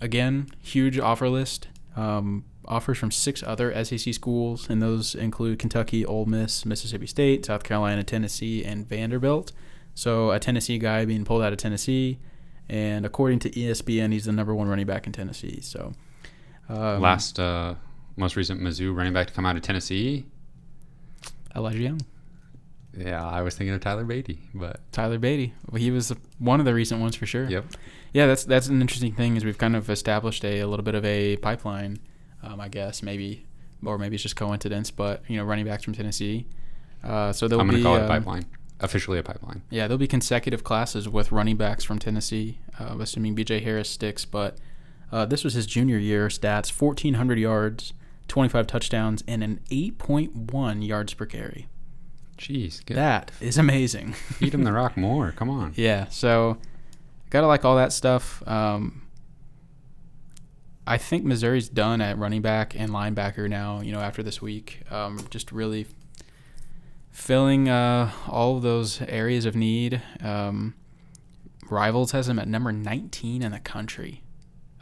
again, 0.00 0.48
huge 0.60 0.98
offer 0.98 1.28
list. 1.28 1.68
Um, 1.96 2.44
offers 2.66 2.98
from 2.98 3.10
six 3.10 3.42
other 3.42 3.84
SEC 3.84 4.12
schools, 4.14 4.68
and 4.68 4.82
those 4.82 5.14
include 5.14 5.58
Kentucky, 5.58 6.04
Ole 6.04 6.26
Miss, 6.26 6.64
Mississippi 6.64 7.06
State, 7.06 7.46
South 7.46 7.62
Carolina, 7.62 8.02
Tennessee, 8.02 8.64
and 8.64 8.88
Vanderbilt. 8.88 9.52
So 9.94 10.30
a 10.30 10.40
Tennessee 10.40 10.78
guy 10.78 11.04
being 11.04 11.24
pulled 11.24 11.42
out 11.42 11.52
of 11.52 11.58
Tennessee, 11.58 12.18
and 12.68 13.06
according 13.06 13.40
to 13.40 13.50
ESPN, 13.50 14.12
he's 14.12 14.24
the 14.24 14.32
number 14.32 14.54
one 14.54 14.68
running 14.68 14.86
back 14.86 15.06
in 15.06 15.12
Tennessee. 15.12 15.60
So 15.60 15.92
um, 16.68 17.00
Last, 17.00 17.38
uh, 17.38 17.74
most 18.16 18.36
recent 18.36 18.60
Mizzou 18.60 18.94
running 18.94 19.12
back 19.12 19.26
to 19.28 19.32
come 19.32 19.46
out 19.46 19.56
of 19.56 19.62
Tennessee. 19.62 20.24
Elijah 21.56 21.78
Young, 21.78 22.00
Yeah, 22.96 23.24
I 23.24 23.42
was 23.42 23.54
thinking 23.54 23.74
of 23.74 23.80
Tyler 23.80 24.04
Badie, 24.04 24.38
but 24.54 24.80
Tyler 24.92 25.18
Badie. 25.18 25.52
Well, 25.70 25.80
he 25.80 25.90
was 25.90 26.12
one 26.38 26.58
of 26.60 26.66
the 26.66 26.74
recent 26.74 27.00
ones 27.00 27.14
for 27.16 27.26
sure. 27.26 27.44
yep. 27.48 27.64
Yeah, 28.12 28.26
that's 28.26 28.44
that's 28.44 28.68
an 28.68 28.80
interesting 28.80 29.12
thing 29.12 29.36
is 29.36 29.44
we've 29.44 29.58
kind 29.58 29.74
of 29.76 29.90
established 29.90 30.44
a, 30.44 30.60
a 30.60 30.66
little 30.66 30.84
bit 30.84 30.94
of 30.94 31.04
a 31.04 31.36
pipeline, 31.38 31.98
um, 32.42 32.60
I 32.60 32.68
guess 32.68 33.02
maybe, 33.02 33.44
or 33.84 33.98
maybe 33.98 34.14
it's 34.14 34.22
just 34.22 34.36
coincidence, 34.36 34.90
but 34.90 35.22
you 35.28 35.36
know, 35.36 35.44
running 35.44 35.64
backs 35.64 35.84
from 35.84 35.94
Tennessee. 35.94 36.46
Uh, 37.02 37.32
so 37.32 37.48
there'll 37.48 37.60
I'm 37.60 37.66
going 37.68 37.78
be 37.78 37.82
to 37.82 37.88
call 37.88 37.96
it 37.96 38.00
a 38.00 38.02
um, 38.04 38.08
pipeline. 38.08 38.46
Officially 38.80 39.18
a 39.18 39.22
pipeline. 39.22 39.62
Yeah, 39.70 39.86
there'll 39.86 39.98
be 39.98 40.08
consecutive 40.08 40.64
classes 40.64 41.08
with 41.08 41.30
running 41.32 41.56
backs 41.56 41.84
from 41.84 41.98
Tennessee, 41.98 42.58
uh, 42.78 42.96
assuming 42.98 43.34
B.J. 43.34 43.60
Harris 43.60 43.88
sticks. 43.88 44.24
But 44.24 44.58
uh, 45.12 45.24
this 45.26 45.44
was 45.44 45.54
his 45.54 45.66
junior 45.66 45.98
year 45.98 46.28
stats: 46.28 46.80
1,400 46.80 47.38
yards, 47.38 47.92
25 48.28 48.66
touchdowns, 48.66 49.22
and 49.28 49.42
an 49.42 49.60
8.1 49.70 50.86
yards 50.86 51.14
per 51.14 51.26
carry. 51.26 51.68
Jeez, 52.38 52.84
get, 52.84 52.94
That 52.94 53.30
is 53.40 53.58
amazing. 53.58 54.12
feed 54.12 54.54
him 54.54 54.64
the 54.64 54.72
rock 54.72 54.96
more. 54.96 55.32
Come 55.32 55.50
on. 55.50 55.72
Yeah, 55.76 56.08
so 56.08 56.58
gotta 57.30 57.46
like 57.46 57.64
all 57.64 57.76
that 57.76 57.92
stuff. 57.92 58.42
Um, 58.46 59.02
I 60.86 60.98
think 60.98 61.24
Missouri's 61.24 61.68
done 61.68 62.00
at 62.00 62.18
running 62.18 62.42
back 62.42 62.78
and 62.78 62.90
linebacker 62.90 63.48
now. 63.48 63.80
You 63.80 63.92
know, 63.92 64.00
after 64.00 64.22
this 64.22 64.42
week, 64.42 64.82
um, 64.90 65.20
just 65.30 65.52
really 65.52 65.86
filling 67.10 67.68
uh, 67.68 68.10
all 68.28 68.56
of 68.56 68.62
those 68.62 69.00
areas 69.02 69.46
of 69.46 69.54
need. 69.54 70.02
Um, 70.20 70.74
Rivals 71.70 72.12
has 72.12 72.26
them 72.26 72.38
at 72.38 72.48
number 72.48 72.72
19 72.72 73.42
in 73.42 73.52
the 73.52 73.60
country. 73.60 74.22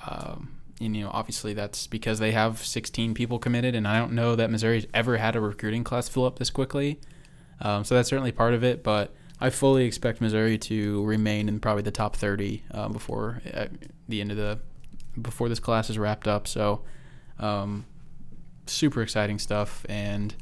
Um, 0.09 0.59
and 0.81 0.97
you 0.97 1.05
know, 1.05 1.11
obviously 1.13 1.55
that's 1.55 1.87
because 1.87 2.19
they 2.19 2.33
have 2.33 2.65
16 2.65 3.15
people 3.15 3.39
committed, 3.39 3.75
and 3.75 3.87
I 3.87 3.99
don't 3.99 4.13
know 4.13 4.37
that 4.37 4.51
Missouri's 4.51 4.87
ever 4.95 5.17
had 5.17 5.37
a 5.37 5.41
recruiting 5.41 5.85
class 5.85 6.09
fill 6.09 6.25
up 6.25 6.39
this 6.39 6.51
quickly. 6.51 7.01
Um, 7.61 7.85
so 7.85 7.95
that's 7.95 8.09
certainly 8.09 8.33
part 8.33 8.55
of 8.55 8.65
it, 8.65 8.83
but 8.83 9.15
I 9.41 9.51
fully 9.51 9.85
expect 9.85 10.21
Missouri 10.21 10.59
to 10.59 11.05
remain 11.05 11.49
in 11.49 11.61
probably 11.61 11.83
the 11.83 11.91
top 11.91 12.17
30 12.17 12.63
um, 12.73 12.93
before 12.93 13.43
uh, 13.53 13.67
the 14.09 14.21
end 14.21 14.31
of 14.31 14.37
the 14.37 14.59
before 15.21 15.49
this 15.49 15.61
class 15.61 15.91
is 15.91 15.99
wrapped 15.99 16.27
up. 16.27 16.47
So, 16.47 16.83
um, 17.39 17.85
super 18.67 19.03
exciting 19.03 19.39
stuff, 19.39 19.85
and 19.89 20.35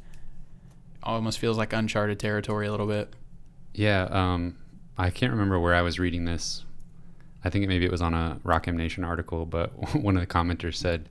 almost 1.03 1.39
feels 1.39 1.57
like 1.57 1.73
uncharted 1.73 2.19
territory 2.19 2.67
a 2.67 2.71
little 2.71 2.87
bit. 2.87 3.13
Yeah, 3.75 4.05
um, 4.11 4.57
I 4.99 5.11
can't 5.11 5.33
remember 5.33 5.59
where 5.59 5.75
I 5.75 5.83
was 5.83 5.99
reading 5.99 6.25
this. 6.25 6.65
I 7.45 7.51
think 7.51 7.67
maybe 7.69 7.85
it 7.85 7.91
was 7.91 8.03
on 8.03 8.15
a 8.15 8.39
Rock 8.45 8.69
M 8.69 8.77
Nation 8.77 9.05
article, 9.05 9.47
but 9.47 9.71
one 9.95 10.17
of 10.17 10.21
the 10.21 10.27
commenters 10.27 10.77
said, 10.77 11.09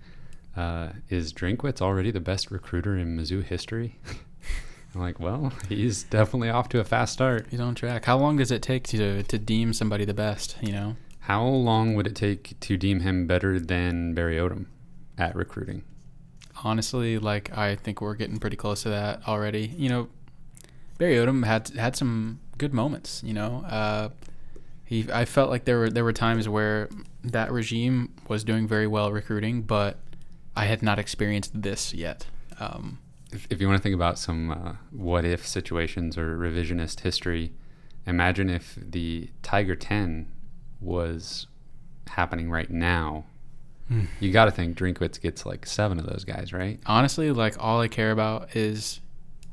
uh, 0.56 0.90
"Is 1.10 1.34
Drinkwitz 1.34 1.82
already 1.82 2.12
the 2.12 2.20
best 2.20 2.52
recruiter 2.52 2.98
in 2.98 3.18
Mizzou 3.18 3.44
history?" 3.44 4.00
I'm 4.96 5.02
like, 5.02 5.20
"Well, 5.20 5.54
he's 5.68 6.04
definitely 6.04 6.50
off 6.50 6.70
to 6.70 6.80
a 6.80 6.84
fast 6.84 7.14
start." 7.14 7.48
He's 7.50 7.60
on 7.60 7.76
track. 7.76 8.06
How 8.06 8.18
long 8.18 8.38
does 8.38 8.52
it 8.52 8.62
take 8.62 8.84
to 8.88 9.24
to 9.24 9.38
deem 9.38 9.74
somebody 9.74 10.06
the 10.06 10.14
best? 10.14 10.58
You 10.62 10.72
know, 10.72 10.96
How 11.22 11.46
long 11.46 11.94
would 11.96 12.08
it 12.08 12.16
take 12.16 12.60
to 12.62 12.78
deem 12.78 13.02
him 13.02 13.28
better 13.28 13.60
than 13.60 14.14
Barry 14.14 14.38
Odom 14.38 14.66
at 15.18 15.36
recruiting? 15.36 15.84
honestly, 16.64 17.18
like 17.18 17.58
I 17.58 17.76
think 17.76 18.02
we're 18.02 18.16
getting 18.16 18.38
pretty 18.38 18.58
close 18.58 18.84
to 18.84 18.90
that 18.90 19.26
already. 19.28 19.74
You 19.78 19.88
know, 19.90 20.08
Barry 20.98 21.16
Odom 21.16 21.46
had 21.46 21.70
had 21.70 21.96
some 21.96 22.40
good 22.58 22.74
moments. 22.74 23.22
You 23.26 23.34
know, 23.34 23.64
uh, 23.66 24.10
he 24.90 25.06
I 25.14 25.26
felt 25.26 25.52
like 25.52 25.66
there 25.66 25.78
were 25.78 25.90
there 25.92 26.04
were 26.04 26.12
times 26.14 26.50
where 26.50 26.90
that 27.24 27.52
regime 27.52 28.12
was 28.28 28.44
doing 28.44 28.68
very 28.68 28.88
well 28.88 29.12
recruiting, 29.12 29.62
but 29.62 30.00
I 30.56 30.66
had 30.66 30.82
not 30.82 30.98
experienced 30.98 31.62
this 31.62 31.94
yet. 31.94 32.26
Um, 32.60 32.98
If, 33.32 33.46
if 33.52 33.62
you 33.62 33.68
want 33.68 33.78
to 33.78 33.84
think 33.84 33.94
about 33.94 34.18
some 34.18 34.50
uh, 34.50 34.74
what 34.90 35.26
if 35.26 35.46
situations 35.48 36.18
or 36.18 36.36
revisionist 36.36 37.02
history, 37.02 37.54
imagine 38.08 38.50
if 38.50 38.80
the 38.82 39.30
Tiger 39.44 39.76
10 39.76 40.28
was 40.82 41.46
happening 42.08 42.50
right 42.50 42.72
now. 42.72 43.26
Hmm. 43.90 44.06
You 44.20 44.32
got 44.32 44.46
to 44.46 44.52
think 44.52 44.76
Drinkwitz 44.76 45.22
gets 45.22 45.46
like 45.46 45.68
seven 45.68 46.00
of 46.00 46.08
those 46.08 46.24
guys, 46.24 46.52
right? 46.52 46.80
honestly, 46.88 47.32
like 47.32 47.56
all 47.60 47.80
I 47.80 47.88
care 47.90 48.10
about 48.12 48.56
is 48.56 49.02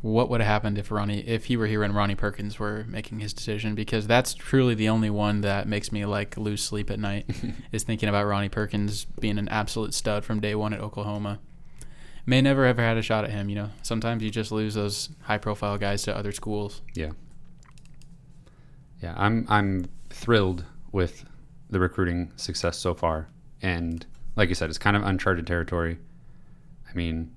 what 0.02 0.30
would 0.30 0.40
have 0.40 0.48
happened 0.48 0.78
if 0.78 0.90
Ronnie, 0.90 1.26
if 1.26 1.46
he 1.46 1.56
were 1.56 1.66
here 1.66 1.82
and 1.82 1.94
Ronnie 1.94 2.14
Perkins 2.14 2.58
were 2.58 2.84
making 2.88 3.20
his 3.20 3.32
decision, 3.32 3.74
because 3.74 4.06
that's 4.06 4.34
truly 4.34 4.74
the 4.74 4.88
only 4.88 5.10
one 5.10 5.40
that 5.40 5.66
makes 5.66 5.90
me 5.90 6.04
like 6.04 6.36
lose 6.36 6.62
sleep 6.62 6.90
at 6.90 6.98
night 6.98 7.26
is 7.72 7.82
thinking 7.82 8.08
about 8.08 8.26
Ronnie 8.26 8.48
Perkins 8.48 9.04
being 9.20 9.38
an 9.38 9.48
absolute 9.48 9.94
stud 9.94 10.24
from 10.24 10.40
day 10.40 10.54
one 10.54 10.72
at 10.72 10.80
Oklahoma. 10.80 11.40
May 12.26 12.40
never 12.40 12.64
ever 12.64 12.82
had 12.82 12.96
a 12.96 13.02
shot 13.02 13.24
at 13.24 13.30
him, 13.30 13.48
you 13.48 13.54
know. 13.54 13.70
Sometimes 13.82 14.22
you 14.22 14.30
just 14.30 14.50
lose 14.50 14.74
those 14.74 15.10
high 15.22 15.38
profile 15.38 15.78
guys 15.78 16.02
to 16.02 16.16
other 16.16 16.32
schools. 16.32 16.82
Yeah. 16.94 17.12
Yeah, 19.00 19.14
I'm 19.16 19.46
I'm 19.48 19.86
thrilled 20.10 20.64
with 20.92 21.24
the 21.70 21.78
recruiting 21.78 22.32
success 22.36 22.78
so 22.78 22.94
far, 22.94 23.28
and 23.62 24.04
like 24.34 24.48
you 24.48 24.54
said, 24.54 24.70
it's 24.70 24.78
kind 24.78 24.96
of 24.96 25.02
uncharted 25.04 25.46
territory. 25.46 25.98
I 26.90 26.94
mean, 26.94 27.30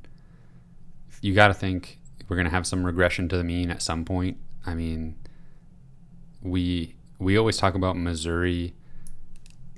you 1.22 1.34
got 1.34 1.50
to 1.50 1.54
think 1.54 1.99
we're 2.30 2.38
gonna 2.38 2.50
have 2.50 2.68
some 2.68 2.86
regression 2.86 3.28
to 3.30 3.38
the 3.38 3.44
mean 3.44 3.72
at 3.72 3.82
some 3.82 4.06
point. 4.06 4.38
I 4.66 4.76
mean, 4.76 5.16
we 6.42 6.96
we 7.18 7.38
always 7.38 7.58
talk 7.58 7.76
about 7.76 7.98
Missouri 7.98 8.74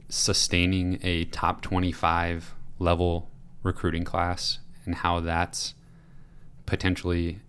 sustaining 0.09 0.99
a 1.01 1.23
top 1.25 1.61
25 1.61 2.53
level 2.77 3.31
recruiting 3.63 4.03
class 4.03 4.59
and 4.85 4.95
how 4.95 5.21
that's 5.21 5.73
potentially 6.65 7.39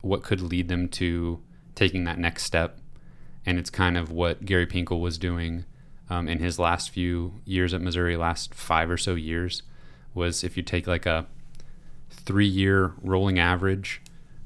what 0.00 0.22
could 0.22 0.40
lead 0.40 0.68
them 0.68 0.88
to 0.88 1.40
taking 1.74 2.04
that 2.04 2.18
next 2.18 2.44
step. 2.44 2.78
And 3.46 3.58
it's 3.58 3.70
kind 3.70 3.96
of 3.96 4.10
what 4.10 4.44
Gary 4.44 4.66
Pinkel 4.66 5.00
was 5.00 5.18
doing 5.18 5.64
um, 6.08 6.28
in 6.28 6.38
his 6.38 6.58
last 6.58 6.90
few 6.90 7.40
years 7.44 7.74
at 7.74 7.80
Missouri, 7.80 8.16
last 8.16 8.54
five 8.54 8.90
or 8.90 8.96
so 8.96 9.14
years, 9.14 9.62
was 10.14 10.44
if 10.44 10.56
you 10.56 10.62
take 10.62 10.86
like 10.86 11.06
a 11.06 11.26
three 12.10 12.46
year 12.46 12.94
rolling 13.02 13.38
average, 13.38 14.00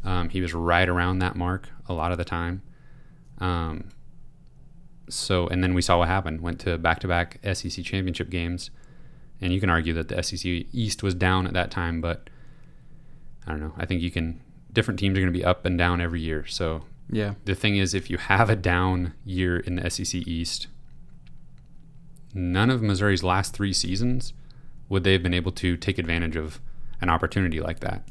um, 0.04 0.28
he 0.28 0.40
was 0.40 0.54
right 0.54 0.88
around 0.88 1.18
that 1.20 1.36
mark 1.36 1.68
a 1.88 1.92
lot 1.92 2.12
of 2.12 2.18
the 2.18 2.24
time. 2.24 2.62
Um, 3.38 3.88
so, 5.08 5.46
and 5.48 5.62
then 5.62 5.74
we 5.74 5.82
saw 5.82 5.98
what 5.98 6.08
happened. 6.08 6.40
Went 6.40 6.60
to 6.60 6.76
back 6.78 7.00
to 7.00 7.08
back 7.08 7.38
SEC 7.54 7.84
championship 7.84 8.30
games. 8.30 8.70
And 9.40 9.52
you 9.52 9.60
can 9.60 9.70
argue 9.70 9.92
that 9.94 10.08
the 10.08 10.22
SEC 10.22 10.44
East 10.72 11.02
was 11.02 11.14
down 11.14 11.46
at 11.46 11.52
that 11.54 11.70
time, 11.70 12.00
but 12.00 12.28
I 13.46 13.52
don't 13.52 13.60
know. 13.60 13.72
I 13.76 13.86
think 13.86 14.02
you 14.02 14.10
can, 14.10 14.40
different 14.72 14.98
teams 14.98 15.16
are 15.16 15.20
going 15.20 15.32
to 15.32 15.38
be 15.38 15.44
up 15.44 15.64
and 15.64 15.78
down 15.78 16.00
every 16.00 16.20
year. 16.20 16.44
So 16.46 16.82
Yeah. 17.10 17.34
the 17.44 17.54
thing 17.54 17.76
is, 17.76 17.94
if 17.94 18.10
you 18.10 18.18
have 18.18 18.50
a 18.50 18.56
down 18.56 19.14
year 19.24 19.56
in 19.58 19.76
the 19.76 19.88
SEC 19.88 20.14
East, 20.26 20.66
none 22.34 22.68
of 22.70 22.82
Missouri's 22.82 23.22
last 23.22 23.54
three 23.54 23.72
seasons 23.72 24.32
would 24.88 25.04
they 25.04 25.12
have 25.12 25.22
been 25.22 25.34
able 25.34 25.52
to 25.52 25.76
take 25.76 25.98
advantage 25.98 26.36
of 26.36 26.60
an 27.00 27.08
opportunity 27.08 27.60
like 27.60 27.80
that. 27.80 28.08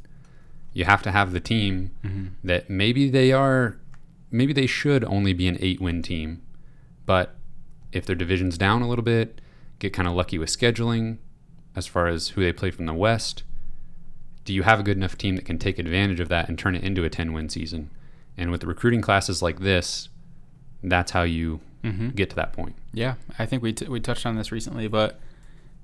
You 0.78 0.86
have 0.86 1.02
to 1.04 1.12
have 1.12 1.32
the 1.32 1.40
team 1.40 1.92
Mm-hmm. 2.06 2.26
that 2.48 2.70
maybe 2.70 3.10
they 3.10 3.32
are, 3.32 3.78
maybe 4.32 4.54
they 4.54 4.68
should 4.68 5.04
only 5.06 5.34
be 5.34 5.48
an 5.48 5.58
eight 5.60 5.80
win 5.82 6.02
team, 6.04 6.42
but 7.06 7.36
if 7.92 8.06
their 8.06 8.16
division's 8.16 8.58
down 8.58 8.82
a 8.82 8.88
little 8.88 9.04
bit, 9.16 9.42
get 9.80 9.94
kind 9.94 10.08
of 10.08 10.14
lucky 10.14 10.38
with 10.38 10.50
scheduling 10.50 11.18
as 11.76 11.88
far 11.88 12.08
as 12.08 12.30
who 12.30 12.42
they 12.44 12.54
play 12.54 12.70
from 12.72 12.86
the 12.86 12.94
West, 12.94 13.44
do 14.46 14.54
you 14.54 14.64
have 14.64 14.80
a 14.80 14.84
good 14.84 14.98
enough 14.98 15.18
team 15.18 15.36
that 15.36 15.46
can 15.46 15.58
take 15.58 15.80
advantage 15.80 16.20
of 16.20 16.30
that 16.30 16.48
and 16.50 16.58
turn 16.60 16.76
it 16.76 16.84
into 16.84 17.04
a 17.04 17.10
10 17.10 17.34
win 17.34 17.50
season? 17.50 17.90
And 18.38 18.52
with 18.52 18.62
the 18.62 18.68
recruiting 18.68 19.02
classes 19.02 19.42
like 19.42 19.60
this, 19.60 20.10
that's 20.84 21.12
how 21.12 21.24
you 21.24 21.60
Mm-hmm. 21.84 22.10
get 22.10 22.30
to 22.32 22.36
that 22.36 22.54
point. 22.54 22.76
Yeah, 22.92 23.16
I 23.40 23.46
think 23.46 23.62
we 23.64 23.72
t- 23.72 23.88
we 23.88 24.00
touched 24.00 24.26
on 24.26 24.36
this 24.36 24.52
recently, 24.52 24.88
but 24.88 25.20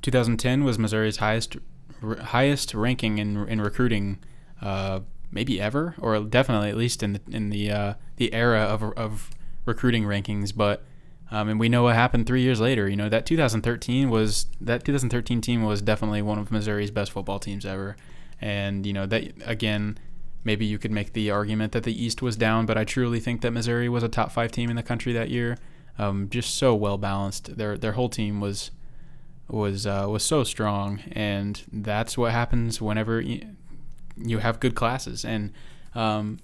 2010 0.02 0.64
was 0.64 0.78
Missouri's 0.80 1.18
highest 1.18 1.56
r- 2.02 2.18
highest 2.18 2.74
ranking 2.74 3.20
in 3.20 3.48
in 3.48 3.62
recruiting, 3.62 4.18
uh, 4.64 5.02
maybe 5.32 5.62
ever, 5.62 5.94
or 6.00 6.20
definitely 6.22 6.70
at 6.70 6.78
least 6.78 7.04
in 7.04 7.14
the 7.14 7.22
in 7.30 7.50
the 7.50 7.72
uh, 7.72 7.94
the 8.16 8.34
era 8.34 8.62
of 8.62 8.82
of 8.98 9.30
recruiting 9.66 10.04
rankings. 10.04 10.56
But 10.56 10.84
um, 11.30 11.50
and 11.50 11.60
we 11.60 11.70
know 11.70 11.84
what 11.84 11.96
happened 11.96 12.26
three 12.26 12.42
years 12.42 12.60
later. 12.60 12.90
You 12.90 12.96
know 12.96 13.10
that 13.10 13.28
2013 13.28 14.10
was 14.10 14.48
that 14.60 14.84
2013 14.84 15.42
team 15.42 15.64
was 15.64 15.82
definitely 15.82 16.24
one 16.24 16.40
of 16.40 16.52
Missouri's 16.52 16.92
best 16.92 17.12
football 17.12 17.38
teams 17.38 17.66
ever, 17.66 17.96
and 18.42 18.86
you 18.86 18.94
know 18.94 19.06
that 19.06 19.34
again. 19.46 20.00
Maybe 20.46 20.66
you 20.66 20.78
could 20.78 20.92
make 20.92 21.14
the 21.14 21.32
argument 21.32 21.72
that 21.72 21.84
the 21.84 22.04
East 22.04 22.22
was 22.22 22.36
down, 22.36 22.66
but 22.66 22.78
I 22.78 22.84
truly 22.84 23.22
think 23.22 23.40
that 23.44 23.52
Missouri 23.52 23.88
was 23.88 24.04
a 24.04 24.10
top 24.10 24.30
five 24.30 24.52
team 24.52 24.70
in 24.70 24.76
the 24.76 24.84
country 24.84 25.14
that 25.14 25.30
year 25.30 25.58
um, 25.98 26.30
just 26.30 26.56
so 26.56 26.76
well 26.76 26.98
balanced. 26.98 27.58
Their 27.58 27.78
their 27.78 27.94
whole 27.94 28.10
team 28.10 28.40
was 28.40 28.72
was 29.48 29.86
uh, 29.86 30.08
was 30.10 30.24
so 30.24 30.44
strong, 30.44 31.00
and 31.12 31.62
that's 31.72 32.18
what 32.18 32.32
happens 32.32 32.82
whenever 32.82 33.24
you, 34.18 34.40
have 34.40 34.60
good 34.60 34.76
classes. 34.76 35.26
And 35.26 35.54
um, 35.96 36.40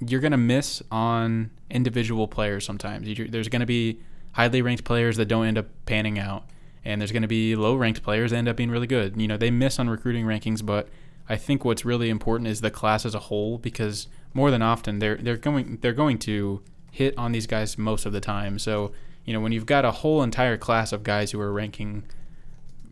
you're 0.00 0.20
gonna 0.20 0.36
miss 0.36 0.82
on 0.90 1.50
individual 1.70 2.28
players 2.28 2.64
sometimes. 2.64 3.08
You, 3.08 3.28
there's 3.28 3.48
gonna 3.48 3.66
be 3.66 4.00
highly 4.32 4.62
ranked 4.62 4.84
players 4.84 5.16
that 5.16 5.26
don't 5.26 5.46
end 5.46 5.58
up 5.58 5.66
panning 5.86 6.18
out, 6.18 6.44
and 6.84 7.00
there's 7.00 7.12
gonna 7.12 7.28
be 7.28 7.56
low 7.56 7.74
ranked 7.76 8.02
players 8.02 8.30
that 8.30 8.38
end 8.38 8.48
up 8.48 8.56
being 8.56 8.70
really 8.70 8.86
good. 8.86 9.20
You 9.20 9.28
know, 9.28 9.36
they 9.36 9.50
miss 9.50 9.78
on 9.78 9.88
recruiting 9.88 10.24
rankings, 10.26 10.64
but 10.64 10.88
I 11.28 11.36
think 11.36 11.64
what's 11.64 11.84
really 11.84 12.10
important 12.10 12.48
is 12.48 12.60
the 12.60 12.70
class 12.70 13.06
as 13.06 13.14
a 13.14 13.20
whole 13.20 13.58
because 13.58 14.08
more 14.34 14.50
than 14.50 14.62
often 14.62 14.98
they're 14.98 15.16
they're 15.16 15.36
going 15.36 15.78
they're 15.80 15.92
going 15.92 16.18
to 16.20 16.62
hit 16.94 17.16
on 17.18 17.32
these 17.32 17.46
guys 17.48 17.76
most 17.76 18.06
of 18.06 18.12
the 18.12 18.20
time. 18.20 18.56
So, 18.58 18.92
you 19.24 19.32
know, 19.32 19.40
when 19.40 19.50
you've 19.50 19.66
got 19.66 19.84
a 19.84 19.90
whole 19.90 20.22
entire 20.22 20.56
class 20.56 20.92
of 20.92 21.02
guys 21.02 21.32
who 21.32 21.40
are 21.40 21.52
ranking, 21.52 22.04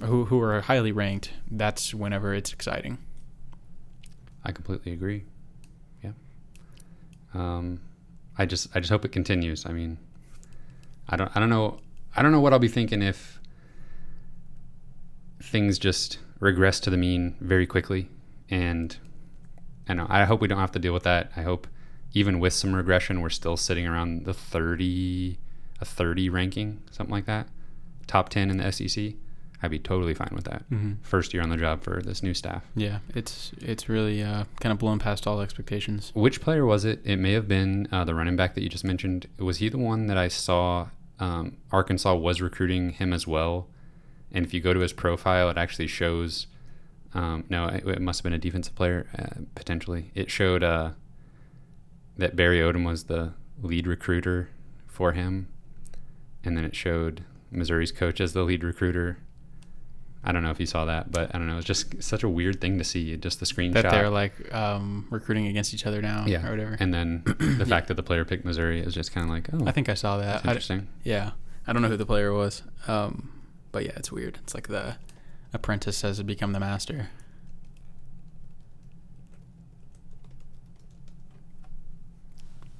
who, 0.00 0.24
who 0.24 0.40
are 0.40 0.60
highly 0.62 0.90
ranked, 0.90 1.30
that's 1.48 1.94
whenever 1.94 2.34
it's 2.34 2.52
exciting. 2.52 2.98
I 4.44 4.52
completely 4.52 4.92
agree. 4.92 5.24
Yeah. 6.02 6.12
Um, 7.34 7.80
I 8.36 8.46
just 8.46 8.74
I 8.74 8.80
just 8.80 8.90
hope 8.90 9.04
it 9.04 9.12
continues. 9.12 9.66
I 9.66 9.72
mean, 9.72 9.98
I 11.08 11.16
don't 11.16 11.34
I 11.34 11.40
don't 11.40 11.50
know 11.50 11.80
I 12.16 12.22
don't 12.22 12.32
know 12.32 12.40
what 12.40 12.52
I'll 12.52 12.58
be 12.58 12.68
thinking 12.68 13.02
if 13.02 13.40
things 15.42 15.78
just 15.78 16.18
regress 16.40 16.80
to 16.80 16.90
the 16.90 16.96
mean 16.96 17.36
very 17.40 17.66
quickly, 17.66 18.08
and 18.50 18.96
I 19.88 19.94
know 19.94 20.06
I 20.08 20.24
hope 20.24 20.40
we 20.40 20.48
don't 20.48 20.58
have 20.58 20.72
to 20.72 20.78
deal 20.78 20.92
with 20.92 21.04
that. 21.04 21.32
I 21.36 21.42
hope 21.42 21.66
even 22.14 22.40
with 22.40 22.52
some 22.52 22.74
regression, 22.74 23.20
we're 23.20 23.30
still 23.30 23.56
sitting 23.56 23.86
around 23.86 24.24
the 24.24 24.34
30 24.34 25.38
a 25.80 25.84
30 25.84 26.28
ranking, 26.30 26.80
something 26.90 27.12
like 27.12 27.26
that, 27.26 27.48
top 28.06 28.28
10 28.28 28.50
in 28.50 28.58
the 28.58 28.70
SEC. 28.70 29.14
I'd 29.62 29.70
be 29.70 29.78
totally 29.78 30.14
fine 30.14 30.32
with 30.32 30.44
that. 30.44 30.68
Mm-hmm. 30.70 30.94
First 31.02 31.32
year 31.32 31.42
on 31.42 31.50
the 31.50 31.56
job 31.56 31.82
for 31.82 32.02
this 32.02 32.22
new 32.22 32.34
staff. 32.34 32.64
Yeah, 32.74 32.98
it's 33.14 33.52
it's 33.60 33.88
really 33.88 34.22
uh, 34.22 34.44
kind 34.60 34.72
of 34.72 34.78
blown 34.78 34.98
past 34.98 35.26
all 35.26 35.40
expectations. 35.40 36.10
Which 36.14 36.40
player 36.40 36.66
was 36.66 36.84
it? 36.84 37.00
It 37.04 37.16
may 37.16 37.32
have 37.32 37.46
been 37.46 37.86
uh, 37.92 38.04
the 38.04 38.14
running 38.14 38.36
back 38.36 38.54
that 38.54 38.62
you 38.62 38.68
just 38.68 38.84
mentioned. 38.84 39.28
Was 39.38 39.58
he 39.58 39.68
the 39.68 39.78
one 39.78 40.08
that 40.08 40.18
I 40.18 40.28
saw? 40.28 40.88
Um, 41.20 41.58
Arkansas 41.70 42.14
was 42.16 42.40
recruiting 42.40 42.90
him 42.90 43.12
as 43.12 43.28
well. 43.28 43.68
And 44.32 44.44
if 44.44 44.52
you 44.52 44.60
go 44.60 44.72
to 44.72 44.80
his 44.80 44.92
profile, 44.92 45.50
it 45.50 45.56
actually 45.56 45.86
shows. 45.86 46.46
Um, 47.14 47.44
no, 47.48 47.66
it, 47.66 47.86
it, 47.86 48.00
must 48.00 48.20
have 48.20 48.24
been 48.24 48.32
a 48.32 48.38
defensive 48.38 48.74
player 48.74 49.06
uh, 49.16 49.42
potentially. 49.54 50.10
It 50.14 50.30
showed 50.30 50.62
uh, 50.62 50.92
that 52.16 52.34
Barry 52.34 52.58
Odom 52.58 52.86
was 52.86 53.04
the 53.04 53.34
lead 53.60 53.86
recruiter 53.86 54.48
for 54.86 55.12
him, 55.12 55.48
and 56.42 56.56
then 56.56 56.64
it 56.64 56.74
showed 56.74 57.24
Missouri's 57.50 57.92
coach 57.92 58.20
as 58.20 58.32
the 58.32 58.42
lead 58.42 58.64
recruiter. 58.64 59.18
I 60.24 60.30
don't 60.30 60.42
know 60.44 60.50
if 60.50 60.60
you 60.60 60.66
saw 60.66 60.84
that, 60.84 61.10
but 61.10 61.34
I 61.34 61.38
don't 61.38 61.48
know. 61.48 61.58
It's 61.58 61.66
just 61.66 62.00
such 62.02 62.22
a 62.22 62.28
weird 62.28 62.60
thing 62.60 62.78
to 62.78 62.84
see. 62.84 63.16
Just 63.16 63.40
the 63.40 63.46
screenshot 63.46 63.72
that 63.82 63.90
they're 63.90 64.08
like 64.10 64.54
um, 64.54 65.06
recruiting 65.10 65.48
against 65.48 65.74
each 65.74 65.84
other 65.84 66.00
now, 66.00 66.24
yeah, 66.26 66.46
or 66.46 66.50
whatever. 66.50 66.76
And 66.78 66.94
then 66.94 67.22
the 67.58 67.66
fact 67.66 67.88
that 67.88 67.94
the 67.94 68.02
player 68.04 68.24
picked 68.24 68.44
Missouri 68.44 68.80
is 68.80 68.94
just 68.94 69.12
kind 69.12 69.24
of 69.24 69.30
like, 69.30 69.48
oh, 69.52 69.66
I 69.66 69.72
think 69.72 69.88
I 69.88 69.94
saw 69.94 70.18
that. 70.18 70.44
interesting. 70.44 70.80
I, 70.80 70.84
yeah, 71.02 71.30
I 71.66 71.72
don't 71.72 71.82
know 71.82 71.88
who 71.88 71.96
the 71.96 72.06
player 72.06 72.32
was, 72.32 72.62
um, 72.86 73.32
but 73.72 73.84
yeah, 73.84 73.92
it's 73.96 74.12
weird. 74.12 74.38
It's 74.44 74.54
like 74.54 74.68
the 74.68 74.96
apprentice 75.52 76.02
has 76.02 76.22
become 76.22 76.52
the 76.52 76.60
master. 76.60 77.08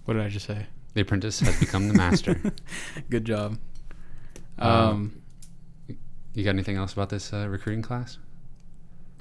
What 0.04 0.14
did 0.14 0.22
I 0.22 0.28
just 0.28 0.46
say? 0.46 0.66
The 0.94 1.00
apprentice 1.02 1.40
has 1.40 1.58
become 1.58 1.88
the 1.88 1.94
master. 1.94 2.40
Good 3.10 3.24
job. 3.24 3.58
Um, 4.58 4.70
Um, 4.70 5.21
you 6.34 6.44
got 6.44 6.50
anything 6.50 6.76
else 6.76 6.92
about 6.92 7.08
this 7.10 7.32
uh, 7.32 7.46
recruiting 7.48 7.82
class? 7.82 8.18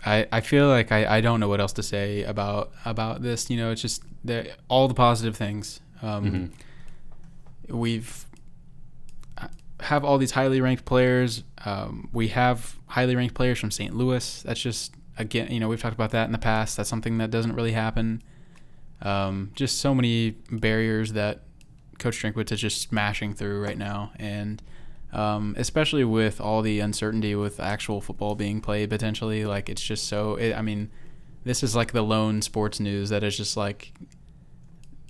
I, 0.06 0.28
I 0.32 0.42
feel 0.42 0.68
like 0.68 0.92
I, 0.92 1.18
I 1.18 1.22
don't 1.22 1.40
know 1.40 1.48
what 1.48 1.60
else 1.62 1.74
to 1.74 1.84
say 1.84 2.24
about 2.24 2.72
about 2.86 3.22
this. 3.22 3.50
You 3.50 3.58
know, 3.58 3.72
it's 3.72 3.82
just 3.82 4.04
the, 4.24 4.52
all 4.68 4.88
the 4.88 4.94
positive 4.96 5.36
things. 5.36 5.80
Um, 6.02 6.26
Mhm. 6.26 6.52
We've 7.70 8.26
uh, 9.38 9.48
have 9.82 10.04
all 10.04 10.18
these 10.18 10.32
highly 10.32 10.60
ranked 10.60 10.86
players. 10.86 11.44
Um, 11.64 12.10
we 12.12 12.30
have 12.30 12.76
highly 12.88 13.16
ranked 13.16 13.36
players 13.36 13.60
from 13.60 13.72
St. 13.72 13.96
Louis. 13.96 14.42
That's 14.44 14.60
just 14.60 14.94
again, 15.18 15.52
you 15.52 15.60
know, 15.60 15.70
we've 15.70 15.80
talked 15.82 15.94
about 15.96 16.12
that 16.12 16.26
in 16.26 16.32
the 16.32 16.38
past. 16.40 16.78
That's 16.78 16.90
something 16.90 17.18
that 17.20 17.30
doesn't 17.32 17.54
really 17.54 17.72
happen. 17.74 18.22
Um, 19.04 19.52
just 19.56 19.80
so 19.80 19.94
many 19.96 20.32
barriers 20.52 21.14
that 21.14 21.44
Coach 22.00 22.22
Drinkwitz 22.22 22.52
is 22.52 22.60
just 22.62 22.82
smashing 22.82 23.34
through 23.36 23.62
right 23.64 23.78
now, 23.78 24.12
and 24.18 24.62
um, 25.14 25.56
especially 25.58 26.04
with 26.04 26.40
all 26.40 26.62
the 26.62 26.80
uncertainty 26.80 27.36
with 27.36 27.60
actual 27.60 28.02
football 28.02 28.36
being 28.36 28.62
played 28.62 28.90
potentially. 28.90 29.46
Like 29.46 29.70
it's 29.70 29.82
just 29.82 30.08
so. 30.08 30.36
It, 30.36 30.54
I 30.54 30.62
mean, 30.62 30.90
this 31.44 31.64
is 31.64 31.76
like 31.76 31.92
the 31.92 32.02
lone 32.02 32.42
sports 32.42 32.80
news 32.80 33.10
that 33.10 33.24
is 33.24 33.36
just 33.36 33.58
like 33.58 33.94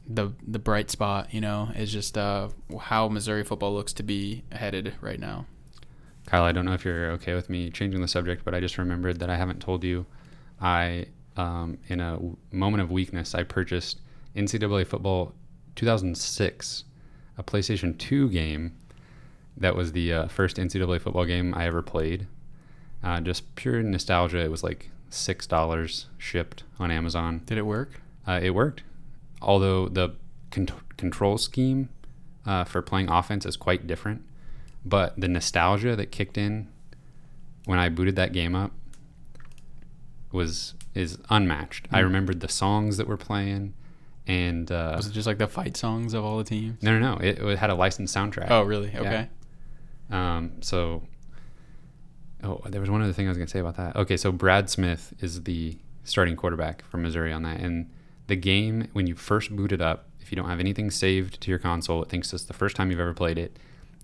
the 0.07 0.33
the 0.45 0.59
bright 0.59 0.89
spot. 0.89 1.33
You 1.33 1.41
know, 1.41 1.69
is 1.75 1.91
just 1.91 2.17
uh, 2.17 2.49
how 2.79 3.07
Missouri 3.09 3.43
football 3.43 3.73
looks 3.73 3.93
to 3.93 4.03
be 4.03 4.43
headed 4.51 4.93
right 5.01 5.19
now. 5.19 5.45
Kyle, 6.25 6.43
I 6.43 6.51
don't 6.51 6.65
know 6.65 6.73
if 6.73 6.85
you're 6.85 7.11
okay 7.11 7.33
with 7.33 7.49
me 7.49 7.69
changing 7.69 8.01
the 8.01 8.07
subject, 8.07 8.45
but 8.45 8.53
I 8.53 8.59
just 8.59 8.77
remembered 8.77 9.19
that 9.19 9.29
I 9.29 9.35
haven't 9.35 9.59
told 9.59 9.83
you. 9.83 10.05
I, 10.61 11.07
um, 11.35 11.79
in 11.87 11.99
a 11.99 12.13
w- 12.13 12.37
moment 12.51 12.83
of 12.83 12.91
weakness, 12.91 13.33
I 13.33 13.43
purchased 13.43 13.99
NCAA 14.35 14.85
football 14.85 15.33
2006, 15.75 16.83
a 17.37 17.43
PlayStation 17.43 17.97
2 17.97 18.29
game 18.29 18.77
that 19.57 19.75
was 19.75 19.91
the 19.91 20.13
uh, 20.13 20.27
first 20.27 20.57
NCAA 20.57 21.01
football 21.01 21.25
game 21.25 21.53
I 21.53 21.65
ever 21.65 21.81
played. 21.81 22.27
Uh, 23.03 23.19
just 23.21 23.53
pure 23.55 23.81
nostalgia. 23.83 24.39
It 24.39 24.51
was 24.51 24.63
like 24.63 24.89
six 25.09 25.45
dollars 25.47 26.05
shipped 26.17 26.63
on 26.79 26.91
Amazon. 26.91 27.41
Did 27.45 27.57
it 27.57 27.65
work? 27.65 28.01
Uh, 28.27 28.39
it 28.41 28.51
worked, 28.51 28.83
although 29.41 29.87
the 29.89 30.15
con- 30.51 30.67
control 30.97 31.37
scheme 31.37 31.89
uh, 32.45 32.63
for 32.63 32.81
playing 32.81 33.09
offense 33.09 33.45
is 33.45 33.57
quite 33.57 33.87
different. 33.87 34.23
But 34.85 35.19
the 35.19 35.27
nostalgia 35.27 35.95
that 35.95 36.11
kicked 36.11 36.37
in 36.37 36.67
when 37.65 37.77
I 37.79 37.89
booted 37.89 38.15
that 38.15 38.33
game 38.33 38.55
up 38.55 38.71
was 40.31 40.73
is 40.93 41.17
unmatched. 41.29 41.87
I 41.91 41.99
Hmm. 41.99 42.05
remembered 42.05 42.39
the 42.41 42.47
songs 42.49 42.97
that 42.97 43.07
were 43.07 43.17
playing, 43.17 43.73
and 44.27 44.71
uh, 44.71 44.93
Was 44.97 45.07
it 45.07 45.11
just 45.13 45.27
like 45.27 45.37
the 45.37 45.47
fight 45.47 45.77
songs 45.77 46.13
of 46.13 46.23
all 46.25 46.37
the 46.37 46.43
teams? 46.43 46.81
no, 46.83 46.97
no, 46.97 47.15
no, 47.15 47.19
it, 47.21 47.39
it 47.39 47.57
had 47.59 47.69
a 47.69 47.75
licensed 47.75 48.15
soundtrack. 48.15 48.47
Oh, 48.49 48.63
really? 48.63 48.89
Okay. 48.95 49.29
Um, 50.11 50.61
so, 50.61 51.03
oh, 52.43 52.61
there 52.65 52.81
was 52.81 52.89
one 52.89 53.01
other 53.01 53.13
thing 53.13 53.27
I 53.27 53.29
was 53.29 53.37
going 53.37 53.47
to 53.47 53.51
say 53.51 53.59
about 53.59 53.77
that. 53.77 53.95
Okay, 53.95 54.17
so 54.17 54.31
Brad 54.31 54.69
Smith 54.69 55.13
is 55.19 55.43
the 55.43 55.77
starting 56.03 56.35
quarterback 56.35 56.83
for 56.85 56.97
Missouri 56.97 57.31
on 57.31 57.43
that. 57.43 57.59
And 57.59 57.89
the 58.27 58.35
game, 58.35 58.87
when 58.93 59.07
you 59.07 59.15
first 59.15 59.55
boot 59.55 59.71
it 59.71 59.81
up, 59.81 60.07
if 60.19 60.31
you 60.31 60.35
don't 60.35 60.49
have 60.49 60.59
anything 60.59 60.91
saved 60.91 61.41
to 61.41 61.49
your 61.49 61.59
console, 61.59 62.01
it 62.03 62.09
thinks 62.09 62.33
it's 62.33 62.45
the 62.45 62.53
first 62.53 62.75
time 62.75 62.91
you've 62.91 62.99
ever 62.99 63.13
played 63.13 63.37
it. 63.37 63.57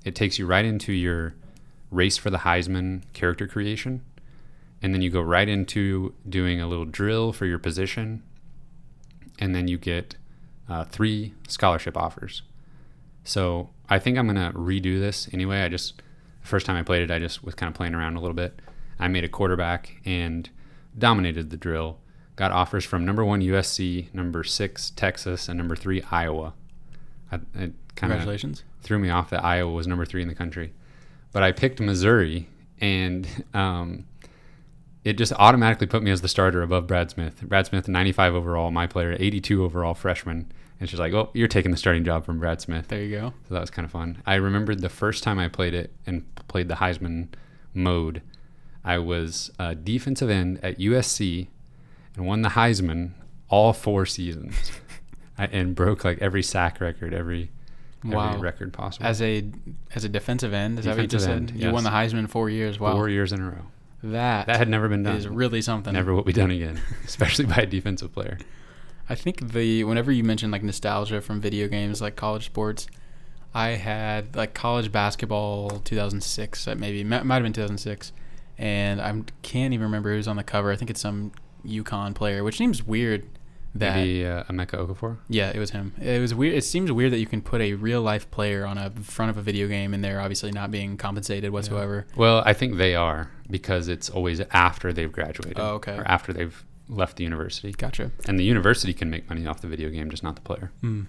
It 0.03 0.15
takes 0.15 0.39
you 0.39 0.45
right 0.45 0.65
into 0.65 0.93
your 0.93 1.35
race 1.91 2.17
for 2.17 2.29
the 2.29 2.39
Heisman 2.39 3.01
character 3.13 3.47
creation. 3.47 4.03
And 4.81 4.93
then 4.93 5.01
you 5.01 5.09
go 5.09 5.21
right 5.21 5.47
into 5.47 6.13
doing 6.27 6.61
a 6.61 6.67
little 6.67 6.85
drill 6.85 7.33
for 7.33 7.45
your 7.45 7.59
position. 7.59 8.23
And 9.39 9.55
then 9.55 9.67
you 9.67 9.77
get 9.77 10.15
uh, 10.69 10.83
three 10.85 11.33
scholarship 11.47 11.97
offers. 11.97 12.41
So 13.23 13.69
I 13.89 13.99
think 13.99 14.17
I'm 14.17 14.27
gonna 14.27 14.51
redo 14.53 14.99
this 14.99 15.29
anyway. 15.33 15.61
I 15.61 15.69
just 15.69 16.01
first 16.41 16.65
time 16.65 16.75
I 16.75 16.83
played 16.83 17.01
it, 17.03 17.11
I 17.11 17.19
just 17.19 17.43
was 17.43 17.55
kind 17.55 17.69
of 17.69 17.75
playing 17.75 17.93
around 17.95 18.15
a 18.15 18.19
little 18.19 18.35
bit. 18.35 18.61
I 18.99 19.07
made 19.07 19.23
a 19.23 19.29
quarterback 19.29 20.01
and 20.05 20.49
dominated 20.97 21.49
the 21.49 21.57
drill. 21.57 21.99
Got 22.35 22.51
offers 22.51 22.85
from 22.85 23.05
number 23.05 23.25
one 23.25 23.41
USC, 23.41 24.13
number 24.13 24.43
six 24.43 24.91
Texas, 24.91 25.47
and 25.49 25.57
number 25.57 25.75
three 25.75 26.01
Iowa. 26.11 26.53
I, 27.31 27.35
it 27.35 27.41
kind 27.53 27.63
of 27.63 27.73
Congratulations. 27.95 28.63
threw 28.81 28.99
me 28.99 29.09
off 29.09 29.29
that 29.31 29.43
Iowa 29.43 29.71
was 29.71 29.88
number 29.88 30.05
three 30.05 30.21
in 30.21 30.27
the 30.27 30.35
country, 30.35 30.73
but 31.31 31.43
I 31.43 31.51
picked 31.51 31.79
Missouri, 31.79 32.47
and 32.79 33.27
um, 33.53 34.05
it 35.03 35.17
just 35.17 35.33
automatically 35.33 35.88
put 35.88 36.03
me 36.03 36.11
as 36.11 36.21
the 36.21 36.27
starter 36.27 36.61
above 36.61 36.85
Brad 36.88 37.09
Smith. 37.09 37.41
Brad 37.41 37.65
Smith, 37.65 37.88
95 37.88 38.35
overall, 38.35 38.71
my 38.71 38.88
player, 38.88 39.15
82 39.19 39.63
overall 39.63 39.93
freshman, 39.93 40.51
And 40.80 40.88
she's 40.89 40.99
like, 40.99 41.13
"Oh, 41.13 41.30
you're 41.34 41.47
taking 41.47 41.71
the 41.71 41.78
starting 41.78 42.03
job 42.03 42.25
from 42.25 42.39
Brad 42.39 42.61
Smith." 42.61 42.88
There 42.88 43.01
you 43.01 43.17
go. 43.17 43.34
So 43.47 43.53
that 43.55 43.61
was 43.61 43.69
kind 43.71 43.86
of 43.86 43.91
fun. 43.91 44.21
I 44.25 44.36
remembered 44.36 44.82
the 44.82 44.89
first 44.89 45.23
time 45.23 45.39
I 45.39 45.47
played 45.47 45.73
it 45.73 45.91
and 46.05 46.23
played 46.47 46.67
the 46.67 46.75
Heisman 46.75 47.30
mode. 47.73 48.21
I 48.84 48.99
was 48.99 49.51
a 49.59 49.75
defensive 49.75 50.30
end 50.30 50.59
at 50.63 50.80
USC 50.80 51.47
and 52.15 52.25
won 52.25 52.41
the 52.41 52.49
Heisman 52.49 53.11
all 53.49 53.73
four 53.73 54.05
seasons, 54.05 54.71
I, 55.38 55.45
and 55.47 55.73
broke 55.75 56.03
like 56.03 56.19
every 56.21 56.43
sack 56.43 56.80
record, 56.80 57.13
every 57.13 57.51
every 58.05 58.39
record 58.39 58.71
possible. 58.73 59.05
As 59.07 59.21
a 59.21 59.49
as 59.95 60.03
a 60.03 60.09
defensive 60.09 60.53
end, 60.53 60.80
is 60.80 60.86
that 60.86 60.95
what 60.95 61.01
you 61.01 61.07
just 61.07 61.25
Defensive 61.25 61.49
said? 61.49 61.55
end, 61.55 61.63
You 61.63 61.71
won 61.71 61.84
the. 61.84 61.89
Heisman 61.89 62.30
four 62.30 62.49
years. 62.49 62.80
Wow, 62.80 62.93
four 62.93 63.09
years 63.09 63.34
in 63.34 63.41
a 63.41 63.45
row. 63.49 63.65
that 64.03 64.47
That 64.47 64.57
had 64.57 64.69
never 64.69 64.88
been 64.88 65.03
done. 65.03 65.15
is 65.17 65.28
really 65.28 65.61
something. 65.61 65.93
Never 65.93 66.13
will 66.13 66.23
be 66.23 66.34
done 66.34 66.51
again, 66.51 66.80
especially 67.05 67.45
by 67.45 67.57
a 67.57 67.65
defensive 67.65 68.13
player. 68.13 68.38
I 69.09 69.15
think 69.15 69.51
the 69.51 69.83
whenever 69.83 70.11
you 70.11 70.23
mention 70.23 70.51
like 70.51 70.63
nostalgia 70.63 71.21
from 71.21 71.39
video 71.39 71.67
games 71.67 72.01
like 72.01 72.15
college 72.15 72.45
sports, 72.45 72.87
I 73.53 73.69
had 73.69 74.35
like 74.35 74.53
college 74.53 74.91
basketball 74.91 75.69
2006, 75.79 76.67
uh, 76.67 76.75
maybe 76.75 77.03
might 77.03 77.25
might 77.25 77.35
have 77.35 77.43
been 77.43 77.53
2006, 77.53 78.11
and 78.57 79.01
I 79.01 79.23
can't 79.41 79.73
even 79.73 79.85
remember 79.85 80.13
who's 80.13 80.27
on 80.27 80.35
the 80.35 80.43
cover. 80.43 80.71
I 80.71 80.75
think 80.75 80.89
it's 80.89 81.01
some 81.01 81.31
UConn 81.65 82.15
player, 82.15 82.43
which 82.43 82.57
seems 82.57 82.85
weird. 82.85 83.25
That 83.75 83.97
Maybe 83.97 84.25
uh, 84.25 84.43
Emeka 84.45 84.87
Okafor. 84.87 85.17
yeah, 85.29 85.51
it 85.53 85.59
was 85.59 85.69
him. 85.69 85.93
It 86.01 86.19
was 86.19 86.33
weird. 86.33 86.55
It 86.55 86.63
seems 86.63 86.91
weird 86.91 87.11
that 87.13 87.19
you 87.19 87.27
can 87.27 87.41
put 87.43 87.61
a 87.61 87.73
real 87.73 88.01
life 88.01 88.31
player 88.31 88.65
on 88.65 88.75
a 88.79 88.89
front 88.89 89.29
of 89.29 89.37
a 89.37 89.41
video 89.43 89.67
game 89.67 89.93
and 89.93 90.03
they're 90.03 90.19
obviously 90.19 90.51
not 90.51 90.71
being 90.71 90.97
compensated 90.97 91.51
whatsoever. 91.51 92.07
Well, 92.15 92.41
I 92.43 92.53
think 92.53 92.77
they 92.77 92.95
are 92.95 93.29
because 93.51 93.87
it's 93.87 94.09
always 94.09 94.39
after 94.51 94.91
they've 94.93 95.11
graduated. 95.11 95.59
Oh, 95.59 95.75
okay. 95.75 95.95
Or 95.95 96.07
after 96.07 96.33
they've 96.33 96.65
left 96.89 97.17
the 97.17 97.23
university. 97.23 97.71
Gotcha. 97.71 98.11
And 98.27 98.39
the 98.39 98.43
university 98.43 98.93
can 98.93 99.09
make 99.09 99.27
money 99.29 99.45
off 99.45 99.61
the 99.61 99.67
video 99.67 99.89
game, 99.89 100.09
just 100.09 100.23
not 100.23 100.35
the 100.35 100.41
player. 100.41 100.71
Mm. 100.83 101.05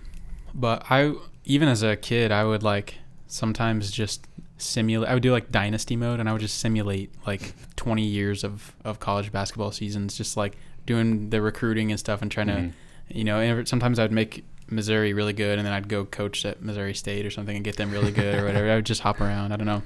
But 0.55 0.85
I, 0.91 1.15
even 1.45 1.69
as 1.69 1.83
a 1.83 1.97
kid, 1.97 2.33
I 2.33 2.45
would 2.45 2.63
like 2.63 2.97
sometimes 3.27 3.91
just 3.91 4.27
simulate. 4.57 5.09
I 5.09 5.15
would 5.15 5.23
do 5.23 5.31
like 5.33 5.51
dynasty 5.53 5.95
mode, 5.97 6.21
and 6.21 6.29
I 6.29 6.33
would 6.33 6.41
just 6.41 6.59
simulate 6.59 7.13
like 7.27 7.55
20 7.77 8.03
years 8.03 8.45
of 8.45 8.75
of 8.85 8.99
college 9.01 9.31
basketball 9.33 9.73
seasons, 9.73 10.17
just 10.17 10.37
like 10.37 10.57
doing 10.87 11.31
the 11.31 11.41
recruiting 11.43 11.91
and 11.91 12.01
stuff, 12.01 12.23
and 12.23 12.31
trying 12.31 12.49
Mhm. 12.49 12.73
to, 13.09 13.17
you 13.19 13.25
know. 13.25 13.39
And 13.41 13.69
sometimes 13.69 13.99
I'd 13.99 14.11
make 14.13 14.45
Missouri 14.71 15.13
really 15.13 15.33
good, 15.33 15.59
and 15.59 15.67
then 15.67 15.73
I'd 15.75 15.89
go 15.89 16.05
coach 16.05 16.45
at 16.45 16.63
Missouri 16.63 16.95
State 16.95 17.25
or 17.27 17.31
something 17.31 17.55
and 17.55 17.65
get 17.65 17.77
them 17.77 17.91
really 17.91 18.11
good 18.11 18.35
or 18.35 18.45
whatever. 18.47 18.71
I 18.71 18.77
would 18.77 18.87
just 18.87 19.03
hop 19.03 19.21
around. 19.21 19.53
I 19.53 19.57
don't 19.57 19.67
know, 19.67 19.83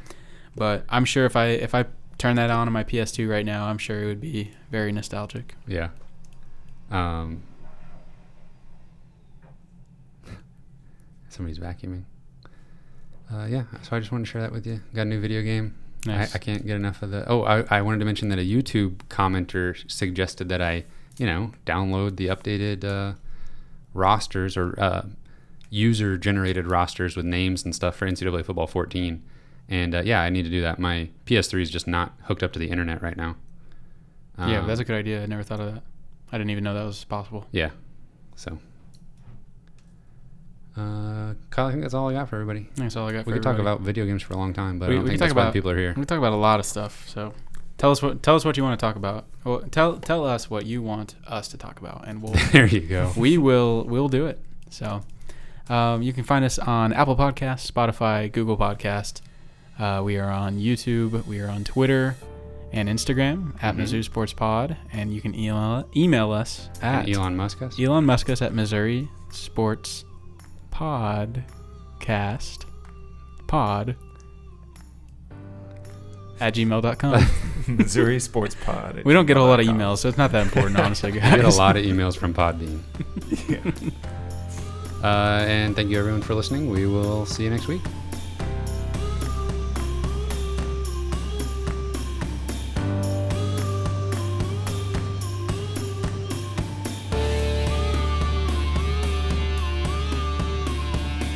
but 0.56 0.84
I'm 0.88 1.04
sure 1.04 1.26
if 1.26 1.36
I 1.36 1.46
if 1.48 1.74
I 1.74 1.84
turn 2.18 2.36
that 2.36 2.50
on 2.50 2.66
on 2.66 2.72
my 2.72 2.84
PS2 2.84 3.28
right 3.28 3.44
now, 3.44 3.66
I'm 3.66 3.78
sure 3.78 4.02
it 4.02 4.06
would 4.06 4.20
be 4.20 4.52
very 4.70 4.92
nostalgic. 4.92 5.54
Yeah. 5.66 5.90
Um, 6.90 7.42
somebody's 11.28 11.58
vacuuming. 11.58 12.04
Uh, 13.32 13.46
yeah, 13.46 13.64
so 13.82 13.96
I 13.96 14.00
just 14.00 14.12
wanted 14.12 14.26
to 14.26 14.30
share 14.30 14.42
that 14.42 14.52
with 14.52 14.66
you. 14.66 14.80
Got 14.94 15.02
a 15.02 15.04
new 15.06 15.20
video 15.20 15.42
game. 15.42 15.74
Nice. 16.04 16.34
I, 16.34 16.36
I 16.36 16.38
can't 16.38 16.66
get 16.66 16.76
enough 16.76 17.02
of 17.02 17.10
the. 17.10 17.28
Oh, 17.28 17.42
I, 17.44 17.64
I 17.70 17.82
wanted 17.82 18.00
to 18.00 18.04
mention 18.04 18.28
that 18.28 18.38
a 18.38 18.42
YouTube 18.42 18.96
commenter 19.08 19.90
suggested 19.90 20.48
that 20.48 20.60
I, 20.60 20.84
you 21.16 21.26
know, 21.26 21.52
download 21.64 22.16
the 22.16 22.26
updated 22.26 22.84
uh, 22.84 23.14
rosters 23.94 24.56
or 24.56 24.78
uh, 24.78 25.06
user 25.70 26.18
generated 26.18 26.66
rosters 26.66 27.16
with 27.16 27.24
names 27.24 27.64
and 27.64 27.74
stuff 27.74 27.96
for 27.96 28.06
NCAA 28.06 28.44
Football 28.44 28.66
14. 28.66 29.22
And 29.72 29.94
uh, 29.94 30.02
yeah, 30.04 30.20
I 30.20 30.28
need 30.28 30.42
to 30.42 30.50
do 30.50 30.60
that. 30.60 30.78
My 30.78 31.08
PS3 31.24 31.62
is 31.62 31.70
just 31.70 31.86
not 31.86 32.12
hooked 32.24 32.42
up 32.42 32.52
to 32.52 32.58
the 32.58 32.68
internet 32.68 33.00
right 33.02 33.16
now. 33.16 33.36
yeah, 34.38 34.60
Um, 34.60 34.66
that's 34.66 34.80
a 34.80 34.84
good 34.84 34.96
idea. 34.96 35.22
I 35.22 35.26
never 35.26 35.42
thought 35.42 35.60
of 35.60 35.72
that. 35.74 35.82
I 36.30 36.36
didn't 36.36 36.50
even 36.50 36.62
know 36.64 36.74
that 36.74 36.84
was 36.84 37.04
possible. 37.04 37.46
Yeah. 37.52 37.70
So, 38.36 38.58
uh, 40.76 41.34
Kyle, 41.50 41.66
I 41.66 41.70
think 41.70 41.82
that's 41.82 41.94
all 41.94 42.08
I 42.08 42.12
got 42.14 42.28
for 42.28 42.36
everybody. 42.36 42.68
That's 42.76 42.96
all 42.96 43.08
I 43.08 43.12
got. 43.12 43.26
We 43.26 43.32
could 43.34 43.42
talk 43.42 43.58
about 43.58 43.80
video 43.80 44.04
games 44.06 44.22
for 44.22 44.34
a 44.34 44.36
long 44.36 44.52
time, 44.52 44.78
but 44.78 44.88
We- 44.88 44.94
I 44.94 44.96
don't 44.96 45.04
we 45.04 45.10
think 45.10 45.18
can 45.20 45.26
that's 45.28 45.32
talk 45.34 45.44
why 45.44 45.50
the 45.50 45.52
people 45.52 45.70
are 45.70 45.78
here. 45.78 45.90
We 45.90 45.94
can 45.94 46.06
talk 46.06 46.18
about 46.18 46.32
a 46.32 46.36
lot 46.36 46.60
of 46.60 46.66
stuff. 46.66 47.08
So, 47.08 47.34
tell 47.78 47.90
us 47.90 48.02
what 48.02 48.22
tell 48.22 48.36
us 48.36 48.44
what 48.44 48.56
you 48.56 48.62
want 48.62 48.78
to 48.78 48.84
talk 48.86 48.96
about. 48.96 49.26
Well, 49.44 49.60
tell 49.70 49.96
tell 49.98 50.26
us 50.26 50.48
what 50.50 50.64
you 50.66 50.82
want 50.82 51.14
us 51.26 51.48
to 51.48 51.56
talk 51.58 51.78
about, 51.80 52.04
and 52.08 52.22
we'll 52.22 52.32
there 52.52 52.66
you 52.66 52.80
go. 52.80 53.12
we 53.16 53.36
will 53.38 53.84
we'll 53.84 54.08
do 54.08 54.26
it. 54.26 54.38
So, 54.70 55.02
um, 55.68 56.02
you 56.02 56.12
can 56.14 56.24
find 56.24 56.44
us 56.44 56.58
on 56.58 56.92
Apple 56.94 57.16
Podcasts, 57.16 57.70
Spotify, 57.70 58.30
Google 58.32 58.56
Podcast. 58.56 59.20
Uh, 59.78 60.02
we 60.04 60.18
are 60.18 60.30
on 60.30 60.58
YouTube. 60.58 61.26
We 61.26 61.40
are 61.40 61.48
on 61.48 61.64
Twitter 61.64 62.16
and 62.72 62.88
Instagram 62.88 63.54
at 63.62 63.74
Mhm. 63.76 63.82
Mizzou 63.82 64.04
Sports 64.04 64.32
Pod, 64.32 64.76
and 64.92 65.12
you 65.12 65.20
can 65.20 65.34
email 65.34 65.86
email 65.96 66.30
us 66.32 66.68
at 66.80 67.06
And 67.06 67.16
Elon 67.16 67.36
Musk 67.36 67.62
us. 67.62 67.78
Elon 67.78 68.04
Musk 68.06 68.30
us 68.30 68.40
at 68.42 68.54
Missouri 68.54 69.08
Sports 69.30 70.04
Podcast 70.72 72.64
Pod 73.46 73.96
at 76.40 76.54
gmail.com. 76.54 77.26
Missouri 77.76 78.18
Sports 78.20 78.56
Pod. 78.64 79.02
we 79.04 79.12
don't 79.12 79.26
get 79.26 79.36
a 79.36 79.40
whole 79.40 79.48
lot 79.48 79.60
of 79.60 79.66
emails, 79.66 79.98
so 79.98 80.08
it's 80.08 80.18
not 80.18 80.32
that 80.32 80.42
important, 80.46 80.78
honestly, 80.78 81.12
guys. 81.12 81.22
We 81.32 81.42
get 81.42 81.44
a 81.44 81.56
lot 81.56 81.76
of 81.76 81.84
emails 81.84 82.16
from 82.16 82.34
Podbean. 82.34 82.80
Yeah. 83.48 83.58
Uh, 85.02 85.44
and 85.48 85.74
thank 85.74 85.90
you 85.90 85.98
everyone 85.98 86.22
for 86.22 86.34
listening. 86.34 86.70
We 86.70 86.86
will 86.86 87.26
see 87.26 87.42
you 87.44 87.50
next 87.50 87.66
week. 87.66 87.80